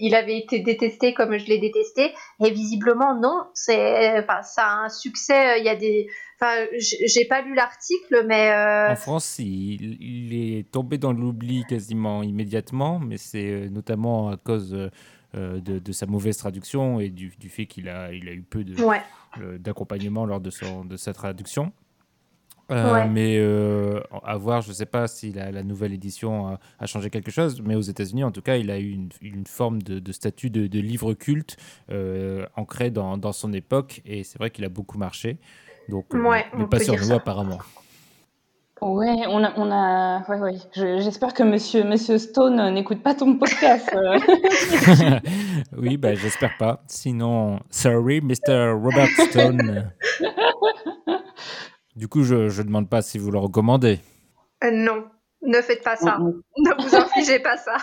il 0.00 0.14
avait 0.14 0.38
été 0.38 0.60
détesté 0.60 1.14
comme 1.14 1.36
je 1.38 1.46
l'ai 1.46 1.58
détesté, 1.58 2.12
et 2.44 2.50
visiblement 2.50 3.14
non. 3.14 3.44
C'est, 3.54 4.18
enfin, 4.18 4.42
ça 4.42 4.66
a 4.66 4.84
un 4.84 4.88
succès. 4.88 5.60
Il 5.60 5.64
y 5.64 5.68
a 5.68 5.76
des, 5.76 6.08
enfin, 6.40 6.66
j'ai 6.78 7.24
pas 7.26 7.42
lu 7.42 7.54
l'article, 7.54 8.24
mais 8.26 8.50
euh, 8.50 8.92
en 8.92 8.96
France, 8.96 9.38
il, 9.38 9.96
il, 10.00 10.58
est 10.58 10.70
tombé 10.70 10.98
dans 10.98 11.12
l'oubli 11.12 11.64
quasiment 11.68 12.22
immédiatement, 12.22 12.98
mais 12.98 13.16
c'est 13.16 13.68
notamment 13.70 14.30
à 14.30 14.36
cause 14.36 14.70
de, 15.34 15.92
sa 15.92 16.06
mauvaise 16.06 16.36
traduction 16.36 16.98
et 16.98 17.08
du, 17.08 17.32
du 17.38 17.48
fait 17.48 17.66
qu'il 17.66 17.88
a, 17.88 18.12
il 18.12 18.28
a 18.28 18.32
eu 18.32 18.42
peu 18.42 18.64
de, 18.64 18.76
d'accompagnement 19.58 20.26
lors 20.26 20.40
de, 20.40 20.50
son, 20.50 20.84
de 20.84 20.96
sa 20.96 21.12
traduction. 21.12 21.72
Euh, 22.70 23.04
mais 23.10 23.36
euh, 23.38 24.00
à 24.24 24.36
voir, 24.36 24.60
je 24.62 24.68
ne 24.68 24.74
sais 24.74 24.86
pas 24.86 25.08
si 25.08 25.32
la, 25.32 25.62
nouvelle 25.62 25.92
édition 25.92 26.58
a, 26.78 26.86
changé 26.86 27.10
quelque 27.10 27.30
chose, 27.30 27.60
mais 27.64 27.74
aux 27.74 27.80
États-Unis, 27.80 28.24
en 28.24 28.30
tout 28.30 28.42
cas, 28.42 28.56
il 28.56 28.70
a 28.70 28.78
eu 28.78 28.96
une, 29.20 29.46
forme 29.46 29.82
de, 29.82 30.12
statut 30.12 30.50
de, 30.50 30.80
livre 30.80 31.14
culte 31.14 31.56
euh, 31.90 32.46
ancré 32.56 32.90
dans, 32.90 33.16
dans, 33.16 33.32
son 33.32 33.52
époque, 33.52 34.02
et 34.04 34.24
c'est 34.24 34.38
vrai 34.38 34.50
qu'il 34.50 34.64
a 34.64 34.68
beaucoup 34.68 34.98
marché. 34.98 35.38
Donc, 35.88 36.06
mais 36.12 36.66
pas 36.70 36.78
sur 36.78 36.94
nous, 36.94 37.12
apparemment. 37.12 37.58
Ouais, 38.80 39.26
on 39.28 39.44
a, 39.44 39.52
on 39.56 39.70
a, 39.70 40.24
ouais, 40.28 40.38
ouais. 40.38 41.00
J'espère 41.00 41.34
que 41.34 41.42
Monsieur, 41.42 41.84
Monsieur 41.84 42.16
Stone 42.16 42.72
n'écoute 42.72 43.02
pas 43.02 43.14
ton 43.14 43.36
podcast. 43.36 43.94
oui, 45.76 45.98
bah, 45.98 46.14
j'espère 46.14 46.56
pas. 46.58 46.82
Sinon, 46.86 47.60
sorry, 47.68 48.22
Mr. 48.22 48.72
Robert 48.72 49.08
Stone. 49.28 49.92
Du 51.96 52.08
coup, 52.08 52.22
je 52.22 52.34
ne 52.34 52.62
demande 52.62 52.88
pas 52.88 53.02
si 53.02 53.18
vous 53.18 53.30
le 53.30 53.38
recommandez. 53.38 54.00
Euh, 54.64 54.70
non, 54.70 55.04
ne 55.42 55.60
faites 55.60 55.82
pas 55.82 55.96
ça. 55.96 56.18
ne 56.58 56.82
vous 56.82 56.94
infligez 56.94 57.38
pas 57.38 57.56
ça. 57.56 57.76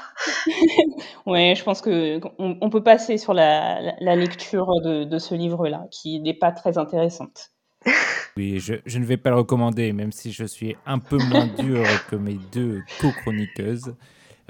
oui, 1.25 1.55
je 1.55 1.63
pense 1.63 1.81
qu'on 1.81 2.21
on 2.39 2.69
peut 2.69 2.83
passer 2.83 3.17
sur 3.17 3.33
la, 3.33 4.15
lecture 4.15 4.67
de, 4.81 5.17
ce 5.17 5.35
livre-là, 5.35 5.85
qui 5.91 6.19
n'est 6.21 6.33
pas 6.37 6.51
très 6.51 6.77
intéressante. 6.77 7.51
Oui, 8.37 8.59
je, 8.59 8.99
ne 8.99 9.03
vais 9.03 9.17
pas 9.17 9.31
le 9.31 9.37
recommander, 9.37 9.93
même 9.93 10.11
si 10.11 10.31
je 10.31 10.43
suis 10.43 10.75
un 10.85 10.99
peu 10.99 11.17
moins 11.17 11.47
dur 11.47 11.83
que 12.07 12.15
mes 12.15 12.37
deux 12.51 12.83
co-chroniqueuses, 13.01 13.95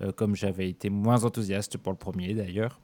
euh, 0.01 0.11
comme 0.11 0.35
j'avais 0.35 0.69
été 0.69 0.89
moins 0.89 1.23
enthousiaste 1.23 1.77
pour 1.77 1.93
le 1.93 1.97
premier 1.97 2.33
d'ailleurs. 2.33 2.81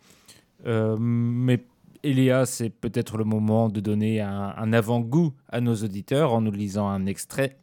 Euh, 0.66 0.96
mais 0.98 1.66
Eléa, 2.04 2.46
c'est 2.46 2.70
peut-être 2.70 3.18
le 3.18 3.24
moment 3.24 3.70
de 3.70 3.80
donner 3.80 4.22
un, 4.22 4.74
avant-goût 4.74 5.34
à 5.50 5.62
nos 5.62 5.76
auditeurs 5.76 6.34
en 6.34 6.42
nous 6.42 6.52
lisant 6.52 6.88
un 6.88 7.06
extrait. 7.06 7.58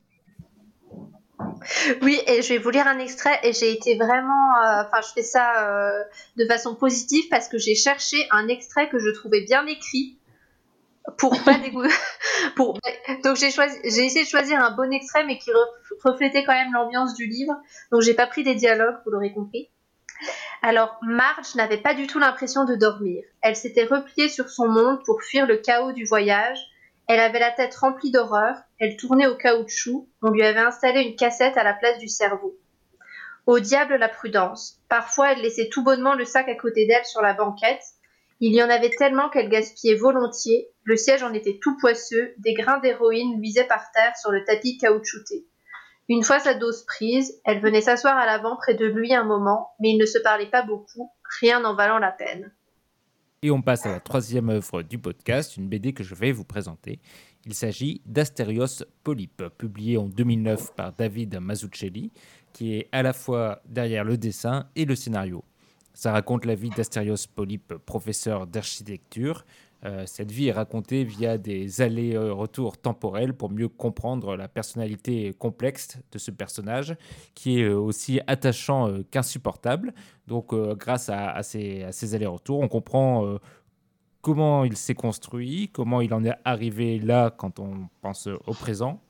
Oui, 2.03 2.19
et 2.27 2.43
je 2.43 2.49
vais 2.51 2.59
vous 2.59 2.71
lire 2.71 2.87
un 2.87 2.99
extrait 2.99 3.39
et 3.43 3.53
j'ai 3.53 3.73
été 3.73 3.97
vraiment, 3.97 4.57
euh, 4.57 4.83
enfin, 4.85 5.01
je 5.03 5.13
fais 5.15 5.23
ça 5.23 5.69
euh, 5.69 6.03
de 6.37 6.47
façon 6.47 6.75
positive 6.75 7.25
parce 7.31 7.49
que 7.49 7.59
j'ai 7.59 7.75
cherché 7.75 8.17
un 8.31 8.49
extrait 8.49 8.89
que 8.89 8.99
je 8.99 9.11
trouvais 9.11 9.43
bien 9.45 9.67
écrit 9.67 10.19
pour 11.19 11.43
pas 11.43 11.59
dégoûter. 11.63 11.93
pour... 12.57 12.79
Donc 13.25 13.37
j'ai 13.37 13.51
choisi, 13.51 13.77
j'ai 13.85 14.05
essayé 14.05 14.25
de 14.25 14.29
choisir 14.29 14.63
un 14.63 14.75
bon 14.75 14.93
extrait 14.93 15.25
mais 15.25 15.39
qui 15.39 15.51
reflétait 16.05 16.45
quand 16.45 16.53
même 16.53 16.73
l'ambiance 16.73 17.15
du 17.15 17.27
livre. 17.27 17.55
Donc 17.93 18.03
j'ai 18.03 18.15
pas 18.15 18.27
pris 18.27 18.43
des 18.43 18.55
dialogues, 18.55 18.97
vous 19.05 19.11
l'aurez 19.11 19.33
compris. 19.33 19.71
Alors 20.63 20.99
Marge 21.03 21.55
n'avait 21.55 21.81
pas 21.81 21.95
du 21.95 22.07
tout 22.07 22.19
l'impression 22.19 22.65
de 22.65 22.75
dormir. 22.75 23.25
Elle 23.41 23.57
s'était 23.57 23.85
repliée 23.85 24.29
sur 24.29 24.51
son 24.51 24.69
monde 24.69 25.03
pour 25.05 25.23
fuir 25.23 25.47
le 25.47 25.57
chaos 25.57 25.93
du 25.93 26.05
voyage. 26.05 26.59
Elle 27.09 27.21
avait 27.21 27.39
la 27.39 27.51
tête 27.51 27.75
remplie 27.75 28.13
d'horreur, 28.13 28.57
elle 28.79 28.97
tournait 28.97 29.27
au 29.27 29.35
caoutchouc, 29.35 30.09
on 30.23 30.31
lui 30.31 30.43
avait 30.43 30.61
installé 30.61 31.01
une 31.01 31.17
cassette 31.17 31.57
à 31.57 31.65
la 31.65 31.75
place 31.75 31.99
du 31.99 32.09
cerveau. 32.09 32.57
Au 33.47 33.59
diable 33.59 33.97
la 33.97 34.09
prudence. 34.09 34.81
Parfois 34.89 35.33
elle 35.33 35.41
laissait 35.41 35.71
tout 35.71 35.83
bonnement 35.83 36.15
le 36.15 36.25
sac 36.25 36.49
à 36.49 36.55
côté 36.55 36.87
d'elle 36.87 37.05
sur 37.05 37.23
la 37.23 37.35
banquette. 37.35 37.83
Il 38.39 38.55
y 38.55 38.63
en 38.63 38.71
avait 38.71 38.91
tellement 38.91 39.29
qu'elle 39.29 39.49
gaspillait 39.49 39.97
volontiers, 39.97 40.69
le 40.85 40.97
siège 40.97 41.23
en 41.23 41.33
était 41.33 41.59
tout 41.61 41.77
poisseux, 41.79 42.33
des 42.39 42.55
grains 42.55 42.79
d'héroïne 42.79 43.39
luisaient 43.41 43.65
par 43.65 43.91
terre 43.93 44.17
sur 44.17 44.31
le 44.31 44.45
tapis 44.45 44.79
caoutchouté. 44.79 45.47
Une 46.11 46.25
fois 46.25 46.41
sa 46.41 46.55
dose 46.55 46.85
prise, 46.87 47.41
elle 47.45 47.61
venait 47.61 47.83
s'asseoir 47.83 48.17
à 48.17 48.27
l'avant 48.27 48.57
près 48.57 48.75
de 48.75 48.85
lui 48.85 49.15
un 49.15 49.23
moment, 49.23 49.71
mais 49.79 49.91
ils 49.91 49.97
ne 49.97 50.07
se 50.07 50.19
parlaient 50.19 50.51
pas 50.51 50.65
beaucoup, 50.65 51.09
rien 51.41 51.61
n'en 51.61 51.77
valant 51.77 52.01
la 52.01 52.11
peine. 52.11 52.53
Et 53.43 53.53
on 53.53 53.63
passe 53.63 53.87
à 53.87 53.93
la 53.93 54.01
troisième 54.01 54.51
œuvre 54.51 54.83
du 54.83 54.99
podcast, 54.99 55.57
une 55.57 55.69
BD 55.69 55.93
que 55.93 56.03
je 56.03 56.17
vais 56.17 56.33
vous 56.33 56.43
présenter. 56.43 56.99
Il 57.47 57.55
s'agit 57.55 58.03
d'Asterios 58.07 58.83
Polype, 59.05 59.45
publié 59.57 59.99
en 59.99 60.09
2009 60.09 60.75
par 60.75 60.93
David 60.93 61.39
Mazzucchelli, 61.39 62.11
qui 62.53 62.75
est 62.75 62.89
à 62.91 63.05
la 63.05 63.13
fois 63.13 63.63
derrière 63.65 64.03
le 64.03 64.19
dessin 64.19 64.67
et 64.75 64.87
le 64.87 64.97
scénario. 64.97 65.45
Ça 65.95 66.11
raconte 66.11 66.45
la 66.45 66.57
vie 66.57 66.71
d'Asterios 66.71 67.29
Polype, 67.33 67.75
professeur 67.87 68.49
d'architecture, 68.49 69.45
euh, 69.85 70.05
cette 70.07 70.31
vie 70.31 70.49
est 70.49 70.53
racontée 70.53 71.05
via 71.05 71.39
des 71.39 71.81
allers-retours 71.81 72.77
temporels 72.77 73.33
pour 73.33 73.51
mieux 73.51 73.69
comprendre 73.69 74.37
la 74.37 74.47
personnalité 74.47 75.33
complexe 75.33 75.99
de 76.13 76.19
ce 76.19 76.31
personnage, 76.31 76.97
qui 77.35 77.61
est 77.61 77.65
euh, 77.65 77.79
aussi 77.79 78.21
attachant 78.27 78.89
euh, 78.89 79.03
qu'insupportable. 79.11 79.95
Donc, 80.27 80.55
grâce 80.55 81.09
à, 81.09 81.43
ces, 81.43 82.15
allers-retours, 82.15 82.61
on 82.61 82.69
comprend 82.69 83.37
comment 84.21 84.65
il 84.65 84.77
s'est 84.77 84.95
construit, 84.95 85.71
comment 85.73 86.01
il 86.01 86.15
en 86.15 86.25
est 86.25 86.37
arrivé 86.45 87.01
là 87.01 87.31
quand 87.37 87.59
on 87.59 87.89
pense 88.01 88.29
au 88.29 88.53
présent. 88.53 89.01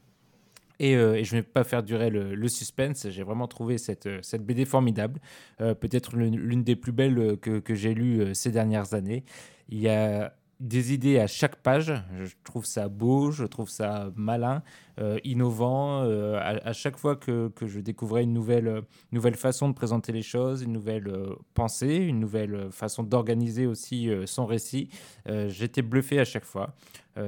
Et, 0.78 0.94
je 0.94 1.36
ne 1.36 1.40
vais 1.40 1.42
pas 1.42 1.62
faire 1.62 1.82
durer 1.82 2.08
le, 2.08 2.48
suspense. 2.48 3.06
J'ai 3.10 3.22
vraiment 3.22 3.48
trouvé 3.48 3.76
cette, 3.76 4.08
BD 4.40 4.64
formidable, 4.64 5.20
peut-être 5.58 6.16
l'une 6.16 6.64
des 6.64 6.76
plus 6.76 6.92
belles 6.92 7.36
que, 7.36 7.58
que 7.58 7.74
j'ai 7.74 7.92
lues 7.92 8.34
ces 8.34 8.50
dernières 8.50 8.94
années. 8.94 9.24
Il 9.68 9.78
y 9.78 9.90
a 9.90 10.32
des 10.60 10.92
idées 10.92 11.18
à 11.18 11.26
chaque 11.26 11.56
page. 11.56 11.92
Je 12.22 12.32
trouve 12.44 12.66
ça 12.66 12.88
beau, 12.88 13.30
je 13.30 13.44
trouve 13.44 13.68
ça 13.68 14.10
malin, 14.14 14.62
innovant. 15.24 16.02
Euh, 16.02 16.38
à, 16.40 16.72
chaque 16.72 16.96
fois 16.96 17.16
que, 17.16 17.50
je 17.60 17.80
découvrais 17.80 18.22
une 18.22 18.32
nouvelle, 18.32 18.68
euh, 18.68 18.80
nouvelle 19.12 19.36
façon 19.36 19.68
de 19.68 19.74
présenter 19.74 20.12
les 20.12 20.22
choses, 20.22 20.62
une 20.62 20.72
nouvelle 20.72 21.12
pensée, 21.54 21.96
une 21.96 22.20
nouvelle 22.20 22.70
façon 22.70 23.02
d'organiser 23.02 23.66
aussi 23.66 24.10
son 24.26 24.46
récit, 24.46 24.88
j'étais 25.48 25.82
bluffé 25.82 26.20
à 26.20 26.24
chaque 26.24 26.44
fois. 26.44 26.74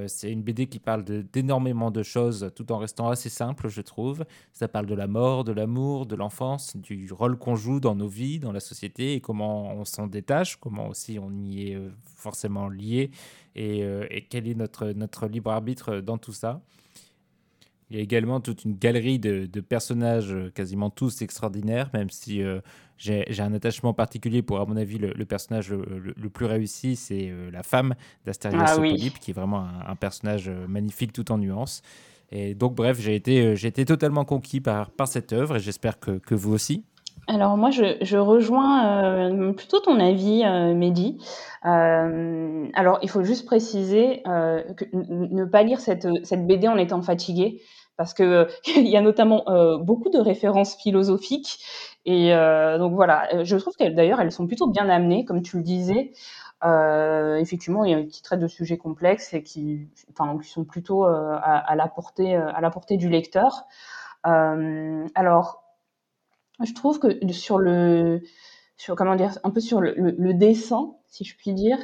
c'est 0.07 0.31
une 0.31 0.43
BD 0.43 0.67
qui 0.67 0.79
parle 0.79 1.05
d'énormément 1.05 1.91
de, 1.91 2.03
choses 2.03 2.51
tout 2.55 2.73
en 2.73 2.79
restant 2.79 3.09
assez 3.09 3.29
simple, 3.29 3.69
je 3.69 3.81
trouve. 3.81 4.25
Ça 4.53 4.69
parle 4.69 4.87
de 4.87 4.95
la 4.95 5.07
mort, 5.07 5.45
de 5.45 5.53
l'amour, 5.53 6.07
de 6.07 6.17
l'enfance, 6.17 6.77
du 6.77 7.13
rôle 7.13 7.37
qu'on 7.39 7.57
joue 7.57 7.81
dans 7.81 7.95
nos 7.95 8.09
vies, 8.09 8.39
dans 8.39 8.53
la 8.53 8.61
société 8.61 9.15
et 9.15 9.21
comment 9.21 9.73
on 9.73 9.85
s'en 9.85 10.07
détache, 10.07 10.57
comment 10.57 10.89
aussi 10.89 11.19
on 11.19 11.33
y 11.33 11.69
est 11.69 11.79
forcément 12.17 12.69
lié 12.69 13.11
et, 13.55 13.81
et 13.81 14.27
quel 14.29 14.49
est 14.49 14.55
notre, 14.55 14.93
notre 14.93 15.27
libre 15.27 15.51
arbitre 15.51 16.01
dans 16.01 16.19
tout 16.19 16.33
ça. 16.33 16.61
Il 17.93 17.97
y 17.97 17.99
a 17.99 18.03
également 18.03 18.41
toute 18.41 18.65
une 18.65 18.73
galerie 18.73 19.19
de, 19.19 19.61
personnages, 19.61 20.33
euh, 20.33 20.51
quasiment 20.55 20.89
tous 20.89 21.21
extraordinaires, 21.21 21.91
même 21.93 22.09
si 22.09 22.43
euh, 22.43 22.61
j'ai 22.97 23.27
un 23.41 23.53
attachement 23.53 23.93
particulier 23.93 24.41
pour, 24.41 24.61
à 24.61 24.65
mon 24.65 24.79
avis, 24.79 24.97
le, 24.97 25.25
personnage 25.27 25.71
le, 25.71 26.29
plus 26.31 26.47
réussi, 26.47 26.97
c'est 26.97 27.29
euh, 27.29 27.51
la 27.51 27.63
femme 27.63 27.95
d'Astérios 28.25 28.63
ah, 28.67 28.77
Polype, 28.77 29.19
qui 29.19 29.33
est 29.33 29.35
vraiment 29.35 29.67
un, 29.87 29.95
personnage 29.95 30.51
magnifique 30.67 31.13
tout 31.13 31.31
en 31.33 31.37
nuances. 31.37 31.83
Et 32.31 32.55
donc, 32.55 32.75
bref, 32.75 32.99
j'ai 32.99 33.15
été, 33.15 33.53
été 33.53 33.85
totalement 33.85 34.25
conquis 34.25 34.63
par, 34.63 34.89
par 34.89 35.07
cette 35.07 35.35
œuvre 35.35 35.57
et 35.57 35.61
j'espère 35.61 36.01
que, 36.01 36.13
que, 36.13 36.35
vous 36.35 36.55
aussi. 36.55 36.87
Alors 37.27 37.59
moi, 37.59 37.71
je, 37.71 38.17
rejoins 38.17 39.53
plutôt 39.53 39.81
ton 39.81 40.01
avis, 40.01 40.45
Mehdi. 40.75 41.19
alors, 41.63 43.01
il 43.03 43.11
faut 43.11 43.23
juste 43.23 43.45
préciser 43.45 44.23
que 44.25 44.87
ne 44.95 45.45
pas 45.45 45.63
lire 45.63 45.81
cette, 45.81 46.09
cette 46.25 46.47
BD 46.47 46.69
en 46.69 46.79
étant 46.79 47.03
fatigué, 47.03 47.61
parce 48.03 48.15
que 48.15 48.23
euh, 48.25 48.45
il 48.67 48.89
y 48.89 48.97
a 48.97 49.01
notamment 49.01 49.49
euh, 49.49 49.79
beaucoup 49.79 50.11
de 50.11 50.19
références 50.19 50.75
philosophiques 50.75 51.65
et 52.05 52.35
euh, 52.35 52.79
donc 52.79 52.95
voilà, 52.95 53.45
je 53.45 53.57
trouve 53.57 53.77
qu'elles 53.77 53.95
d'ailleurs 53.95 54.21
elles 54.21 54.33
sont 54.33 54.49
plutôt 54.49 54.67
bien 54.67 54.89
amenées, 54.89 55.25
comme 55.25 55.41
tu 55.41 55.57
le 55.57 55.63
disais. 55.63 56.11
effectivement, 56.65 57.85
il 57.85 57.93
y 57.93 57.95
a 57.95 58.03
qui 58.03 58.23
traitent 58.23 58.41
de 58.41 58.49
sujets 58.49 58.77
complexes 58.77 59.33
et 59.35 59.45
qui, 59.45 59.89
enfin, 60.11 60.37
qui 60.41 60.49
sont 60.49 60.65
plutôt 60.65 61.05
à, 61.05 61.75
la 61.77 61.87
portée, 61.87 62.35
à 62.35 62.61
la 62.61 62.71
portée 62.71 62.97
du 62.97 63.09
lecteur. 63.09 63.67
alors, 64.25 65.63
je 66.65 66.75
trouve 66.75 66.99
que 66.99 67.33
sur 67.33 67.59
le 67.59 68.23
comment 68.97 69.17
dire, 69.17 69.39
un 69.45 69.51
peu 69.51 69.61
sur 69.61 69.81
le, 69.81 69.95
le, 69.97 70.35
dessin, 70.35 70.95
si 71.09 71.25
je 71.25 71.37
puis 71.37 71.53
dire. 71.53 71.79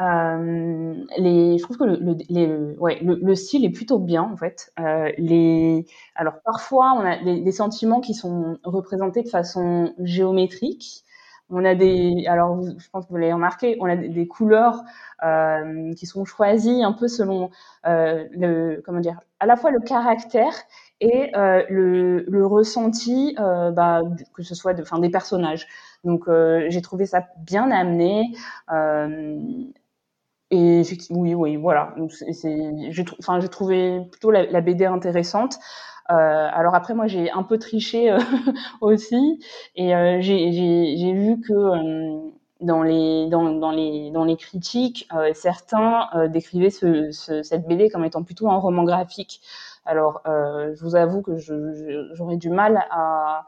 Euh, 0.00 0.94
les, 1.18 1.56
je 1.58 1.62
trouve 1.62 1.76
que 1.76 1.84
le, 1.84 2.16
le, 2.28 2.76
ouais, 2.80 2.98
le, 3.00 3.14
le, 3.14 3.34
style 3.36 3.64
est 3.64 3.70
plutôt 3.70 3.98
bien 3.98 4.22
en 4.22 4.36
fait. 4.36 4.72
Euh, 4.80 5.12
les, 5.18 5.86
alors 6.16 6.34
parfois 6.44 6.94
on 6.96 7.00
a 7.00 7.22
des, 7.22 7.52
sentiments 7.52 8.00
qui 8.00 8.12
sont 8.14 8.58
représentés 8.64 9.22
de 9.22 9.28
façon 9.28 9.94
géométrique. 10.00 11.04
On 11.50 11.64
a 11.64 11.74
des, 11.76 12.24
alors 12.26 12.60
je 12.62 12.90
pense 12.90 13.04
que 13.04 13.10
vous 13.10 13.18
l'avez 13.18 13.34
remarqué, 13.34 13.76
on 13.80 13.84
a 13.84 13.94
des, 13.96 14.26
couleurs 14.26 14.82
euh, 15.22 15.92
qui 15.94 16.06
sont 16.06 16.24
choisies 16.24 16.82
un 16.82 16.92
peu 16.92 17.06
selon 17.06 17.50
le, 17.84 18.80
comment 18.84 19.00
dire, 19.00 19.20
à 19.38 19.46
la 19.46 19.56
fois 19.56 19.70
le 19.70 19.80
caractère 19.80 20.54
et 21.00 21.30
le, 21.68 22.46
ressenti, 22.46 23.36
bah, 23.38 24.02
que 24.34 24.42
ce 24.42 24.54
soit 24.56 24.74
de, 24.74 24.82
enfin, 24.82 24.98
des 24.98 25.10
personnages. 25.10 25.68
Donc 26.04 26.28
euh, 26.28 26.66
j'ai 26.68 26.82
trouvé 26.82 27.06
ça 27.06 27.26
bien 27.38 27.70
amené. 27.70 28.34
Euh, 28.72 29.38
et 30.50 30.82
oui, 31.10 31.34
oui, 31.34 31.56
voilà. 31.56 31.94
J'ai 32.20 33.48
trouvé 33.48 34.00
plutôt 34.10 34.30
la, 34.30 34.60
BD 34.60 34.84
intéressante. 34.84 35.58
Euh, 36.10 36.14
alors 36.52 36.74
après, 36.74 36.94
moi, 36.94 37.06
j'ai 37.06 37.30
un 37.30 37.42
peu 37.42 37.58
triché 37.58 38.14
aussi, 38.80 39.40
et 39.74 39.88
j'ai 40.20 41.12
vu 41.12 41.40
que 41.40 42.32
dans 42.60 42.82
les 42.82 43.28
dans, 43.30 43.50
dans, 43.52 43.72
les 43.72 44.10
dans 44.12 44.24
les 44.24 44.36
critiques, 44.36 45.08
certains 45.34 46.08
décrivaient 46.28 46.70
ce, 46.70 47.10
ce, 47.10 47.42
cette 47.42 47.66
BD 47.66 47.88
comme 47.90 48.04
étant 48.04 48.22
plutôt 48.22 48.48
un 48.48 48.56
roman 48.56 48.84
graphique. 48.84 49.40
Alors, 49.86 50.22
je 50.26 50.80
vous 50.84 50.94
avoue 50.94 51.22
que 51.22 51.36
j'aurais 52.14 52.36
du 52.36 52.50
mal 52.50 52.84
à 52.90 53.46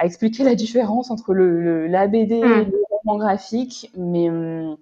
à 0.00 0.06
expliquer 0.06 0.44
la 0.44 0.54
différence 0.54 1.10
entre 1.10 1.34
le, 1.34 1.60
le 1.60 1.86
la 1.86 2.08
BD 2.08 2.40
mmh. 2.40 2.44
et 2.44 2.64
le 2.64 2.82
roman 2.90 3.18
graphique, 3.18 3.90
mais 3.96 4.30
hum, 4.30 4.76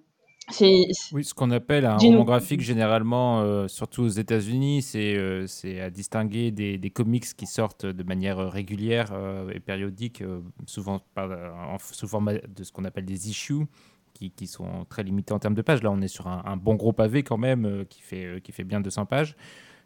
oui, 0.61 1.23
ce 1.23 1.33
qu'on 1.33 1.51
appelle 1.51 1.85
un 1.85 1.97
roman 1.97 2.23
graphique, 2.23 2.61
généralement, 2.61 3.41
euh, 3.41 3.67
surtout 3.67 4.03
aux 4.03 4.09
États-Unis, 4.09 4.81
c'est 4.81 5.15
euh, 5.15 5.45
à 5.81 5.89
distinguer 5.89 6.51
des, 6.51 6.77
des, 6.77 6.89
comics 6.89 7.25
qui 7.35 7.45
sortent 7.45 7.85
de 7.85 8.03
manière 8.03 8.37
régulière 8.51 9.11
euh, 9.13 9.51
et 9.53 9.59
périodique, 9.59 10.21
euh, 10.21 10.41
souvent 10.65 11.01
par, 11.13 11.29
en, 11.29 11.77
sous 11.79 12.07
forme 12.07 12.39
de 12.55 12.63
ce 12.63 12.71
qu'on 12.71 12.85
appelle 12.85 13.05
des 13.05 13.29
issues, 13.29 13.65
qui, 14.13 14.31
qui, 14.31 14.47
sont 14.47 14.85
très 14.89 15.03
limités 15.03 15.33
en 15.33 15.39
termes 15.39 15.53
de 15.53 15.61
pages. 15.61 15.83
Là, 15.83 15.91
on 15.91 16.01
est 16.01 16.07
sur 16.07 16.27
un, 16.27 16.41
un 16.45 16.57
bon 16.57 16.75
gros 16.75 16.93
pavé 16.93 17.23
quand 17.23 17.37
même, 17.37 17.85
qui, 17.89 18.01
fait, 18.01 18.41
qui 18.43 18.51
fait 18.51 18.63
bien 18.63 18.81
200 18.81 19.05
pages. 19.05 19.35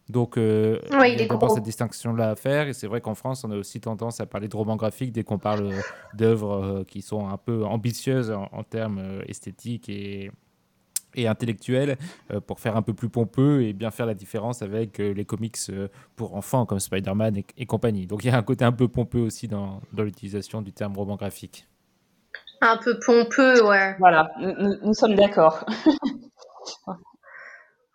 Donc, 0.09 0.37
euh, 0.37 0.79
ouais, 0.91 1.13
il 1.13 1.19
y 1.19 1.23
a 1.23 1.27
d'abord 1.27 1.51
cette 1.51 1.63
distinction-là 1.63 2.31
à 2.31 2.35
faire. 2.35 2.67
Et 2.67 2.73
c'est 2.73 2.87
vrai 2.87 3.01
qu'en 3.01 3.15
France, 3.15 3.43
on 3.43 3.51
a 3.51 3.55
aussi 3.55 3.79
tendance 3.79 4.19
à 4.19 4.25
parler 4.25 4.47
de 4.47 4.55
romans 4.55 4.75
graphiques 4.75 5.11
dès 5.11 5.23
qu'on 5.23 5.39
parle 5.39 5.71
d'œuvres 6.13 6.83
qui 6.87 7.01
sont 7.01 7.27
un 7.27 7.37
peu 7.37 7.63
ambitieuses 7.65 8.31
en, 8.31 8.49
en 8.51 8.63
termes 8.63 9.21
esthétiques 9.27 9.89
et, 9.89 10.29
et 11.15 11.27
intellectuel 11.27 11.97
euh, 12.31 12.39
pour 12.39 12.59
faire 12.59 12.75
un 12.75 12.81
peu 12.81 12.93
plus 12.93 13.09
pompeux 13.09 13.63
et 13.63 13.73
bien 13.73 13.91
faire 13.91 14.05
la 14.05 14.13
différence 14.13 14.61
avec 14.61 14.99
euh, 14.99 15.13
les 15.13 15.25
comics 15.25 15.57
euh, 15.69 15.87
pour 16.15 16.35
enfants 16.35 16.65
comme 16.65 16.79
Spider-Man 16.79 17.37
et, 17.37 17.45
et, 17.57 17.65
compagnie. 17.65 18.07
Donc 18.07 18.23
il 18.23 18.27
y 18.27 18.31
a 18.31 18.37
un 18.37 18.43
côté 18.43 18.65
un 18.65 18.71
peu 18.71 18.87
pompeux 18.87 19.21
aussi 19.21 19.47
dans, 19.47 19.81
dans 19.93 20.03
l'utilisation 20.03 20.61
du 20.61 20.71
terme 20.73 20.95
roman 20.95 21.15
graphique. 21.15 21.67
Un 22.61 22.77
peu 22.77 22.97
pompeux, 22.99 23.65
ouais. 23.67 23.95
Voilà, 23.99 24.31
nous, 24.39 24.75
nous 24.81 24.93
sommes 24.93 25.15
d'accord. 25.15 25.65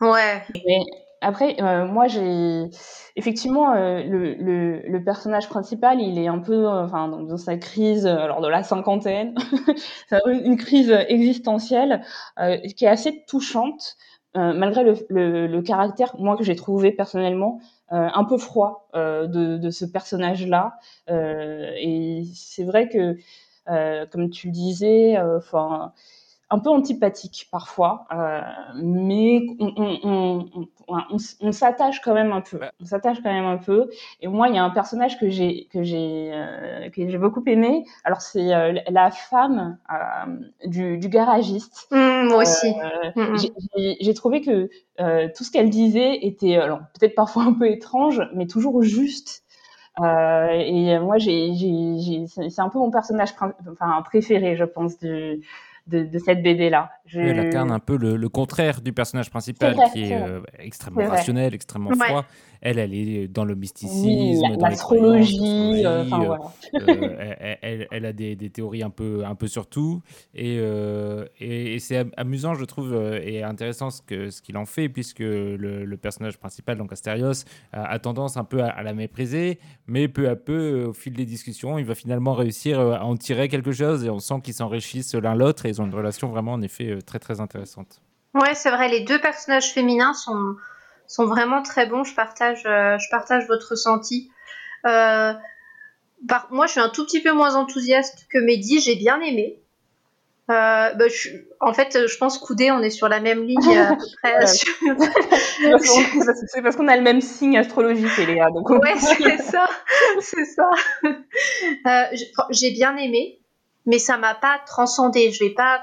ouais. 0.01 0.43
Mais 0.55 0.81
après, 1.21 1.57
euh, 1.61 1.87
moi, 1.87 2.07
j'ai 2.07 2.71
effectivement 3.16 3.73
euh, 3.75 4.03
le, 4.05 5.05
personnage 5.05 5.49
principal, 5.49 6.01
il 6.01 6.19
est 6.19 6.29
un 6.29 6.39
peu, 6.39 6.66
euh, 6.66 6.85
enfin, 6.85 7.09
dans, 7.09 7.37
sa 7.37 7.57
crise, 7.57 8.07
alors 8.07 8.41
de 8.41 8.49
la 8.49 8.62
cinquantaine, 8.62 9.35
une 10.27 10.57
crise 10.57 10.91
existentielle 11.09 12.03
qui 12.77 12.85
est 12.85 12.89
assez 12.89 13.25
touchante, 13.27 13.97
malgré 14.35 14.85
le, 14.85 15.47
le, 15.47 15.62
caractère, 15.62 16.14
moi 16.19 16.37
que 16.37 16.45
j'ai 16.45 16.55
trouvé 16.57 16.93
personnellement 16.93 17.61
un 17.91 18.25
peu 18.25 18.39
froid 18.39 18.89
de, 18.95 19.57
de, 19.57 19.71
ce 19.71 19.85
personnage-là. 19.85 20.79
et 21.09 22.23
c'est 22.35 22.64
vrai 22.64 22.89
que, 22.89 23.16
comme 24.11 24.31
tu 24.31 24.49
le 24.49 24.53
disais, 24.53 25.19
enfin 25.21 25.93
un 26.51 26.59
peu 26.59 26.70
antipathique 26.70 27.49
parfois, 27.51 28.07
euh, 28.12 28.40
mais 28.76 29.46
on, 29.61 29.72
on, 30.03 30.66
on, 30.88 31.16
on 31.40 31.53
s'attache 31.53 32.01
quand 32.01 32.14
même 32.14 32.32
un 32.32 32.40
peu. 32.40 32.61
On 32.80 32.86
s'attache 32.86 33.18
quand 33.22 33.32
même 33.32 33.44
un 33.44 33.59
peu. 33.59 33.90
Et 34.20 34.28
moi, 34.28 34.49
il 34.49 34.55
y 34.55 34.59
a 34.59 34.64
un 34.64 34.70
personnage 34.70 35.18
que 35.18 35.28
j'ai 35.28 35.66
que 35.70 35.82
j'ai 35.82 36.30
euh, 36.32 36.88
que 36.90 37.07
j'ai 37.09 37.18
beaucoup 37.18 37.42
aimé. 37.46 37.84
Alors 38.05 38.22
c'est 38.22 38.55
euh, 38.55 38.80
la 38.88 39.11
femme 39.11 39.78
euh, 39.92 40.66
du, 40.66 40.96
du, 40.99 41.09
garagiste. 41.09 41.88
Mmh, 41.90 42.28
moi 42.28 42.42
aussi. 42.42 42.72
Mmh. 43.14 43.36
J'ai 44.01 44.14
trouvé 44.14 44.40
que 44.40 44.70
tout 45.36 45.44
ce 45.44 45.51
qu'elle 45.51 45.70
disait 45.70 46.24
était 46.24 46.57
alors 46.57 46.80
peut-être 46.99 47.14
parfois 47.14 47.44
un 47.44 47.53
peu 47.53 47.70
étrange, 47.70 48.22
mais 48.34 48.46
toujours 48.46 48.82
juste. 48.82 49.44
Euh, 50.01 50.49
et 50.51 50.99
moi, 51.01 51.18
j'ai, 51.18 51.53
c'est 52.26 52.61
un 52.61 52.68
peu 52.68 52.78
mon 52.78 52.90
personnage 52.90 53.30
enfin, 53.70 54.03
préféré, 54.03 54.57
je 54.57 54.64
pense, 54.64 54.99
du, 54.99 55.40
de, 55.89 56.05
de 56.05 56.18
cette 56.18 56.43
BD-là. 56.43 56.91
Je... 57.07 57.20
Elle 57.20 57.41
incarne 57.41 57.70
un 57.70 57.78
peu 57.78 57.97
le, 57.97 58.16
le, 58.16 58.28
contraire 58.28 58.80
du 58.80 58.93
personnage 58.93 59.30
principal, 59.30 59.74
vrai, 59.74 59.91
qui 59.93 60.05
est, 60.05 60.11
est 60.11 60.22
euh, 60.22 60.41
extrêmement 60.59 61.01
est 61.01 61.07
rationnel, 61.09 61.55
extrêmement 61.55 61.91
ouais. 61.91 62.07
froid. 62.07 62.24
Elle, 62.61 62.79
elle 62.79 62.95
est 62.95 63.29
dans 63.29 63.45
le 63.45 63.55
mysticisme, 63.55 64.07
oui, 64.07 64.57
l'astrologie. 64.61 65.83
La, 65.83 65.91
euh, 65.91 66.05
enfin, 66.05 66.19
voilà. 66.19 66.41
euh, 66.75 67.37
elle, 67.41 67.59
elle, 67.63 67.89
elle, 67.91 68.07
a 68.07 68.13
des, 68.13 68.37
des, 68.37 68.51
théories 68.51 68.83
un 68.83 68.91
peu, 68.91 69.25
un 69.25 69.35
peu 69.35 69.47
sur 69.47 69.67
tout. 69.67 70.03
Et, 70.35 70.59
euh, 70.61 71.25
et, 71.39 71.75
et 71.75 71.79
c'est 71.79 72.07
amusant, 72.17 72.55
je 72.55 72.65
trouve, 72.65 72.93
euh, 72.93 73.21
et 73.23 73.43
intéressant 73.43 73.91
ce 73.91 74.03
qu'il 74.03 74.33
ce 74.33 74.43
qu'il 74.43 74.57
en 74.57 74.67
fait, 74.67 74.89
puisque 74.89 75.21
le, 75.21 75.57
le, 75.57 75.97
personnage 75.97 76.39
principal, 76.39 76.79
donc 76.79 76.93
Astérios, 76.93 77.45
a, 77.73 77.85
a, 77.85 77.99
tendance 77.99 78.37
un 78.37 78.45
peu 78.45 78.63
à, 78.63 78.69
à, 78.69 78.83
la 78.83 78.95
mépriser, 78.95 79.59
mais 79.87 80.09
peu 80.09 80.29
à 80.29 80.37
peu, 80.37 80.85
au 80.85 80.93
fil 80.93 81.13
des 81.13 81.25
discussions, 81.25 81.79
il 81.79 81.85
va 81.85 81.95
finalement 81.95 82.35
réussir 82.35 82.81
à 82.81 83.05
en 83.05 83.17
tirer 83.17 83.49
quelque 83.49 83.73
chose, 83.73 84.05
et 84.05 84.11
on 84.11 84.19
sent 84.19 84.41
qu'ils 84.43 84.55
s'enrichissent 84.55 85.15
l'un 85.15 85.35
l'autre, 85.35 85.67
et 85.67 85.71
ils 85.71 85.81
ont 85.81 85.87
une 85.87 85.95
relation 85.95 86.29
vraiment, 86.29 86.53
en 86.53 86.63
effet, 86.63 86.99
très, 87.05 87.19
très 87.19 87.41
intéressante. 87.41 88.01
Ouais, 88.35 88.55
c'est 88.55 88.71
vrai, 88.71 88.89
les 88.89 89.05
deux 89.05 89.21
personnages 89.21 89.73
féminins 89.73 90.15
sont 90.15 90.57
sont 91.09 91.27
vraiment 91.27 91.63
très 91.63 91.87
bons. 91.87 92.05
Je 92.05 92.15
partage, 92.15 92.63
euh, 92.67 92.97
je 92.99 93.11
partage 93.11 93.49
votre 93.49 93.71
ressenti. 93.71 94.31
Euh, 94.87 95.33
par, 96.29 96.47
moi, 96.51 96.67
je 96.67 96.73
suis 96.73 96.81
un 96.81 96.91
tout 96.91 97.05
petit 97.05 97.21
peu 97.21 97.33
moins 97.33 97.57
enthousiaste 97.57 98.27
que 98.31 98.39
Mehdi. 98.39 98.81
J'ai 98.81 98.95
bien 98.95 99.21
aimé. 99.21 99.59
Euh, 100.51 100.95
bah, 100.95 101.09
je, 101.09 101.29
en 101.61 101.75
fait, 101.75 102.07
je 102.07 102.17
pense 102.17 102.39
qu'Oudé, 102.39 102.71
on 102.71 102.81
est 102.81 102.91
sur 102.91 103.09
la 103.09 103.21
même 103.21 103.45
ligne 103.45 103.77
à 103.77 103.95
peu 103.95 104.03
près. 104.23 104.47
c'est 106.47 106.63
parce 106.63 106.77
qu'on 106.77 106.89
a 106.89 106.97
le 106.97 107.03
même 107.03 107.21
signe 107.21 107.59
astrologique, 107.59 108.17
Léa. 108.17 108.49
Donc 108.51 108.71
ouais, 108.71 108.95
c'est 108.97 109.43
ça, 109.43 109.67
c'est 110.21 110.47
ça. 110.47 110.71
Euh, 111.05 112.05
j'ai 112.51 112.71
bien 112.71 112.97
aimé, 112.97 113.41
mais 113.85 113.99
ça 113.99 114.17
m'a 114.17 114.35
pas 114.35 114.59
transcendé. 114.67 115.33
Je 115.33 115.45
vais 115.45 115.51
pas, 115.51 115.83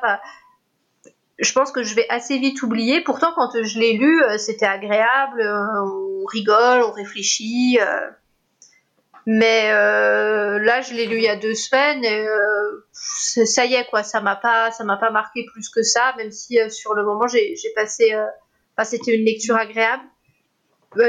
je 1.39 1.51
pense 1.53 1.71
que 1.71 1.83
je 1.83 1.95
vais 1.95 2.05
assez 2.09 2.37
vite 2.37 2.61
oublier. 2.63 3.01
Pourtant, 3.01 3.33
quand 3.35 3.51
je 3.61 3.79
l'ai 3.79 3.93
lu, 3.93 4.23
euh, 4.23 4.37
c'était 4.37 4.65
agréable, 4.65 5.41
euh, 5.41 5.83
on 5.83 6.25
rigole, 6.25 6.81
on 6.83 6.91
réfléchit. 6.91 7.77
Euh. 7.81 8.09
Mais 9.27 9.71
euh, 9.71 10.59
là, 10.59 10.81
je 10.81 10.93
l'ai 10.93 11.07
lu 11.07 11.17
il 11.17 11.23
y 11.23 11.29
a 11.29 11.35
deux 11.35 11.55
semaines 11.55 12.03
et 12.03 12.27
euh, 12.27 12.85
ça 12.91 13.65
y 13.65 13.73
est 13.73 13.85
quoi, 13.85 14.03
ça 14.03 14.21
m'a 14.21 14.35
pas, 14.35 14.71
ça 14.71 14.83
m'a 14.83 14.97
pas 14.97 15.09
marqué 15.09 15.45
plus 15.51 15.67
que 15.69 15.81
ça, 15.81 16.13
même 16.17 16.31
si 16.31 16.59
euh, 16.59 16.69
sur 16.69 16.93
le 16.93 17.03
moment 17.03 17.25
j'ai 17.27 17.55
passé, 17.75 18.15
enfin, 18.77 18.87
c'était 18.87 19.17
une 19.17 19.25
lecture 19.25 19.55
agréable. 19.55 20.03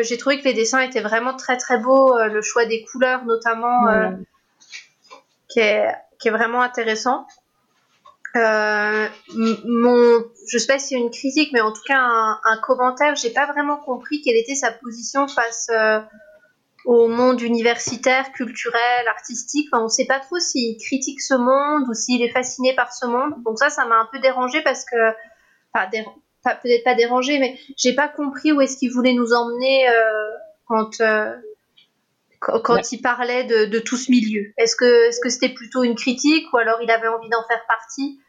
j'ai 0.01 0.16
trouvé 0.16 0.39
que 0.39 0.45
les 0.45 0.55
dessins 0.55 0.81
étaient 0.81 1.03
vraiment 1.03 1.37
très 1.37 1.59
très 1.59 1.79
beaux, 1.79 2.16
le 2.18 2.41
choix 2.41 2.64
des 2.64 2.85
couleurs 2.85 3.27
notamment, 3.27 3.83
mmh. 3.83 4.24
qui 5.49 5.61
est, 5.61 5.93
qui 6.18 6.29
est 6.29 6.33
vraiment 6.33 6.62
intéressant. 6.62 7.27
Euh, 8.37 9.09
mon, 9.34 10.24
je 10.51 10.59
sais 10.59 10.66
pas 10.66 10.78
si 10.78 10.89
c'est 10.89 10.95
une 10.95 11.11
critique, 11.11 11.51
mais 11.53 11.61
en 11.61 11.72
tout 11.72 11.82
cas 11.87 11.99
un, 11.99 12.39
un 12.45 12.59
commentaire. 12.59 13.14
J'ai 13.16 13.30
pas 13.30 13.47
vraiment 13.47 13.78
compris 13.78 14.20
quelle 14.20 14.37
était 14.37 14.55
sa 14.55 14.72
position 14.72 15.26
face 15.26 15.68
euh, 15.70 16.01
au 16.84 17.09
monde 17.09 17.41
universitaire, 17.41 18.32
culturel, 18.32 19.09
artistique. 19.09 19.68
Enfin, 19.72 19.84
on 19.84 19.89
sait 19.89 20.07
pas 20.07 20.20
trop 20.20 20.39
s'il 20.39 20.76
critique 20.78 21.20
ce 21.20 21.34
monde 21.34 21.89
ou 21.89 21.95
s'il 21.95 22.22
est 22.22 22.30
fasciné 22.30 22.74
par 22.74 22.93
ce 22.93 23.07
monde. 23.07 23.34
Donc 23.45 23.59
ça, 23.59 23.70
ça 23.70 23.84
m'a 23.87 23.97
un 23.97 24.09
peu 24.12 24.20
dérangé 24.20 24.62
parce 24.62 24.84
que, 24.84 24.97
enfin, 25.74 25.89
peut-être 26.62 26.84
pas 26.84 26.95
dérangé, 26.95 27.39
mais 27.39 27.59
j'ai 27.76 27.95
pas 27.95 28.09
compris 28.09 28.53
où 28.53 28.61
est-ce 28.61 28.76
qu'il 28.76 28.93
voulait 28.93 29.14
nous 29.14 29.32
emmener 29.32 29.89
euh, 29.89 30.30
quand 30.68 31.01
euh, 31.01 31.34
quand 32.41 32.74
ouais. 32.74 32.82
il 32.93 33.01
parlait 33.01 33.45
de, 33.45 33.64
de, 33.64 33.78
tout 33.80 33.97
ce 33.97 34.11
milieu. 34.11 34.53
Est-ce 34.57 34.76
que 34.76 35.09
est-ce 35.09 35.20
que 35.20 35.28
c'était 35.28 35.49
plutôt 35.49 35.82
une 35.82 35.97
critique 35.97 36.53
ou 36.53 36.59
alors 36.59 36.80
il 36.82 36.91
avait 36.91 37.09
envie 37.09 37.28
d'en 37.28 37.43
faire 37.49 37.64
partie? 37.66 38.20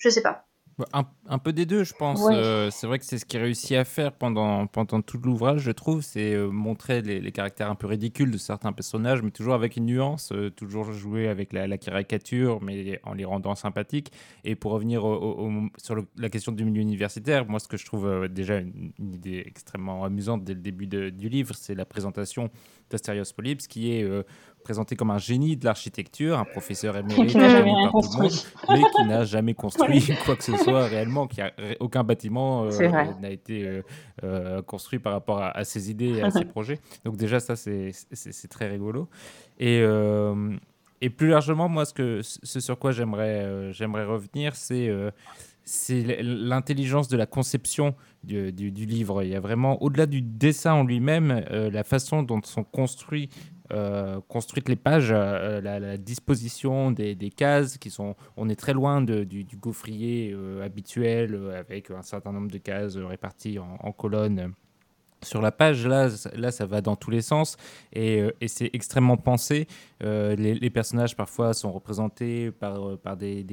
Je 0.00 0.08
sais 0.08 0.22
pas. 0.22 0.46
un, 0.94 1.04
un, 1.28 1.38
peu 1.38 1.52
des 1.52 1.66
deux, 1.66 1.84
je 1.84 1.92
pense. 1.94 2.20
Euh, 2.30 2.70
c'est 2.70 2.86
vrai 2.86 2.98
que 2.98 3.04
c'est 3.04 3.18
ce 3.18 3.26
qu'il 3.26 3.38
réussit 3.40 3.76
à 3.76 3.84
faire 3.84 4.12
pendant, 4.12 4.66
pendant 4.66 5.02
tout 5.02 5.18
l'ouvrage, 5.18 5.60
je 5.60 5.70
trouve. 5.70 6.00
C'est 6.00 6.32
euh, 6.32 6.48
montrer 6.48 7.02
les, 7.02 7.20
les, 7.20 7.32
caractères 7.32 7.70
un 7.70 7.74
peu 7.74 7.86
ridicules 7.86 8.30
de 8.30 8.38
certains 8.38 8.72
personnages, 8.72 9.22
mais 9.22 9.30
toujours 9.30 9.52
avec 9.52 9.76
une 9.76 9.84
nuance, 9.84 10.32
euh, 10.32 10.50
toujours 10.50 10.92
jouer 10.92 11.28
avec 11.28 11.52
la, 11.52 11.66
la, 11.66 11.76
caricature, 11.76 12.62
mais 12.62 12.98
en 13.04 13.12
les 13.12 13.26
rendant 13.26 13.54
sympathiques. 13.54 14.10
Et 14.44 14.54
pour 14.54 14.72
revenir 14.72 15.04
au, 15.04 15.50
sur 15.76 15.96
la 16.16 16.28
question 16.30 16.52
du 16.52 16.64
milieu 16.64 16.80
universitaire, 16.80 17.46
moi, 17.46 17.60
ce 17.60 17.68
que 17.68 17.76
je 17.76 17.84
trouve 17.84 18.28
déjà 18.28 18.56
une, 18.56 18.92
une, 18.98 19.14
idée 19.14 19.42
extrêmement 19.44 20.04
amusante 20.04 20.44
dès 20.44 20.54
le 20.54 20.60
début 20.60 20.86
de, 20.86 21.10
du 21.10 21.28
livre, 21.28 21.54
c'est 21.54 21.74
la 21.74 21.84
présentation 21.84 22.48
d'Asterios 22.88 23.24
Polyps, 23.36 23.66
qui 23.68 23.92
est 23.92 24.08
présenté 24.62 24.96
comme 24.96 25.10
un 25.10 25.18
génie 25.18 25.56
de 25.56 25.64
l'architecture, 25.64 26.38
un 26.38 26.44
professeur 26.44 26.96
émérite, 26.96 27.34
mais 27.34 28.82
qui 28.94 29.04
n'a 29.06 29.24
jamais 29.24 29.54
construit 29.54 30.10
quoi 30.24 30.36
que 30.36 30.44
ce 30.44 30.56
soit 30.56 30.86
réellement, 30.86 31.26
qui 31.26 31.40
a 31.40 31.52
aucun 31.80 32.04
bâtiment 32.04 32.64
euh, 32.64 32.88
n'a 33.20 33.30
été 33.30 33.64
euh, 33.66 33.82
euh, 34.24 34.62
construit 34.62 34.98
par 34.98 35.12
rapport 35.12 35.42
à, 35.42 35.64
ses 35.64 35.90
idées 35.90 36.18
et 36.18 36.22
à 36.22 36.30
ses 36.30 36.44
projets. 36.56 36.78
Donc 37.04 37.16
déjà 37.16 37.40
ça 37.40 37.56
c'est 37.56 37.92
très 38.48 38.68
rigolo. 38.68 39.08
Et 39.58 39.82
et 41.02 41.08
plus 41.08 41.28
largement, 41.28 41.66
moi, 41.66 41.86
ce, 41.86 41.94
que, 41.94 42.20
ce 42.22 42.60
sur 42.60 42.78
quoi 42.78 42.92
j'aimerais 42.92 43.72
j'aimerais 43.72 44.04
revenir, 44.04 44.54
c'est 44.54 44.90
c'est 45.64 46.22
l'intelligence 46.22 47.08
de 47.08 47.16
la 47.16 47.26
conception 47.26 47.94
du, 48.24 48.52
du, 48.52 48.72
du, 48.72 48.86
livre. 48.86 49.22
Il 49.22 49.28
y 49.28 49.36
a 49.36 49.40
vraiment, 49.40 49.80
au-delà 49.82 50.06
du 50.06 50.20
dessin 50.20 50.72
en 50.72 50.84
lui-même, 50.84 51.44
la 51.50 51.84
façon 51.84 52.22
dont 52.22 52.40
sont 52.42 52.64
construits 52.64 53.30
euh, 53.72 54.20
construites 54.28 54.68
les 54.68 54.76
pages, 54.76 55.10
euh, 55.12 55.60
la, 55.60 55.96
disposition 55.96 56.90
des, 56.90 57.32
cases 57.34 57.78
qui 57.78 57.90
sont, 57.90 58.16
on 58.36 58.48
est 58.48 58.56
très 58.56 58.72
loin 58.72 59.00
de, 59.00 59.24
du, 59.24 59.44
gaufrier 59.56 60.32
euh, 60.34 60.64
habituel 60.64 61.38
avec 61.56 61.90
un 61.90 62.02
certain 62.02 62.32
nombre 62.32 62.50
de 62.50 62.58
cases 62.58 62.96
réparties 62.96 63.58
en, 63.58 63.92
colonnes 63.92 64.52
sur 65.22 65.42
la 65.42 65.52
page, 65.52 65.86
là, 65.86 66.08
là, 66.34 66.50
ça 66.50 66.64
va 66.64 66.80
dans 66.80 66.96
tous 66.96 67.10
les 67.10 67.20
sens 67.20 67.58
et, 67.92 68.24
c'est 68.46 68.70
extrêmement 68.72 69.18
pensé. 69.18 69.66
Les, 70.00 70.70
personnages, 70.70 71.14
parfois, 71.14 71.52
sont 71.52 71.70
représentés 71.70 72.50
par, 72.50 72.96
par 72.98 73.16
des, 73.16 73.44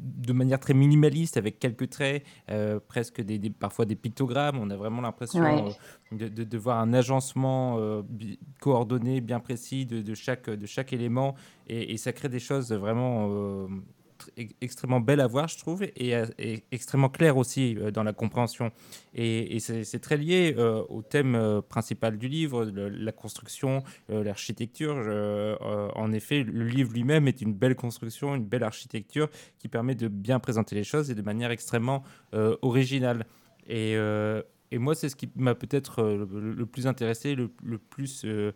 de 0.00 0.32
manière 0.32 0.58
très 0.58 0.74
minimaliste, 0.74 1.36
avec 1.36 1.58
quelques 1.58 1.90
traits, 1.90 2.24
euh, 2.50 2.80
presque 2.80 3.20
des, 3.20 3.38
parfois 3.50 3.84
des 3.84 3.96
pictogrammes. 3.96 4.58
On 4.58 4.70
a 4.70 4.76
vraiment 4.76 5.02
l'impression 5.02 5.42
euh, 5.42 5.70
de, 6.12 6.28
de, 6.44 6.58
voir 6.58 6.78
un 6.78 6.92
agencement 6.92 7.76
euh, 7.78 8.02
coordonné, 8.60 9.20
bien 9.20 9.40
précis 9.40 9.86
de, 9.86 10.00
de, 10.00 10.14
chaque, 10.14 10.48
de 10.48 10.66
chaque 10.66 10.92
élément. 10.92 11.34
Et, 11.68 11.92
et, 11.92 11.96
ça 11.96 12.12
crée 12.12 12.28
des 12.28 12.38
choses 12.38 12.72
vraiment 12.72 13.68
extrêmement 14.60 15.00
belle 15.00 15.20
à 15.20 15.26
voir, 15.26 15.48
je 15.48 15.58
trouve, 15.58 15.82
et, 15.82 16.14
euh, 16.14 16.26
extrêmement 16.70 17.08
clair 17.08 17.36
aussi 17.36 17.76
euh, 17.78 17.90
dans 17.90 18.02
la 18.02 18.12
compréhension. 18.12 18.70
Et, 19.14 19.58
c'est 19.60 20.00
très 20.00 20.16
lié 20.16 20.54
euh, 20.56 20.82
au 20.88 21.02
thème 21.02 21.62
principal 21.68 22.18
du 22.18 22.28
livre, 22.28 22.64
la 22.64 23.12
construction, 23.12 23.82
l'architecture. 24.08 24.96
en 25.60 26.12
effet, 26.12 26.42
le 26.42 26.64
livre 26.66 26.92
lui-même 26.92 27.28
est 27.28 27.40
une 27.40 27.52
belle 27.52 27.74
construction, 27.74 28.34
une 28.34 28.44
belle 28.44 28.64
architecture 28.64 29.28
qui 29.58 29.68
permet 29.68 29.94
de 29.94 30.08
bien 30.08 30.38
présenter 30.38 30.74
les 30.74 30.84
choses 30.84 31.10
et 31.10 31.14
de 31.14 31.22
manière 31.22 31.50
extrêmement 31.50 32.02
originale. 32.62 33.26
Et 33.68 33.96
et 34.72 34.78
moi, 34.78 34.94
c'est 34.94 35.08
ce 35.08 35.16
qui 35.16 35.28
m'a 35.34 35.56
peut-être 35.56 36.00
euh, 36.00 36.26
le, 36.32 36.64
plus 36.64 36.86
intéressé, 36.86 37.34
le, 37.34 37.48
plus 37.78 38.22
euh, 38.24 38.52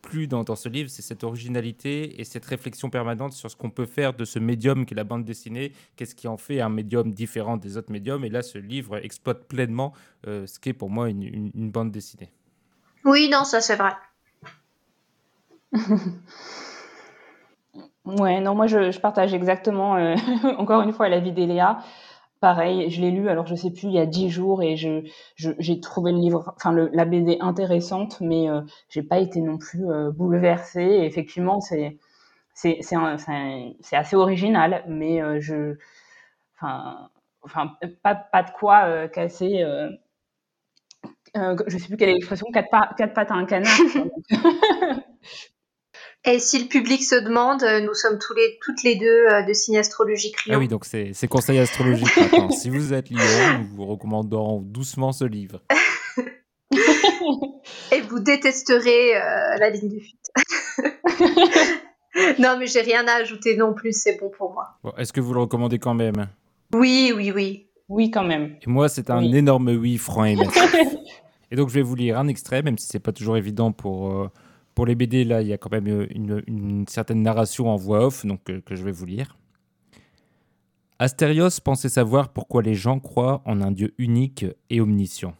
plu 0.00 0.26
dans, 0.26 0.42
dans, 0.42 0.56
ce 0.56 0.70
livre, 0.70 0.88
c'est 0.88 1.02
cette 1.02 1.24
originalité 1.24 2.18
et 2.18 2.24
cette 2.24 2.46
réflexion 2.46 2.88
permanente 2.88 3.34
sur 3.34 3.50
ce 3.50 3.56
qu'on 3.56 3.68
peut 3.68 3.84
faire 3.84 4.14
de 4.14 4.24
ce 4.24 4.38
médium 4.38 4.86
qu'est 4.86 4.94
la 4.94 5.04
bande 5.04 5.24
dessinée, 5.24 5.72
qu'est-ce 5.96 6.14
qui 6.14 6.26
en 6.26 6.38
fait 6.38 6.62
un 6.62 6.70
médium 6.70 7.12
différent 7.12 7.58
des 7.58 7.76
autres 7.76 7.92
médiums. 7.92 8.24
Et 8.24 8.30
là, 8.30 8.40
ce 8.42 8.56
livre 8.56 8.96
exploite 8.96 9.46
pleinement 9.46 9.92
euh, 10.26 10.46
ce 10.46 10.58
qu'est 10.58 10.72
pour 10.72 10.88
moi 10.88 11.10
une, 11.10 11.22
une, 11.22 11.70
bande 11.70 11.90
dessinée. 11.90 12.32
Oui, 13.04 13.28
non, 13.30 13.44
ça 13.44 13.60
c'est 13.60 13.76
vrai. 13.76 13.92
ouais, 18.06 18.40
non, 18.40 18.54
moi 18.54 18.66
je, 18.68 18.90
je 18.90 19.00
partage 19.00 19.34
exactement, 19.34 20.14
encore 20.56 20.80
une 20.80 20.94
fois, 20.94 21.10
l'avis 21.10 21.32
d'Eléa. 21.32 21.80
Pareil, 22.40 22.88
je 22.90 23.00
l'ai 23.00 23.10
lu, 23.10 23.28
alors 23.28 23.46
je 23.48 23.56
sais 23.56 23.70
plus, 23.72 23.88
il 23.88 23.92
y 23.94 23.98
a 23.98 24.06
dix 24.06 24.30
jours 24.30 24.62
et 24.62 24.76
je, 24.76 25.00
j'ai 25.36 25.80
trouvé 25.80 26.12
le 26.12 26.18
livre, 26.18 26.52
enfin 26.56 26.72
la 26.72 27.04
BD 27.04 27.36
intéressante, 27.40 28.20
mais 28.20 28.48
euh, 28.48 28.60
j'ai 28.88 29.02
pas 29.02 29.18
été 29.18 29.40
non 29.40 29.58
plus 29.58 29.90
euh, 29.90 30.12
bouleversée. 30.12 31.00
Effectivement, 31.02 31.60
c'est 31.60 31.98
assez 33.92 34.16
original, 34.16 34.84
mais 34.88 35.20
euh, 35.20 35.40
je, 35.40 35.76
enfin, 36.60 37.10
pas, 38.02 38.14
pas 38.14 38.42
de 38.44 38.50
quoi 38.52 38.84
euh, 38.86 39.08
casser. 39.08 39.64
Je 41.34 41.78
sais 41.78 41.86
plus 41.88 41.96
quelle 41.96 42.10
est 42.10 42.14
l'expression, 42.14 42.46
quatre, 42.52 42.68
quatre 42.96 43.14
pattes 43.14 43.30
à 43.30 43.34
un 43.34 43.44
canard. 43.44 43.70
Et 46.30 46.40
si 46.40 46.58
le 46.58 46.68
public 46.68 47.02
se 47.02 47.14
demande, 47.14 47.62
euh, 47.62 47.80
nous 47.80 47.94
sommes 47.94 48.18
tous 48.18 48.34
les, 48.34 48.58
toutes 48.60 48.82
les 48.82 48.96
deux 48.96 49.06
euh, 49.06 49.42
de 49.44 49.52
signes 49.54 49.78
astrologiques 49.78 50.44
Lyon. 50.44 50.56
Ah 50.56 50.58
oui, 50.58 50.68
donc 50.68 50.84
c'est 50.84 51.28
conseil 51.28 51.58
astrologique 51.58 52.06
si 52.50 52.68
vous 52.68 52.92
êtes 52.92 53.08
Lyon, 53.08 53.20
nous 53.60 53.76
vous 53.76 53.86
recommandons 53.86 54.60
doucement 54.60 55.12
ce 55.12 55.24
livre. 55.24 55.62
Et 57.92 58.02
vous 58.02 58.18
détesterez 58.18 59.16
euh, 59.16 59.56
la 59.58 59.70
ligne 59.70 59.88
de 59.88 59.98
fuite. 59.98 60.30
non, 62.38 62.58
mais 62.58 62.66
j'ai 62.66 62.82
rien 62.82 63.08
à 63.08 63.12
ajouter 63.12 63.56
non 63.56 63.72
plus, 63.72 63.98
c'est 63.98 64.18
bon 64.20 64.28
pour 64.28 64.52
moi. 64.52 64.76
Bon, 64.84 64.92
Est-ce 64.98 65.14
que 65.14 65.22
vous 65.22 65.32
le 65.32 65.40
recommandez 65.40 65.78
quand 65.78 65.94
même? 65.94 66.28
Oui, 66.74 67.10
oui, 67.16 67.32
oui. 67.34 67.68
Oui, 67.88 68.10
quand 68.10 68.24
même. 68.24 68.56
Et 68.60 68.66
moi, 68.68 68.90
c'est 68.90 69.08
un 69.08 69.22
énorme 69.22 69.70
oui 69.70 69.96
franc 69.96 70.26
et 70.26 70.36
et 71.50 71.56
donc, 71.56 71.70
je 71.70 71.74
vais 71.74 71.80
vous 71.80 71.94
lire 71.94 72.18
un 72.18 72.28
extrait, 72.28 72.60
même 72.60 72.76
si 72.76 72.86
c'est 72.86 72.98
pas 72.98 73.12
toujours 73.12 73.38
évident 73.38 73.72
pour 73.72 74.30
pour 74.78 74.86
les 74.86 74.94
BD, 74.94 75.24
là, 75.24 75.42
il 75.42 75.48
y 75.48 75.52
a 75.52 75.58
quand 75.58 75.72
même 75.72 76.06
une, 76.14 76.84
certaine 76.86 77.20
narration 77.20 77.68
en 77.68 77.74
voix 77.74 78.06
off, 78.06 78.24
donc 78.24 78.48
euh, 78.48 78.60
que 78.60 78.76
je 78.76 78.84
vais 78.84 78.92
vous 78.92 79.06
lire. 79.06 79.36
Astérios 81.00 81.58
pensait 81.64 81.88
savoir 81.88 82.28
pourquoi 82.28 82.62
les 82.62 82.76
gens 82.76 83.00
croient 83.00 83.42
en 83.44 83.60
un 83.60 83.72
Dieu 83.72 83.92
unique 83.98 84.46
et 84.70 84.80
omniscient. 84.80 85.34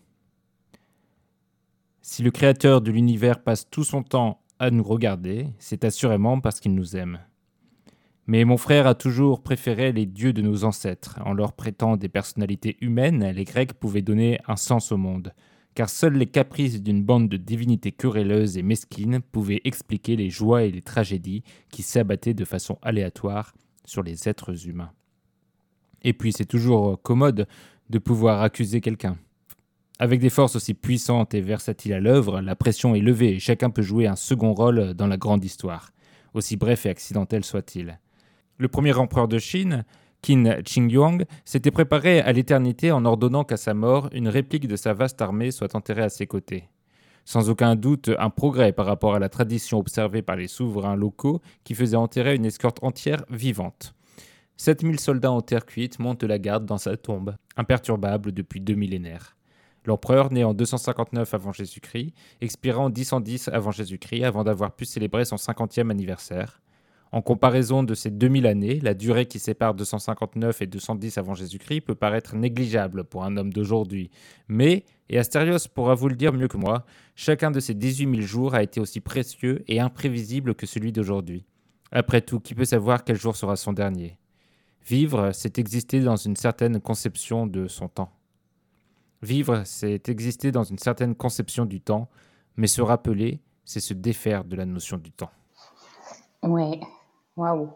Si 2.02 2.24
le 2.24 2.32
Créateur 2.32 2.80
de 2.80 2.90
l'univers 2.90 3.40
passe 3.40 3.70
tout 3.70 3.84
son 3.84 4.02
temps 4.02 4.40
à 4.58 4.72
nous 4.72 4.82
regarder, 4.82 5.46
c'est 5.60 5.84
assurément 5.84 6.40
parce 6.40 6.58
qu'il 6.58 6.74
nous 6.74 6.96
aime. 6.96 7.20
Mais 8.26 8.44
mon 8.44 8.56
frère 8.56 8.88
a 8.88 8.96
toujours 8.96 9.44
préféré 9.44 9.92
les 9.92 10.06
dieux 10.06 10.32
de 10.32 10.42
nos 10.42 10.64
ancêtres. 10.64 11.20
En 11.24 11.32
leur 11.32 11.52
prêtant 11.52 11.96
des 11.96 12.08
personnalités 12.08 12.76
humaines, 12.80 13.24
les 13.24 13.44
Grecs 13.44 13.74
pouvaient 13.74 14.02
donner 14.02 14.40
un 14.48 14.56
sens 14.56 14.90
au 14.90 14.96
monde, 14.96 15.32
car 15.78 15.88
seuls 15.88 16.14
les 16.14 16.26
caprices 16.26 16.82
d'une 16.82 17.04
bande 17.04 17.28
de 17.28 17.36
divinités 17.36 17.92
querelleuses 17.92 18.58
et 18.58 18.62
mesquines 18.62 19.20
pouvaient 19.20 19.60
expliquer 19.62 20.16
les 20.16 20.28
joies 20.28 20.64
et 20.64 20.72
les 20.72 20.82
tragédies 20.82 21.44
qui 21.70 21.84
s'abattaient 21.84 22.34
de 22.34 22.44
façon 22.44 22.78
aléatoire 22.82 23.54
sur 23.84 24.02
les 24.02 24.28
êtres 24.28 24.66
humains. 24.66 24.90
Et 26.02 26.14
puis 26.14 26.32
c'est 26.32 26.46
toujours 26.46 27.00
commode 27.00 27.46
de 27.90 27.98
pouvoir 28.00 28.42
accuser 28.42 28.80
quelqu'un. 28.80 29.18
Avec 30.00 30.18
des 30.18 30.30
forces 30.30 30.56
aussi 30.56 30.74
puissantes 30.74 31.32
et 31.34 31.40
versatiles 31.40 31.92
à 31.92 32.00
l'œuvre, 32.00 32.40
la 32.40 32.56
pression 32.56 32.96
est 32.96 33.00
levée 33.00 33.34
et 33.34 33.38
chacun 33.38 33.70
peut 33.70 33.80
jouer 33.80 34.08
un 34.08 34.16
second 34.16 34.54
rôle 34.54 34.94
dans 34.94 35.06
la 35.06 35.16
grande 35.16 35.44
histoire, 35.44 35.92
aussi 36.34 36.56
bref 36.56 36.86
et 36.86 36.90
accidentel 36.90 37.44
soit-il. 37.44 38.00
Le 38.56 38.66
premier 38.66 38.94
empereur 38.94 39.28
de 39.28 39.38
Chine, 39.38 39.84
Qin 40.22 40.88
Yuang 40.88 41.24
s'était 41.44 41.70
préparé 41.70 42.20
à 42.20 42.32
l'éternité 42.32 42.92
en 42.92 43.04
ordonnant 43.04 43.44
qu'à 43.44 43.56
sa 43.56 43.74
mort, 43.74 44.08
une 44.12 44.28
réplique 44.28 44.66
de 44.66 44.76
sa 44.76 44.92
vaste 44.92 45.22
armée 45.22 45.50
soit 45.50 45.74
enterrée 45.74 46.02
à 46.02 46.08
ses 46.08 46.26
côtés. 46.26 46.68
Sans 47.24 47.50
aucun 47.50 47.76
doute 47.76 48.10
un 48.18 48.30
progrès 48.30 48.72
par 48.72 48.86
rapport 48.86 49.14
à 49.14 49.18
la 49.18 49.28
tradition 49.28 49.78
observée 49.78 50.22
par 50.22 50.36
les 50.36 50.48
souverains 50.48 50.96
locaux 50.96 51.40
qui 51.62 51.74
faisaient 51.74 51.96
enterrer 51.96 52.34
une 52.34 52.46
escorte 52.46 52.82
entière 52.82 53.24
vivante. 53.30 53.94
7000 54.56 54.98
soldats 54.98 55.30
en 55.30 55.40
terre 55.40 55.66
cuite 55.66 55.98
montent 55.98 56.24
la 56.24 56.38
garde 56.38 56.66
dans 56.66 56.78
sa 56.78 56.96
tombe, 56.96 57.36
imperturbable 57.56 58.32
depuis 58.32 58.60
deux 58.60 58.74
millénaires. 58.74 59.36
L'empereur, 59.84 60.32
né 60.32 60.42
en 60.42 60.52
259 60.52 61.32
avant 61.32 61.52
Jésus-Christ, 61.52 62.12
expira 62.40 62.80
en 62.80 62.90
1010 62.90 63.48
avant 63.48 63.70
Jésus-Christ 63.70 64.24
avant 64.24 64.42
d'avoir 64.42 64.74
pu 64.74 64.84
célébrer 64.84 65.24
son 65.24 65.36
50e 65.36 65.90
anniversaire. 65.90 66.60
En 67.10 67.22
comparaison 67.22 67.82
de 67.82 67.94
ces 67.94 68.10
2000 68.10 68.46
années, 68.46 68.80
la 68.80 68.94
durée 68.94 69.26
qui 69.26 69.38
sépare 69.38 69.74
259 69.74 70.60
et 70.60 70.66
210 70.66 71.16
avant 71.16 71.34
Jésus-Christ 71.34 71.80
peut 71.80 71.94
paraître 71.94 72.36
négligeable 72.36 73.04
pour 73.04 73.24
un 73.24 73.36
homme 73.36 73.52
d'aujourd'hui. 73.52 74.10
Mais, 74.48 74.84
et 75.08 75.18
Astérios 75.18 75.68
pourra 75.72 75.94
vous 75.94 76.08
le 76.08 76.16
dire 76.16 76.34
mieux 76.34 76.48
que 76.48 76.58
moi, 76.58 76.84
chacun 77.14 77.50
de 77.50 77.60
ces 77.60 77.74
18 77.74 78.16
000 78.16 78.26
jours 78.26 78.54
a 78.54 78.62
été 78.62 78.78
aussi 78.78 79.00
précieux 79.00 79.64
et 79.68 79.80
imprévisible 79.80 80.54
que 80.54 80.66
celui 80.66 80.92
d'aujourd'hui. 80.92 81.46
Après 81.90 82.20
tout, 82.20 82.40
qui 82.40 82.54
peut 82.54 82.66
savoir 82.66 83.04
quel 83.04 83.16
jour 83.16 83.36
sera 83.36 83.56
son 83.56 83.72
dernier? 83.72 84.18
Vivre, 84.86 85.32
c'est 85.32 85.58
exister 85.58 86.00
dans 86.00 86.16
une 86.16 86.36
certaine 86.36 86.80
conception 86.80 87.46
de 87.46 87.68
son 87.68 87.88
temps. 87.88 88.12
Vivre, 89.22 89.62
c'est 89.64 90.08
exister 90.08 90.52
dans 90.52 90.64
une 90.64 90.78
certaine 90.78 91.14
conception 91.14 91.64
du 91.64 91.80
temps, 91.80 92.08
mais 92.56 92.66
se 92.66 92.82
rappeler, 92.82 93.40
c'est 93.64 93.80
se 93.80 93.94
défaire 93.94 94.44
de 94.44 94.56
la 94.56 94.66
notion 94.66 94.98
du 94.98 95.10
temps. 95.10 95.30
Ouais, 96.42 96.78
Waouh. 97.38 97.70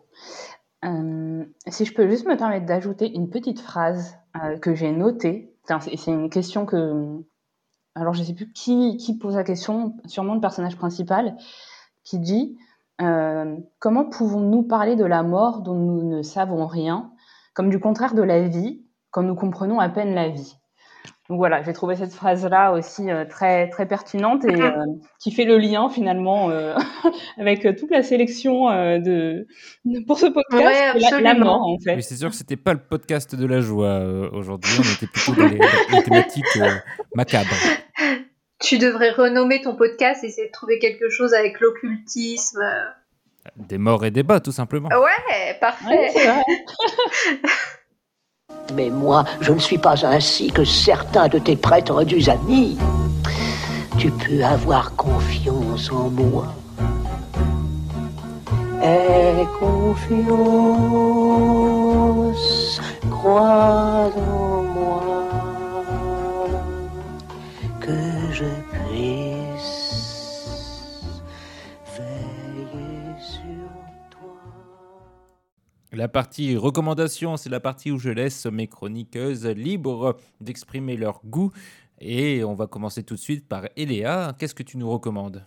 si 1.68 1.84
je 1.84 1.94
peux 1.94 2.08
juste 2.08 2.26
me 2.26 2.36
permettre 2.36 2.66
d'ajouter 2.66 3.14
une 3.14 3.30
petite 3.30 3.60
phrase 3.60 4.18
que 4.60 4.74
j'ai 4.74 4.90
notée. 4.90 5.56
C'est 5.80 6.10
une 6.10 6.30
question 6.30 6.66
que. 6.66 7.22
Alors, 7.94 8.14
je 8.14 8.20
ne 8.20 8.24
sais 8.24 8.34
plus 8.34 8.50
qui, 8.52 8.96
qui 8.96 9.18
pose 9.18 9.36
la 9.36 9.44
question, 9.44 9.94
sûrement 10.06 10.34
le 10.34 10.40
personnage 10.40 10.76
principal, 10.76 11.36
qui 12.02 12.18
dit 12.18 12.58
Comment 12.98 14.04
pouvons-nous 14.10 14.64
parler 14.64 14.96
de 14.96 15.04
la 15.04 15.22
mort 15.22 15.62
dont 15.62 15.74
nous 15.74 16.02
ne 16.02 16.22
savons 16.22 16.66
rien, 16.66 17.12
comme 17.54 17.70
du 17.70 17.78
contraire 17.78 18.14
de 18.14 18.22
la 18.22 18.48
vie, 18.48 18.84
quand 19.10 19.22
nous 19.22 19.36
comprenons 19.36 19.78
à 19.78 19.88
peine 19.88 20.14
la 20.14 20.28
vie? 20.28 20.56
Donc 21.28 21.38
voilà, 21.38 21.62
j'ai 21.62 21.72
trouvé 21.72 21.96
cette 21.96 22.12
phrase-là 22.12 22.72
aussi 22.72 23.10
euh, 23.10 23.24
très 23.24 23.70
très 23.70 23.86
pertinente 23.86 24.44
et 24.44 24.60
euh, 24.60 24.84
qui 25.18 25.30
fait 25.30 25.44
le 25.46 25.56
lien 25.56 25.88
finalement 25.88 26.50
euh, 26.50 26.74
avec 27.38 27.62
toute 27.76 27.90
la 27.90 28.02
sélection 28.02 28.66
de 28.98 29.46
pour 30.06 30.18
ce 30.18 30.26
podcast, 30.26 31.22
la, 31.22 31.34
mort 31.34 31.62
en 31.62 31.78
fait. 31.78 31.96
Mais 31.96 32.02
c'est 32.02 32.16
sûr 32.16 32.28
que 32.28 32.36
c'était 32.36 32.56
pas 32.56 32.74
le 32.74 32.80
podcast 32.80 33.34
de 33.34 33.46
la 33.46 33.60
joie 33.60 34.00
aujourd'hui, 34.32 34.74
on 34.78 34.94
était 34.94 35.06
plutôt 35.06 35.32
dans 35.32 35.48
les, 35.48 36.02
thématiques 36.02 36.58
macabres. 37.14 37.48
Tu 38.58 38.78
devrais 38.78 39.10
renommer 39.10 39.62
ton 39.62 39.74
podcast 39.74 40.24
et 40.24 40.26
essayer 40.26 40.48
de 40.48 40.52
trouver 40.52 40.78
quelque 40.80 41.08
chose 41.08 41.34
avec 41.34 41.60
l'occultisme. 41.60 42.62
Des 43.56 43.78
morts 43.78 44.04
et 44.04 44.10
des 44.10 44.22
bas, 44.22 44.40
tout 44.40 44.52
simplement. 44.52 44.88
Ouais, 44.88 45.54
parfait. 45.60 46.12
Mais 48.74 48.90
moi, 48.90 49.24
je 49.40 49.52
ne 49.52 49.58
suis 49.58 49.78
pas 49.78 50.06
ainsi 50.06 50.50
que 50.50 50.64
certains 50.64 51.28
de 51.28 51.38
tes 51.38 51.56
prétendus 51.56 52.28
amis. 52.28 52.78
Tu 53.98 54.10
peux 54.10 54.42
avoir 54.44 54.94
confiance 54.96 55.90
en 55.92 56.08
moi. 56.08 56.46
Aie 58.82 59.46
confiance, 59.60 60.00
crois 63.10 64.10
en 64.16 64.62
moi, 64.74 65.02
que 67.80 67.92
je 68.32 68.46
La 75.94 76.08
partie 76.08 76.56
recommandation, 76.56 77.36
c'est 77.36 77.50
la 77.50 77.60
partie 77.60 77.90
où 77.90 77.98
je 77.98 78.08
laisse 78.08 78.46
mes 78.46 78.66
chroniqueuses 78.66 79.46
libres 79.46 80.16
d'exprimer 80.40 80.96
leur 80.96 81.20
goût. 81.26 81.52
Et 82.00 82.42
on 82.44 82.54
va 82.54 82.66
commencer 82.66 83.02
tout 83.02 83.14
de 83.14 83.20
suite 83.20 83.46
par 83.46 83.64
Eléa. 83.76 84.34
Qu'est-ce 84.38 84.54
que 84.54 84.62
tu 84.62 84.78
nous 84.78 84.90
recommandes? 84.90 85.44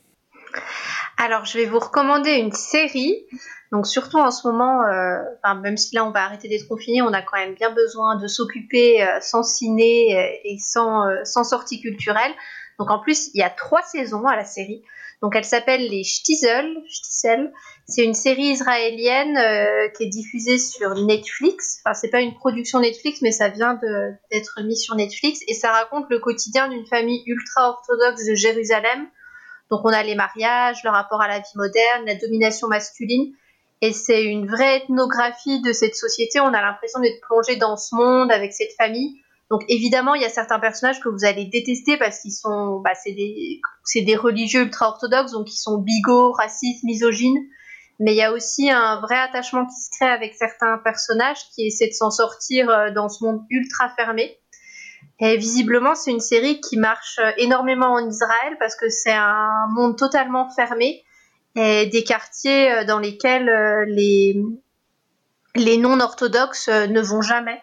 Alors, 1.17 1.45
je 1.45 1.57
vais 1.57 1.65
vous 1.65 1.79
recommander 1.79 2.33
une 2.33 2.51
série. 2.51 3.25
Donc, 3.71 3.87
surtout 3.87 4.19
en 4.19 4.29
ce 4.29 4.47
moment, 4.47 4.83
euh, 4.83 5.17
même 5.63 5.77
si 5.77 5.95
là 5.95 6.05
on 6.05 6.11
va 6.11 6.25
arrêter 6.25 6.47
d'être 6.47 6.67
confiné, 6.67 7.01
on 7.01 7.11
a 7.11 7.23
quand 7.23 7.37
même 7.37 7.55
bien 7.55 7.71
besoin 7.71 8.15
de 8.15 8.27
s'occuper 8.27 9.01
euh, 9.01 9.19
sans 9.21 9.41
ciné 9.41 10.15
euh, 10.15 10.37
et 10.43 10.57
sans, 10.59 11.23
sortie 11.43 11.81
culturelle. 11.81 12.31
Donc, 12.77 12.91
en 12.91 12.99
plus, 12.99 13.31
il 13.33 13.39
y 13.39 13.43
a 13.43 13.49
trois 13.49 13.81
saisons 13.81 14.27
à 14.27 14.35
la 14.35 14.45
série. 14.45 14.83
Donc 15.21 15.35
elle 15.35 15.45
s'appelle 15.45 15.89
les 15.89 16.03
Shtizel. 16.03 16.83
C'est 17.87 18.03
une 18.03 18.15
série 18.15 18.47
israélienne 18.47 19.37
euh, 19.37 19.89
qui 19.89 20.03
est 20.03 20.09
diffusée 20.09 20.57
sur 20.57 20.95
Netflix. 20.95 21.81
Enfin, 21.83 21.93
c'est 21.93 22.09
pas 22.09 22.21
une 22.21 22.33
production 22.33 22.79
Netflix, 22.79 23.21
mais 23.21 23.31
ça 23.31 23.49
vient 23.49 23.79
d'être 24.31 24.59
mis 24.63 24.75
sur 24.75 24.95
Netflix 24.95 25.41
et 25.47 25.53
ça 25.53 25.71
raconte 25.71 26.05
le 26.09 26.19
quotidien 26.19 26.67
d'une 26.67 26.85
famille 26.87 27.21
ultra 27.27 27.69
orthodoxe 27.69 28.25
de 28.25 28.33
Jérusalem. 28.33 29.07
Donc 29.69 29.81
on 29.83 29.89
a 29.89 30.01
les 30.01 30.15
mariages, 30.15 30.83
le 30.83 30.89
rapport 30.89 31.21
à 31.21 31.27
la 31.27 31.39
vie 31.39 31.55
moderne, 31.55 32.05
la 32.07 32.15
domination 32.15 32.67
masculine. 32.67 33.33
Et 33.81 33.91
c'est 33.91 34.23
une 34.23 34.47
vraie 34.47 34.77
ethnographie 34.77 35.61
de 35.61 35.71
cette 35.71 35.95
société. 35.95 36.39
On 36.39 36.53
a 36.53 36.61
l'impression 36.61 36.99
d'être 37.01 37.21
plongé 37.21 37.55
dans 37.55 37.77
ce 37.77 37.93
monde 37.95 38.31
avec 38.31 38.53
cette 38.53 38.71
famille. 38.79 39.21
Donc 39.51 39.63
évidemment, 39.67 40.15
il 40.15 40.23
y 40.23 40.25
a 40.25 40.29
certains 40.29 40.59
personnages 40.59 40.99
que 41.01 41.09
vous 41.09 41.23
allez 41.23 41.45
détester 41.45 41.97
parce 41.97 42.19
qu'ils 42.19 42.31
sont, 42.31 42.79
bah, 42.79 42.95
c'est 42.95 43.11
des, 43.11 43.61
des 44.01 44.15
religieux 44.15 44.61
ultra 44.61 44.87
orthodoxes, 44.87 45.33
donc 45.33 45.53
ils 45.53 45.57
sont 45.57 45.77
bigots, 45.77 46.31
racistes, 46.31 46.83
misogynes. 46.83 47.47
Mais 47.99 48.13
il 48.13 48.17
y 48.17 48.23
a 48.23 48.31
aussi 48.31 48.69
un 48.69 48.99
vrai 48.99 49.17
attachement 49.17 49.65
qui 49.65 49.75
se 49.75 49.89
crée 49.97 50.09
avec 50.09 50.35
certains 50.35 50.77
personnages 50.79 51.49
qui 51.53 51.67
essaient 51.67 51.87
de 51.87 51.93
s'en 51.93 52.11
sortir 52.11 52.69
euh, 52.69 52.91
dans 52.91 53.07
ce 53.07 53.23
monde 53.23 53.45
ultra 53.49 53.89
fermé. 53.95 54.37
Et 55.19 55.37
visiblement, 55.37 55.95
c'est 55.95 56.11
une 56.11 56.19
série 56.19 56.59
qui 56.59 56.77
marche 56.77 57.19
euh, 57.19 57.31
énormément 57.37 57.93
en 57.93 58.09
Israël 58.09 58.57
parce 58.59 58.75
que 58.75 58.89
c'est 58.89 59.13
un 59.13 59.67
monde 59.69 59.97
totalement 59.97 60.49
fermé 60.49 61.03
et 61.55 61.85
des 61.85 62.03
quartiers 62.03 62.71
euh, 62.71 62.83
dans 62.83 62.99
lesquels 62.99 63.49
les, 63.87 64.43
non-orthodoxes 65.77 66.67
ne 66.67 67.01
vont 67.01 67.21
jamais. 67.21 67.61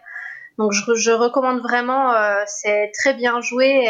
Donc 0.56 0.72
je, 0.72 1.10
recommande 1.10 1.60
vraiment, 1.60 2.14
c'est 2.46 2.90
très 2.98 3.14
bien 3.14 3.40
joué 3.40 3.84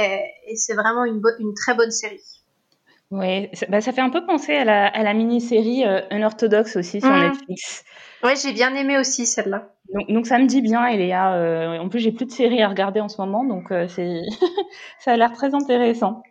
et, 0.46 0.56
c'est 0.56 0.74
vraiment 0.74 1.04
une, 1.04 1.20
très 1.54 1.74
bonne 1.74 1.90
série. 1.90 2.20
Oui, 3.12 3.50
bah, 3.68 3.80
ça 3.82 3.92
fait 3.92 4.00
un 4.00 4.08
peu 4.08 4.24
penser 4.24 4.54
à 4.54 4.64
la, 4.64 4.86
à 4.86 5.02
la 5.02 5.12
mini-série 5.12 5.84
euh, 5.84 6.00
Unorthodox 6.10 6.76
aussi 6.76 7.00
sur 7.00 7.10
mmh. 7.10 7.20
Netflix. 7.20 7.84
Oui, 8.24 8.32
j'ai 8.42 8.52
bien 8.52 8.74
aimé 8.74 8.98
aussi 8.98 9.26
celle-là. 9.26 9.68
Donc, 9.92 10.08
donc, 10.08 10.26
ça 10.26 10.38
me 10.38 10.46
dit 10.46 10.62
bien, 10.62 10.86
Eléa. 10.86 11.34
Euh, 11.34 11.78
en 11.78 11.88
plus, 11.90 11.98
j'ai 11.98 12.12
plus 12.12 12.24
de 12.24 12.30
séries 12.30 12.62
à 12.62 12.68
regarder 12.68 13.00
en 13.00 13.08
ce 13.08 13.20
moment, 13.20 13.44
donc 13.44 13.66
c'est 13.88 14.20
ça 14.98 15.12
a 15.12 15.16
l'air 15.16 15.32
très 15.32 15.54
intéressant. 15.54 16.22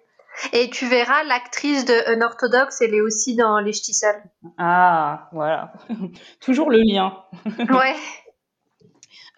Et 0.53 0.69
tu 0.69 0.88
verras, 0.88 1.23
l'actrice 1.23 1.86
de 1.86 2.13
Unorthodox, 2.15 2.82
elle 2.82 2.95
est 2.95 3.01
aussi 3.01 3.36
dans 3.36 3.59
Les 3.59 3.73
Ch'tissels. 3.73 4.23
Ah, 4.57 5.29
voilà. 5.34 5.73
Toujours 6.39 6.71
le 6.71 6.79
lien. 6.79 7.13
ouais. 7.45 7.95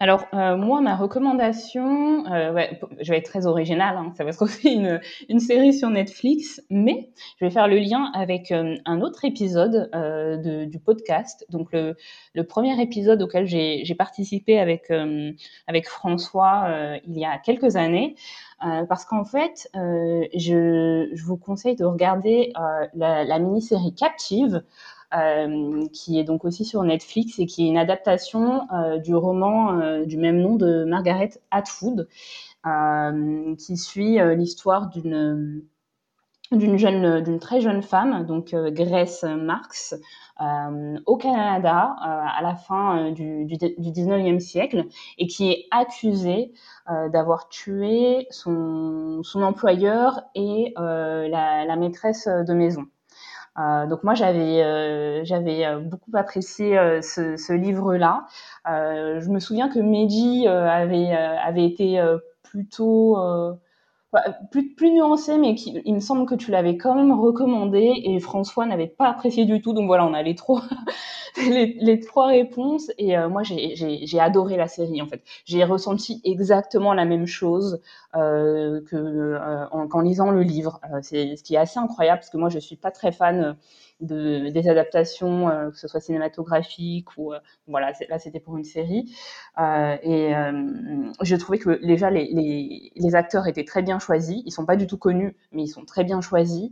Alors, 0.00 0.26
euh, 0.34 0.56
moi, 0.56 0.80
ma 0.80 0.96
recommandation, 0.96 2.26
euh, 2.26 2.52
ouais, 2.52 2.80
je 3.00 3.12
vais 3.12 3.18
être 3.18 3.26
très 3.30 3.46
originale, 3.46 3.96
hein, 3.96 4.12
ça 4.16 4.24
va 4.24 4.30
être 4.30 4.42
aussi 4.44 4.74
une, 4.74 5.00
une, 5.28 5.38
série 5.38 5.72
sur 5.72 5.88
Netflix, 5.88 6.60
mais 6.68 7.10
je 7.38 7.44
vais 7.44 7.50
faire 7.50 7.68
le 7.68 7.78
lien 7.78 8.10
avec 8.12 8.50
euh, 8.50 8.74
un 8.86 9.00
autre 9.02 9.24
épisode 9.24 9.90
euh, 9.94 10.36
de, 10.36 10.64
du 10.64 10.80
podcast. 10.80 11.46
Donc, 11.48 11.72
le, 11.72 11.96
le, 12.34 12.44
premier 12.44 12.80
épisode 12.82 13.22
auquel 13.22 13.46
j'ai 13.46 13.94
participé 13.96 14.58
avec, 14.58 14.90
euh, 14.90 15.30
avec 15.68 15.88
François 15.88 16.68
il 17.06 17.16
y 17.16 17.24
a 17.24 17.38
quelques 17.38 17.76
années. 17.76 18.16
parce 18.60 19.04
qu'en 19.04 19.24
fait, 19.24 19.68
je, 19.74 21.08
je, 21.12 21.24
vous 21.24 21.36
conseille 21.36 21.76
de 21.76 21.84
regarder 21.84 22.52
la, 22.94 23.24
la 23.24 23.38
mini-série 23.38 23.94
Captive, 23.94 24.62
qui 25.92 26.18
est 26.18 26.24
donc 26.24 26.44
aussi 26.44 26.64
sur 26.64 26.82
Netflix 26.82 27.38
et 27.38 27.46
qui 27.46 27.64
est 27.64 27.68
une 27.68 27.78
adaptation 27.78 28.66
euh, 28.72 28.98
du 28.98 29.14
roman 29.14 29.78
euh, 29.78 30.04
du 30.04 30.16
même 30.16 30.40
nom 30.40 30.56
de 30.56 30.84
Margaret 30.84 31.30
Atwood, 31.50 32.08
qui 33.58 33.76
suit 33.76 34.18
l'histoire 34.36 34.88
d'une 34.88 35.62
d'une 36.52 36.76
jeune, 36.76 37.22
d'une 37.22 37.40
très 37.40 37.60
jeune 37.60 37.82
femme, 37.82 38.26
donc 38.26 38.54
Grace 38.54 39.24
Marks, 39.24 39.94
au 41.06 41.16
Canada 41.16 41.96
à 42.00 42.40
la 42.42 42.54
fin 42.54 43.10
du, 43.12 43.44
du, 43.44 43.56
19e 43.56 44.38
siècle 44.40 44.86
et 45.18 45.26
qui 45.26 45.50
est 45.50 45.66
accusée 45.70 46.52
d'avoir 46.88 47.48
tué 47.48 48.26
son, 48.30 49.22
son, 49.22 49.42
employeur 49.42 50.22
et 50.34 50.72
la, 50.76 51.76
maîtresse 51.76 52.28
de 52.28 52.52
maison. 52.54 52.86
Euh, 53.58 53.86
donc 53.86 54.02
moi 54.02 54.14
j'avais 54.14 54.64
euh, 54.64 55.24
j'avais 55.24 55.64
euh, 55.64 55.78
beaucoup 55.78 56.10
apprécié 56.14 56.76
ce, 57.02 57.36
ce 57.36 57.52
livre-là. 57.52 58.26
je 58.66 59.28
me 59.30 59.38
souviens 59.38 59.68
que 59.68 59.78
Meiji 59.78 60.48
avait 60.48 61.12
avait 61.12 61.64
été 61.64 62.02
plutôt 62.42 63.16
plus, 64.50 64.74
plus 64.74 64.90
nuancé, 64.92 65.38
mais 65.38 65.54
il 65.54 65.94
me 65.94 66.00
semble 66.00 66.26
que 66.26 66.34
tu 66.34 66.50
l'avais 66.50 66.76
quand 66.76 66.94
même 66.94 67.12
recommandé 67.12 67.92
et 68.04 68.18
François 68.20 68.66
n'avait 68.66 68.86
pas 68.86 69.08
apprécié 69.08 69.44
du 69.44 69.60
tout. 69.60 69.72
Donc 69.72 69.86
voilà, 69.86 70.06
on 70.06 70.14
a 70.14 70.22
les 70.22 70.34
trois, 70.34 70.62
les, 71.36 72.00
trois 72.00 72.26
réponses. 72.26 72.90
Et 72.98 73.16
moi, 73.28 73.42
j'ai 73.42 74.20
adoré 74.20 74.56
la 74.56 74.68
série 74.68 75.02
en 75.02 75.06
fait. 75.06 75.22
J'ai 75.44 75.64
ressenti 75.64 76.20
exactement 76.24 76.94
la 76.94 77.04
même 77.04 77.26
chose 77.26 77.80
euh, 78.14 78.80
que 78.82 78.96
euh, 78.96 79.66
qu'en 79.88 80.00
lisant 80.00 80.30
le 80.30 80.42
livre. 80.42 80.80
C'est 81.02 81.36
ce 81.36 81.42
qui 81.42 81.54
est 81.54 81.58
assez 81.58 81.78
incroyable 81.78 82.20
parce 82.20 82.30
que 82.30 82.36
moi, 82.36 82.48
je 82.48 82.58
suis 82.58 82.76
pas 82.76 82.90
très 82.90 83.12
fan 83.12 83.56
de, 84.00 84.50
des 84.50 84.68
adaptations, 84.68 85.48
euh, 85.48 85.70
que 85.70 85.78
ce 85.78 85.88
soit 85.88 86.00
cinématographiques 86.00 87.16
ou 87.16 87.32
euh, 87.32 87.38
voilà, 87.66 87.92
là 88.08 88.18
c'était 88.18 88.40
pour 88.40 88.56
une 88.56 88.64
série. 88.64 89.14
Euh, 89.58 89.96
et 90.02 90.32
je 91.22 91.36
trouvais 91.36 91.58
que 91.58 91.84
déjà 91.84 92.10
les, 92.10 92.26
les, 92.32 92.92
les, 92.94 93.14
acteurs 93.14 93.46
étaient 93.46 93.64
très 93.64 93.82
bien 93.82 93.98
choisis. 93.98 94.42
Ils 94.44 94.50
sont 94.52 94.66
pas 94.66 94.76
du 94.76 94.86
tout 94.86 94.98
connus, 94.98 95.36
mais 95.52 95.62
ils 95.64 95.68
sont 95.68 95.84
très 95.84 96.04
bien 96.04 96.20
choisis. 96.20 96.70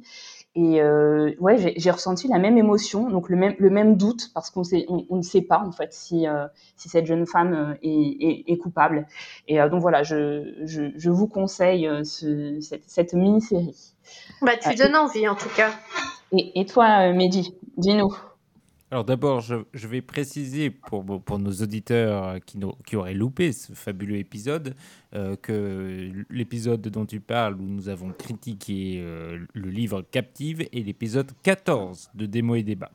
Et 0.55 0.83
euh, 0.83 1.33
ouais, 1.39 1.75
j'ai 1.77 1.91
ressenti 1.91 2.29
la 2.29 2.39
même 2.39 2.59
émotion, 2.59 3.09
donc 3.09 3.31
le 3.31 3.37
même, 3.37 3.55
le 3.59 3.71
même 3.71 3.97
doute, 3.97 4.31
parce 4.35 4.51
qu'on 4.51 4.63
on, 4.89 5.07
on, 5.09 5.17
ne 5.17 5.23
sait 5.23 5.41
pas 5.41 5.59
en 5.59 5.73
fait 5.73 5.95
si, 5.95 6.27
euh, 6.27 6.47
si 6.77 6.91
cette 6.91 7.07
jeune 7.07 7.27
femme 7.27 7.77
est, 7.83 7.89
est, 7.89 8.45
est 8.47 8.59
coupable. 8.59 9.07
Et 9.49 9.61
euh, 9.61 9.71
donc 9.71 9.81
voilà, 9.81 10.03
je, 10.03 10.55
je, 10.65 10.93
je 10.95 11.11
vous 11.11 11.27
conseille 11.27 11.89
ce, 12.05 12.61
cette, 12.61 12.85
cette 12.87 13.15
mini-série. 13.15 13.95
Bah, 14.43 14.53
tu 14.61 14.75
donnes 14.75 14.97
envie 14.97 15.27
en 15.27 15.37
tout 15.37 15.49
cas. 15.57 15.71
Et, 16.33 16.61
et 16.61 16.67
toi, 16.67 17.13
Mehdi, 17.13 17.55
dis-nous. 17.79 18.15
Alors 18.93 19.07
d'abord, 19.07 19.41
je, 19.41 19.87
vais 19.87 20.03
préciser 20.03 20.69
pour, 20.69 21.03
pour 21.23 21.39
nos 21.39 21.51
auditeurs 21.51 22.45
qui, 22.45 22.61
qui 22.85 22.95
auraient 22.95 23.15
loupé 23.15 23.53
ce 23.53 23.73
fabuleux 23.73 24.19
épisode 24.19 24.75
euh, 25.15 25.35
que 25.35 26.13
l'épisode 26.29 26.83
dont 26.83 27.07
tu 27.07 27.19
parles, 27.19 27.55
où 27.55 27.65
nous 27.65 27.89
avons 27.89 28.13
critiqué 28.13 28.99
euh, 29.01 29.39
le 29.55 29.71
livre 29.71 30.03
Captive, 30.03 30.61
est 30.61 30.85
l'épisode 30.85 31.33
14 31.43 32.11
de 32.15 32.27
Démo 32.27 32.55
et 32.55 32.63
Débat. 32.63 32.91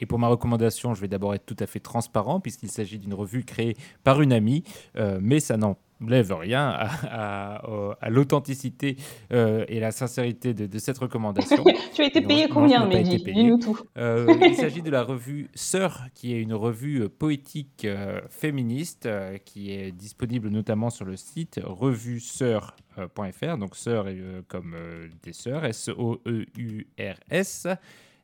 Et 0.00 0.06
pour 0.06 0.18
ma 0.18 0.26
recommandation, 0.26 0.92
je 0.92 1.00
vais 1.00 1.06
d'abord 1.06 1.36
être 1.36 1.46
tout 1.46 1.56
à 1.60 1.68
fait 1.68 1.78
transparent, 1.78 2.40
puisqu'il 2.40 2.72
s'agit 2.72 2.98
d'une 2.98 3.14
revue 3.14 3.44
créée 3.44 3.76
par 4.02 4.22
une 4.22 4.32
amie, 4.32 4.64
euh, 4.96 5.20
mais 5.22 5.38
ça 5.38 5.56
n'en 5.56 5.76
lève 6.08 6.32
rien 6.32 6.68
à, 6.68 7.62
à, 8.00 8.10
l'authenticité 8.10 8.96
euh, 9.32 9.64
et 9.68 9.80
la 9.80 9.90
sincérité 9.90 10.54
de, 10.54 10.78
cette 10.78 10.98
recommandation. 10.98 11.64
tu 11.94 12.02
as 12.02 12.06
été 12.06 12.20
payé 12.20 12.48
combien, 12.48 12.86
Mehdi 12.86 13.22
tout. 13.60 13.78
Euh, 13.96 14.34
il 14.42 14.54
s'agit 14.56 14.82
de 14.82 14.90
la 14.90 15.02
revue 15.02 15.48
Sœur, 15.54 16.06
qui 16.14 16.34
est 16.34 16.40
une 16.40 16.54
revue 16.54 17.08
poétique 17.08 17.86
féministe 18.30 19.08
qui 19.44 19.72
est 19.72 19.92
disponible 19.92 20.48
notamment 20.48 20.90
sur 20.90 21.04
le 21.04 21.16
site 21.16 21.60
revue-sœur.fr, 21.62 23.58
donc 23.58 23.76
sœur 23.76 24.06
comme 24.48 24.76
des 25.22 25.32
sœurs, 25.32 25.64
S-O-E-U-R-S. 25.64 27.66
Euh, 27.66 27.74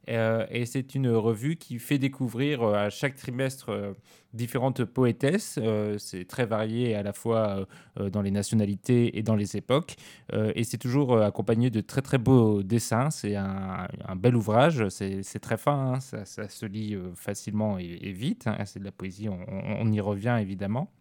et 0.08 0.66
c'est 0.66 0.94
une 0.94 1.10
revue 1.10 1.56
qui 1.56 1.78
fait 1.78 1.98
découvrir 1.98 2.62
euh, 2.62 2.74
à 2.74 2.90
chaque 2.90 3.16
trimestre 3.16 3.70
euh, 3.70 3.92
différentes 4.32 4.84
poétesses. 4.84 5.58
c'est 5.98 6.26
très 6.26 6.46
varié 6.46 6.94
à 6.94 7.02
la 7.02 7.14
fois 7.14 7.66
dans 7.96 8.20
les 8.20 8.30
nationalités 8.30 9.18
et 9.18 9.22
dans 9.22 9.34
les 9.34 9.56
époques. 9.56 9.96
et 10.34 10.64
c'est 10.64 10.76
toujours 10.76 11.18
accompagné 11.22 11.70
de 11.70 11.80
très 11.80 12.02
très 12.02 12.18
beaux 12.18 12.62
dessins. 12.62 13.08
C'est 13.10 13.36
un, 13.36 13.88
bel 14.16 14.36
ouvrage. 14.36 14.86
C'est 14.90 15.40
très 15.40 15.56
fin. 15.56 15.94
Hein. 15.94 16.00
Ça, 16.00 16.48
se 16.48 16.66
lit 16.66 16.94
facilement 17.14 17.78
et, 17.78 18.12
vite. 18.12 18.46
Hein. 18.46 18.62
C'est 18.66 18.80
de 18.80 18.84
la 18.84 18.92
poésie. 18.92 19.30
On, 19.30 19.90
y 19.90 20.00
revient 20.00 20.36
évidemment. 20.38 20.92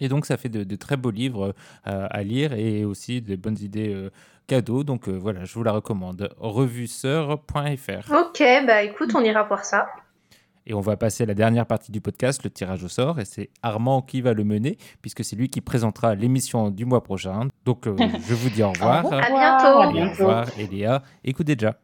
Et 0.00 0.08
donc, 0.08 0.26
ça 0.26 0.36
fait 0.36 0.48
de, 0.48 0.76
très 0.76 0.96
beaux 0.96 1.10
livres 1.10 1.54
à 1.84 2.22
lire 2.22 2.52
et 2.52 2.84
aussi 2.84 3.22
de 3.22 3.36
bonnes 3.36 3.58
idées 3.60 4.10
cadeau. 4.46 4.84
Donc 4.84 5.08
euh, 5.08 5.12
voilà, 5.12 5.44
je 5.44 5.54
vous 5.54 5.62
la 5.62 5.72
recommande. 5.72 6.30
Revuseur.fr. 6.38 8.12
Ok, 8.12 8.42
bah 8.66 8.82
écoute, 8.82 9.10
on 9.14 9.22
ira 9.22 9.42
voir 9.44 9.64
ça. 9.64 9.86
Et 10.66 10.72
on 10.72 10.80
va 10.80 10.96
passer 10.96 11.24
à 11.24 11.26
la 11.26 11.34
dernière 11.34 11.66
partie 11.66 11.92
du 11.92 12.00
podcast, 12.00 12.42
le 12.42 12.48
tirage 12.48 12.82
au 12.84 12.88
sort. 12.88 13.20
Et 13.20 13.26
c'est 13.26 13.50
Armand 13.62 14.00
qui 14.00 14.22
va 14.22 14.32
le 14.32 14.44
mener, 14.44 14.78
puisque 15.02 15.22
c'est 15.22 15.36
lui 15.36 15.50
qui 15.50 15.60
présentera 15.60 16.14
l'émission 16.14 16.70
du 16.70 16.86
mois 16.86 17.02
prochain. 17.02 17.48
Donc 17.64 17.86
euh, 17.86 17.96
je 18.28 18.34
vous 18.34 18.50
dis 18.50 18.62
au 18.62 18.70
revoir. 18.70 19.04
à 19.12 19.30
bientôt. 19.30 19.98
Au 19.98 20.10
revoir, 20.10 20.46
Eléa. 20.58 21.02
Écoutez 21.22 21.54
déjà. 21.54 21.78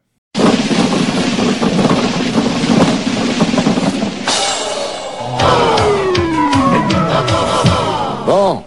Bon, 8.27 8.63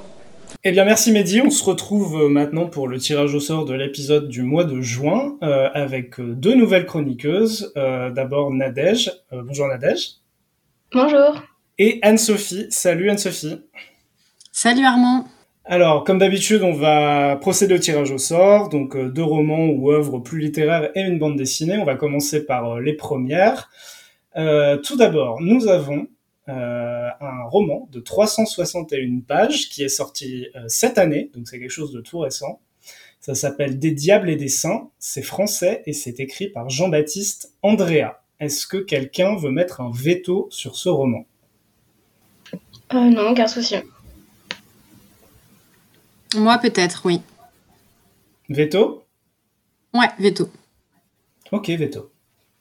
eh 0.65 0.71
bien, 0.71 0.85
merci 0.85 1.11
Mehdi. 1.11 1.41
On 1.41 1.49
se 1.49 1.61
retrouve 1.61 2.23
euh, 2.23 2.29
maintenant 2.29 2.67
pour 2.67 2.87
le 2.87 2.97
tirage 2.97 3.35
au 3.35 3.41
sort 3.41 3.65
de 3.65 3.73
l'épisode 3.73 4.29
du 4.29 4.43
mois 4.43 4.63
de 4.63 4.79
juin 4.79 5.35
euh, 5.43 5.67
avec 5.73 6.21
euh, 6.21 6.33
deux 6.35 6.55
nouvelles 6.55 6.85
chroniqueuses. 6.85 7.73
D'abord 7.75 8.51
Nadège. 8.51 9.11
bonjour 9.33 9.67
Nadège. 9.67 10.19
Bonjour. 10.93 11.43
Et 11.79 11.99
Anne-Sophie. 12.01 12.67
Salut 12.69 13.09
Anne-Sophie. 13.09 13.59
Salut 14.53 14.85
Armand. 14.85 15.25
Alors, 15.65 16.05
comme 16.05 16.17
d'habitude, 16.17 16.61
on 16.63 16.73
va 16.73 17.35
procéder 17.35 17.75
au 17.75 17.79
tirage 17.79 18.11
au 18.11 18.17
sort. 18.17 18.69
Donc, 18.69 18.97
deux 18.97 19.23
romans 19.23 19.65
ou 19.65 19.91
œuvres 19.91 20.19
plus 20.19 20.39
littéraires 20.39 20.91
et 20.95 21.01
une 21.01 21.19
bande 21.19 21.35
dessinée. 21.35 21.77
On 21.77 21.83
va 21.85 21.95
commencer 21.95 22.45
par 22.45 22.79
les 22.79 22.93
premières. 22.93 23.69
tout 24.35 24.95
d'abord, 24.95 25.41
nous 25.41 25.67
avons 25.67 26.07
euh, 26.49 27.09
un 27.21 27.43
roman 27.45 27.87
de 27.91 27.99
361 27.99 29.21
pages 29.21 29.69
qui 29.69 29.83
est 29.83 29.89
sorti 29.89 30.47
euh, 30.55 30.65
cette 30.67 30.97
année, 30.97 31.31
donc 31.33 31.47
c'est 31.47 31.59
quelque 31.59 31.69
chose 31.69 31.93
de 31.93 32.01
tout 32.01 32.19
récent. 32.19 32.59
Ça 33.21 33.33
s'appelle 33.35 33.79
Des 33.79 33.91
diables 33.91 34.29
et 34.29 34.35
des 34.35 34.49
saints, 34.49 34.89
c'est 34.99 35.21
français 35.21 35.83
et 35.85 35.93
c'est 35.93 36.19
écrit 36.19 36.49
par 36.49 36.69
Jean-Baptiste 36.69 37.53
Andrea. 37.61 38.21
Est-ce 38.39 38.67
que 38.67 38.77
quelqu'un 38.77 39.37
veut 39.37 39.51
mettre 39.51 39.79
un 39.79 39.91
veto 39.93 40.47
sur 40.51 40.75
ce 40.75 40.89
roman? 40.89 41.25
Euh, 42.93 43.09
Non, 43.09 43.31
aucun 43.31 43.47
souci. 43.47 43.75
Moi 46.35 46.57
peut-être, 46.57 47.03
oui. 47.05 47.21
Veto? 48.49 49.05
Ouais, 49.93 50.09
veto. 50.19 50.49
Ok, 51.51 51.69
veto 51.69 52.12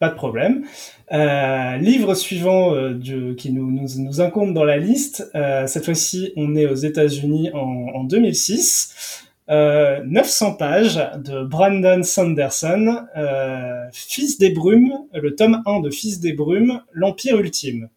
pas 0.02 0.08
de 0.08 0.16
problème. 0.16 0.64
Euh, 1.12 1.76
livre 1.76 2.14
suivant 2.14 2.74
euh, 2.74 3.34
qui 3.36 3.52
nous, 3.52 4.20
incombe 4.20 4.52
dans 4.52 4.64
la 4.64 4.76
liste. 4.76 5.30
Euh, 5.36 5.68
cette 5.68 5.84
fois-ci, 5.84 6.32
on 6.34 6.56
est 6.56 6.66
aux 6.66 6.74
États-Unis 6.74 7.50
en, 7.54 8.02
2006. 8.02 9.28
900 9.48 10.54
pages 10.54 10.96
de 11.18 11.44
Brandon 11.44 12.02
Sanderson, 12.02 13.04
Fils 13.92 14.38
des 14.38 14.50
Brumes, 14.50 14.92
le 15.12 15.36
tome 15.36 15.62
1 15.66 15.80
de 15.80 15.90
Fils 15.90 16.20
des 16.20 16.32
Brumes, 16.32 16.80
l'Empire 16.92 17.38
ultime. 17.38 17.88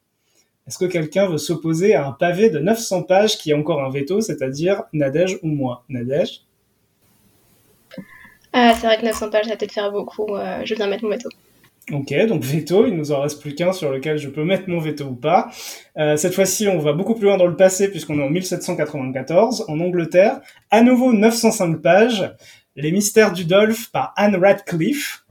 Est-ce 0.67 0.77
que 0.77 0.85
quelqu'un 0.85 1.27
veut 1.27 1.37
s'opposer 1.37 1.95
à 1.95 2.07
un 2.07 2.11
pavé 2.11 2.49
de 2.49 2.59
900 2.59 3.03
pages 3.03 3.37
qui 3.37 3.53
a 3.53 3.57
encore 3.57 3.83
un 3.83 3.89
veto, 3.89 4.21
c'est-à-dire 4.21 4.83
Nadège 4.91 5.39
ou 5.43 5.47
moi? 5.47 5.85
Nadège? 5.87 6.41
Ah, 8.51 8.73
C'est 8.75 8.85
vrai 8.85 8.97
que 8.97 9.05
900 9.05 9.29
pages, 9.29 9.45
ça 9.45 9.51
va 9.51 9.57
peut-être 9.57 9.71
faire 9.71 9.91
beaucoup. 9.91 10.27
je 10.65 10.75
viens 10.75 10.87
mettre 10.87 11.03
mon 11.03 11.11
veto. 11.11 11.29
Ok, 11.91 12.15
donc 12.27 12.43
veto, 12.43 12.87
il 12.87 12.95
nous 12.95 13.11
en 13.11 13.21
reste 13.21 13.39
plus 13.39 13.53
qu'un 13.53 13.71
sur 13.71 13.91
lequel 13.91 14.17
je 14.17 14.27
peux 14.29 14.43
mettre 14.43 14.67
mon 14.69 14.79
veto 14.79 15.05
ou 15.05 15.15
pas. 15.15 15.51
Euh, 15.97 16.17
cette 16.17 16.33
fois-ci, 16.33 16.67
on 16.67 16.79
va 16.79 16.93
beaucoup 16.93 17.13
plus 17.13 17.25
loin 17.25 17.37
dans 17.37 17.45
le 17.45 17.55
passé 17.55 17.91
puisqu'on 17.91 18.19
est 18.19 18.23
en 18.23 18.29
1794, 18.31 19.65
en 19.67 19.79
Angleterre. 19.79 20.41
À 20.71 20.81
nouveau 20.81 21.13
905 21.13 21.81
pages, 21.81 22.33
Les 22.75 22.91
mystères 22.91 23.31
du 23.31 23.45
Dolph 23.45 23.91
par 23.91 24.13
Anne 24.17 24.35
Radcliffe. 24.35 25.25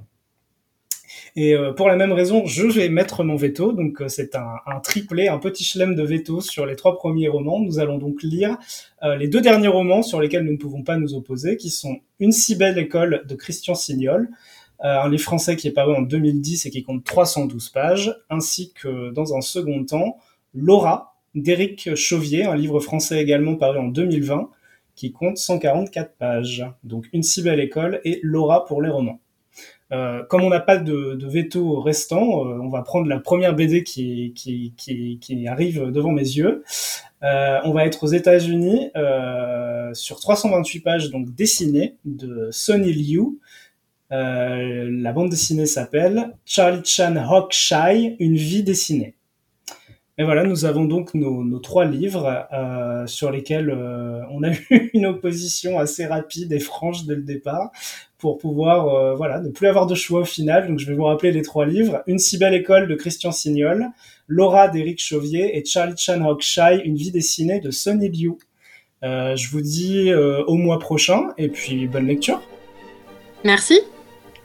Et 1.34 1.54
euh, 1.56 1.72
pour 1.72 1.88
la 1.88 1.96
même 1.96 2.12
raison, 2.12 2.46
je 2.46 2.66
vais 2.68 2.88
mettre 2.88 3.24
mon 3.24 3.34
veto. 3.34 3.72
Donc 3.72 4.00
euh, 4.00 4.06
c'est 4.06 4.36
un, 4.36 4.54
un, 4.66 4.78
triplé, 4.78 5.26
un 5.26 5.38
petit 5.38 5.64
chelem 5.64 5.96
de 5.96 6.04
veto 6.04 6.40
sur 6.40 6.66
les 6.66 6.76
trois 6.76 6.96
premiers 6.96 7.26
romans. 7.26 7.58
Nous 7.58 7.80
allons 7.80 7.98
donc 7.98 8.22
lire 8.22 8.56
les 9.18 9.28
deux 9.28 9.42
derniers 9.42 9.68
romans 9.68 10.02
sur 10.02 10.18
lesquels 10.18 10.44
nous 10.44 10.52
ne 10.52 10.56
pouvons 10.56 10.82
pas 10.82 10.96
nous 10.96 11.14
opposer, 11.14 11.58
qui 11.58 11.68
sont 11.68 11.98
Une 12.20 12.32
si 12.32 12.56
belle 12.56 12.78
école 12.78 13.24
de 13.28 13.34
Christian 13.34 13.74
Signol, 13.74 14.30
euh, 14.82 15.02
un 15.02 15.08
livre 15.08 15.22
français 15.22 15.56
qui 15.56 15.68
est 15.68 15.72
paru 15.72 15.94
en 15.94 16.02
2010 16.02 16.66
et 16.66 16.70
qui 16.70 16.82
compte 16.82 17.04
312 17.04 17.68
pages, 17.70 18.14
ainsi 18.28 18.72
que 18.72 19.10
dans 19.10 19.34
un 19.34 19.40
second 19.40 19.84
temps, 19.84 20.18
Laura 20.52 21.14
d'Éric 21.34 21.94
Chauvier, 21.94 22.44
un 22.44 22.56
livre 22.56 22.80
français 22.80 23.20
également 23.22 23.56
paru 23.56 23.78
en 23.78 23.88
2020, 23.88 24.50
qui 24.94 25.12
compte 25.12 25.38
144 25.38 26.14
pages. 26.16 26.66
Donc 26.82 27.06
une 27.12 27.22
si 27.22 27.42
belle 27.42 27.60
école 27.60 28.00
et 28.04 28.20
Laura 28.22 28.64
pour 28.64 28.82
les 28.82 28.90
romans. 28.90 29.20
Euh, 29.92 30.22
comme 30.24 30.42
on 30.42 30.48
n'a 30.48 30.60
pas 30.60 30.76
de, 30.76 31.18
veto 31.26 31.80
restant, 31.80 32.44
euh, 32.44 32.58
on 32.60 32.68
va 32.68 32.82
prendre 32.82 33.06
la 33.06 33.20
première 33.20 33.54
BD 33.54 33.84
qui, 33.84 34.32
qui, 34.34 35.48
arrive 35.48 35.90
devant 35.90 36.10
mes 36.10 36.22
yeux. 36.22 36.64
on 37.22 37.72
va 37.72 37.86
être 37.86 38.04
aux 38.04 38.08
États-Unis 38.08 38.90
sur 39.92 40.20
328 40.20 40.80
pages 40.80 41.10
donc 41.10 41.34
dessinées 41.34 41.96
de 42.04 42.48
Sonny 42.50 42.92
Liu, 42.92 43.38
euh, 44.14 44.88
la 44.90 45.12
bande 45.12 45.30
dessinée 45.30 45.66
s'appelle 45.66 46.34
Charlie 46.44 46.84
Chan 46.84 47.14
Shy, 47.50 48.16
une 48.20 48.36
vie 48.36 48.62
dessinée. 48.62 49.16
Et 50.16 50.22
voilà, 50.22 50.44
nous 50.44 50.64
avons 50.64 50.84
donc 50.84 51.12
nos, 51.14 51.58
trois 51.58 51.84
livres 51.84 52.46
euh, 52.52 53.04
sur 53.08 53.32
lesquels 53.32 53.70
euh, 53.70 54.20
on 54.30 54.44
a 54.44 54.52
eu 54.52 54.90
une 54.94 55.06
opposition 55.06 55.80
assez 55.80 56.06
rapide 56.06 56.52
et 56.52 56.60
franche 56.60 57.04
dès 57.06 57.16
le 57.16 57.22
départ 57.22 57.72
pour 58.18 58.38
pouvoir 58.38 59.16
voilà 59.16 59.38
ne 59.40 59.50
plus 59.50 59.66
avoir 59.66 59.86
de 59.86 59.94
choix 59.94 60.20
au 60.20 60.24
final. 60.24 60.68
Donc 60.68 60.78
je 60.78 60.86
vais 60.86 60.94
vous 60.94 61.04
rappeler 61.04 61.30
les 61.30 61.42
trois 61.42 61.66
livres 61.66 62.02
Une 62.06 62.18
si 62.18 62.38
belle 62.38 62.54
école 62.54 62.88
de 62.88 62.94
Christian 62.94 63.32
Signol, 63.32 63.88
Laura 64.28 64.68
d'Éric 64.68 64.98
Chauvier 65.02 65.58
et 65.58 65.64
Charlie 65.66 65.96
Chan 65.98 66.24
Shy, 66.40 66.80
une 66.84 66.96
vie 66.96 67.10
dessinée 67.10 67.60
de 67.60 67.70
Sonny 67.70 68.08
Liu. 68.08 68.38
je 69.02 69.50
vous 69.50 69.60
dis 69.60 70.10
au 70.14 70.54
mois 70.54 70.78
prochain 70.78 71.34
et 71.36 71.48
puis 71.48 71.86
bonne 71.86 72.06
lecture. 72.06 72.40
Merci. 73.44 73.82